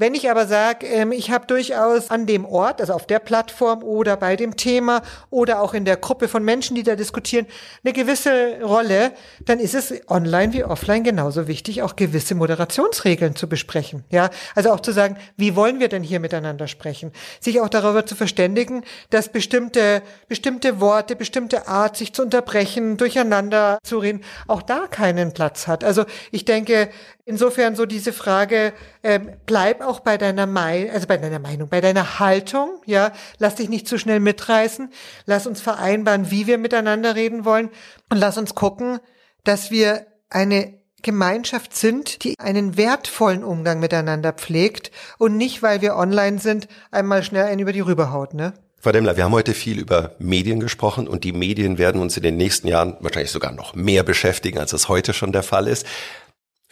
Wenn 0.00 0.14
ich 0.14 0.30
aber 0.30 0.46
sage, 0.46 0.86
ähm, 0.86 1.12
ich 1.12 1.30
habe 1.30 1.46
durchaus 1.46 2.08
an 2.10 2.24
dem 2.24 2.46
Ort, 2.46 2.80
also 2.80 2.94
auf 2.94 3.06
der 3.06 3.18
Plattform 3.18 3.82
oder 3.82 4.16
bei 4.16 4.34
dem 4.34 4.56
Thema 4.56 5.02
oder 5.28 5.60
auch 5.60 5.74
in 5.74 5.84
der 5.84 5.98
Gruppe 5.98 6.26
von 6.26 6.42
Menschen, 6.42 6.74
die 6.74 6.82
da 6.82 6.96
diskutieren, 6.96 7.46
eine 7.84 7.92
gewisse 7.92 8.62
Rolle, 8.62 9.12
dann 9.44 9.58
ist 9.58 9.74
es 9.74 9.92
online 10.08 10.54
wie 10.54 10.64
offline 10.64 11.04
genauso 11.04 11.48
wichtig, 11.48 11.82
auch 11.82 11.96
gewisse 11.96 12.34
Moderationsregeln 12.34 13.36
zu 13.36 13.46
besprechen. 13.46 14.04
Ja, 14.08 14.30
also 14.54 14.70
auch 14.70 14.80
zu 14.80 14.92
sagen, 14.92 15.18
wie 15.36 15.54
wollen 15.54 15.80
wir 15.80 15.88
denn 15.88 16.02
hier 16.02 16.18
miteinander 16.18 16.66
sprechen? 16.66 17.12
Sich 17.38 17.60
auch 17.60 17.68
darüber 17.68 18.06
zu 18.06 18.14
verständigen, 18.14 18.84
dass 19.10 19.28
bestimmte, 19.28 20.00
bestimmte 20.28 20.80
Worte, 20.80 21.14
bestimmte 21.14 21.68
Art, 21.68 21.98
sich 21.98 22.14
zu 22.14 22.22
unterbrechen, 22.22 22.96
durcheinander 22.96 23.78
zu 23.82 23.98
reden, 23.98 24.24
auch 24.46 24.62
da 24.62 24.86
keinen 24.86 25.34
Platz 25.34 25.66
hat. 25.66 25.84
Also 25.84 26.06
ich 26.30 26.46
denke, 26.46 26.88
insofern 27.30 27.76
so 27.76 27.86
diese 27.86 28.12
Frage, 28.12 28.72
ähm, 29.02 29.30
bleib 29.46 29.80
auch 29.80 30.00
bei 30.00 30.18
deiner 30.18 30.46
Meinung, 30.46 30.90
also 30.90 31.06
bei 31.06 31.16
deiner 31.16 31.38
Meinung, 31.38 31.68
bei 31.68 31.80
deiner 31.80 32.18
Haltung, 32.18 32.82
ja, 32.84 33.12
lass 33.38 33.54
dich 33.54 33.68
nicht 33.68 33.88
zu 33.88 33.98
schnell 33.98 34.20
mitreißen, 34.20 34.90
lass 35.24 35.46
uns 35.46 35.60
vereinbaren, 35.60 36.30
wie 36.30 36.46
wir 36.46 36.58
miteinander 36.58 37.14
reden 37.14 37.44
wollen 37.44 37.70
und 38.10 38.18
lass 38.18 38.36
uns 38.36 38.54
gucken, 38.54 38.98
dass 39.44 39.70
wir 39.70 40.06
eine 40.28 40.74
Gemeinschaft 41.02 41.74
sind, 41.74 42.24
die 42.24 42.34
einen 42.38 42.76
wertvollen 42.76 43.44
Umgang 43.44 43.80
miteinander 43.80 44.32
pflegt 44.32 44.90
und 45.16 45.36
nicht, 45.36 45.62
weil 45.62 45.80
wir 45.80 45.96
online 45.96 46.38
sind, 46.40 46.68
einmal 46.90 47.22
schnell 47.22 47.44
einen 47.44 47.60
über 47.60 47.72
die 47.72 47.80
rüberhaut, 47.80 48.34
ne? 48.34 48.52
Frau 48.82 48.92
Demmler, 48.92 49.14
wir 49.14 49.24
haben 49.24 49.32
heute 49.32 49.52
viel 49.52 49.78
über 49.78 50.12
Medien 50.18 50.58
gesprochen 50.58 51.06
und 51.06 51.22
die 51.22 51.32
Medien 51.32 51.76
werden 51.76 52.00
uns 52.00 52.16
in 52.16 52.22
den 52.22 52.38
nächsten 52.38 52.66
Jahren 52.66 52.96
wahrscheinlich 53.00 53.30
sogar 53.30 53.52
noch 53.52 53.74
mehr 53.74 54.04
beschäftigen, 54.04 54.58
als 54.58 54.72
es 54.72 54.88
heute 54.88 55.12
schon 55.12 55.32
der 55.32 55.42
Fall 55.42 55.68
ist. 55.68 55.84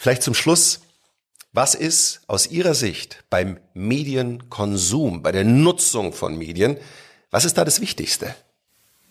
Vielleicht 0.01 0.22
zum 0.22 0.32
Schluss, 0.32 0.80
was 1.53 1.74
ist 1.74 2.20
aus 2.28 2.46
Ihrer 2.46 2.74
Sicht 2.74 3.24
beim 3.30 3.59
Medienkonsum, 3.74 5.24
bei 5.24 5.32
der 5.32 5.42
Nutzung 5.42 6.12
von 6.12 6.38
Medien, 6.38 6.78
was 7.32 7.44
ist 7.44 7.59
da 7.59 7.64
das 7.64 7.80
Wichtigste? 7.80 8.32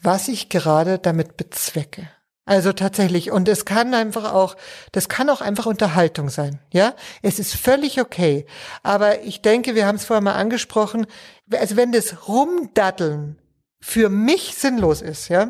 Was 0.01 0.29
ich 0.29 0.47
gerade 0.47 0.97
damit 0.97 1.35
bezwecke. 1.35 2.09
Also 2.45 2.71
tatsächlich. 2.71 3.31
Und 3.31 3.49
es 3.49 3.65
kann 3.65 3.93
einfach 3.93 4.31
auch, 4.31 4.55
das 4.93 5.09
kann 5.09 5.29
auch 5.29 5.41
einfach 5.41 5.65
Unterhaltung 5.65 6.29
sein. 6.29 6.61
Ja, 6.71 6.95
es 7.21 7.38
ist 7.38 7.55
völlig 7.55 7.99
okay. 7.99 8.45
Aber 8.81 9.23
ich 9.23 9.41
denke, 9.41 9.75
wir 9.75 9.85
haben 9.85 9.97
es 9.97 10.05
vorher 10.05 10.23
mal 10.23 10.35
angesprochen. 10.35 11.05
Also 11.51 11.75
wenn 11.75 11.91
das 11.91 12.29
Rumdaddeln 12.29 13.38
für 13.81 14.07
mich 14.07 14.55
sinnlos 14.55 15.01
ist, 15.01 15.27
ja, 15.27 15.49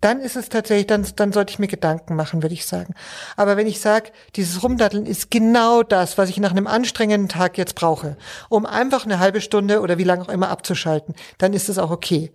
dann 0.00 0.20
ist 0.20 0.36
es 0.36 0.48
tatsächlich, 0.48 0.86
dann, 0.86 1.06
dann 1.16 1.32
sollte 1.32 1.52
ich 1.52 1.58
mir 1.58 1.68
Gedanken 1.68 2.16
machen, 2.16 2.42
würde 2.42 2.54
ich 2.54 2.66
sagen. 2.66 2.94
Aber 3.36 3.56
wenn 3.56 3.66
ich 3.66 3.80
sage, 3.80 4.10
dieses 4.36 4.62
Rumdatteln 4.62 5.06
ist 5.06 5.30
genau 5.30 5.82
das, 5.82 6.18
was 6.18 6.28
ich 6.28 6.38
nach 6.38 6.50
einem 6.50 6.66
anstrengenden 6.66 7.28
Tag 7.28 7.58
jetzt 7.58 7.74
brauche, 7.74 8.16
um 8.48 8.66
einfach 8.66 9.04
eine 9.04 9.18
halbe 9.18 9.40
Stunde 9.40 9.80
oder 9.80 9.98
wie 9.98 10.04
lange 10.04 10.22
auch 10.22 10.28
immer 10.28 10.50
abzuschalten, 10.50 11.14
dann 11.38 11.52
ist 11.52 11.68
es 11.68 11.78
auch 11.78 11.90
okay. 11.90 12.32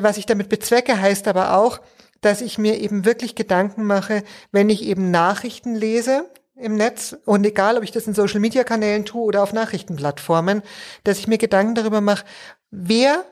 Was 0.00 0.16
ich 0.16 0.26
damit 0.26 0.48
bezwecke, 0.48 1.00
heißt 1.00 1.28
aber 1.28 1.56
auch, 1.56 1.80
dass 2.20 2.40
ich 2.40 2.56
mir 2.56 2.80
eben 2.80 3.04
wirklich 3.04 3.34
Gedanken 3.34 3.84
mache, 3.84 4.22
wenn 4.52 4.70
ich 4.70 4.82
eben 4.84 5.10
Nachrichten 5.10 5.74
lese, 5.74 6.30
im 6.54 6.76
Netz 6.76 7.16
und 7.24 7.44
egal, 7.44 7.76
ob 7.76 7.82
ich 7.82 7.90
das 7.90 8.06
in 8.06 8.14
Social 8.14 8.38
Media 8.38 8.62
Kanälen 8.62 9.04
tue 9.04 9.22
oder 9.22 9.42
auf 9.42 9.52
Nachrichtenplattformen, 9.52 10.62
dass 11.02 11.18
ich 11.18 11.26
mir 11.26 11.38
Gedanken 11.38 11.74
darüber 11.74 12.00
mache, 12.00 12.24
wer 12.70 13.24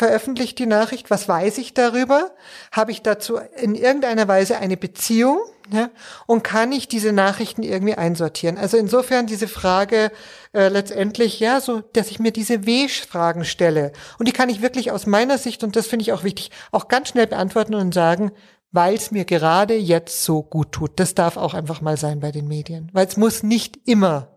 veröffentlicht 0.00 0.58
die 0.58 0.64
Nachricht, 0.64 1.10
was 1.10 1.28
weiß 1.28 1.58
ich 1.58 1.74
darüber? 1.74 2.30
Habe 2.72 2.90
ich 2.90 3.02
dazu 3.02 3.36
in 3.36 3.74
irgendeiner 3.74 4.28
Weise 4.28 4.56
eine 4.56 4.78
Beziehung? 4.78 5.40
Ja? 5.70 5.90
Und 6.26 6.42
kann 6.42 6.72
ich 6.72 6.88
diese 6.88 7.12
Nachrichten 7.12 7.62
irgendwie 7.62 7.96
einsortieren? 7.96 8.56
Also 8.56 8.78
insofern 8.78 9.26
diese 9.26 9.46
Frage 9.46 10.10
äh, 10.54 10.68
letztendlich, 10.68 11.38
ja, 11.38 11.60
so, 11.60 11.82
dass 11.92 12.10
ich 12.10 12.18
mir 12.18 12.32
diese 12.32 12.64
W-Fragen 12.64 13.44
stelle. 13.44 13.92
Und 14.18 14.26
die 14.26 14.32
kann 14.32 14.48
ich 14.48 14.62
wirklich 14.62 14.90
aus 14.90 15.04
meiner 15.04 15.36
Sicht, 15.36 15.62
und 15.64 15.76
das 15.76 15.86
finde 15.86 16.04
ich 16.04 16.14
auch 16.14 16.24
wichtig, 16.24 16.50
auch 16.72 16.88
ganz 16.88 17.10
schnell 17.10 17.26
beantworten 17.26 17.74
und 17.74 17.92
sagen, 17.92 18.32
weil 18.72 18.94
es 18.94 19.10
mir 19.10 19.26
gerade 19.26 19.76
jetzt 19.76 20.24
so 20.24 20.42
gut 20.42 20.72
tut. 20.72 20.98
Das 20.98 21.14
darf 21.14 21.36
auch 21.36 21.52
einfach 21.52 21.82
mal 21.82 21.98
sein 21.98 22.20
bei 22.20 22.32
den 22.32 22.48
Medien. 22.48 22.88
Weil 22.94 23.06
es 23.06 23.18
muss 23.18 23.42
nicht 23.42 23.78
immer 23.84 24.28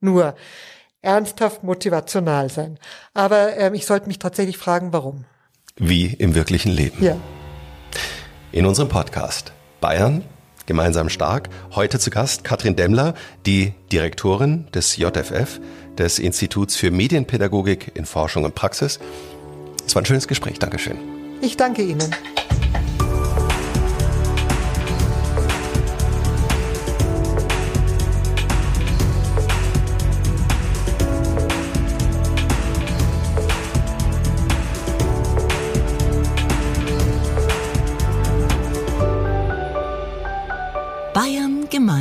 nur 0.00 0.34
ernsthaft 1.02 1.64
motivational 1.64 2.48
sein. 2.48 2.78
Aber 3.12 3.56
ähm, 3.56 3.74
ich 3.74 3.86
sollte 3.86 4.06
mich 4.06 4.18
tatsächlich 4.18 4.56
fragen, 4.56 4.92
warum. 4.92 5.24
Wie 5.76 6.06
im 6.06 6.34
wirklichen 6.34 6.72
Leben. 6.72 7.02
Ja. 7.04 7.16
In 8.52 8.66
unserem 8.66 8.88
Podcast 8.88 9.52
Bayern 9.80 10.22
gemeinsam 10.66 11.08
stark. 11.08 11.48
Heute 11.74 11.98
zu 11.98 12.10
Gast 12.10 12.44
Katrin 12.44 12.76
Demmler, 12.76 13.14
die 13.46 13.74
Direktorin 13.90 14.70
des 14.72 14.96
JFF, 14.96 15.60
des 15.98 16.18
Instituts 16.18 16.76
für 16.76 16.90
Medienpädagogik 16.90 17.92
in 17.94 18.06
Forschung 18.06 18.44
und 18.44 18.54
Praxis. 18.54 19.00
Es 19.86 19.94
war 19.94 20.02
ein 20.02 20.06
schönes 20.06 20.28
Gespräch. 20.28 20.58
Dankeschön. 20.58 20.96
Ich 21.40 21.56
danke 21.56 21.82
Ihnen. 21.82 22.14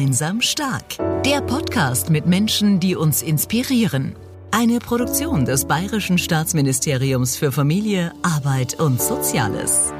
Gemeinsam 0.02 0.42
stark. 0.42 0.98
Der 1.26 1.42
Podcast 1.42 2.10
mit 2.10 2.26
Menschen, 2.26 2.80
die 2.80 2.96
uns 2.96 3.22
inspirieren. 3.22 4.16
Eine 4.50 4.80
Produktion 4.80 5.46
des 5.46 5.66
Bayerischen 5.66 6.18
Staatsministeriums 6.18 7.38
für 7.38 7.52
Familie, 7.52 8.12
Arbeit 8.24 8.80
und 8.80 9.00
Soziales. 9.00 9.94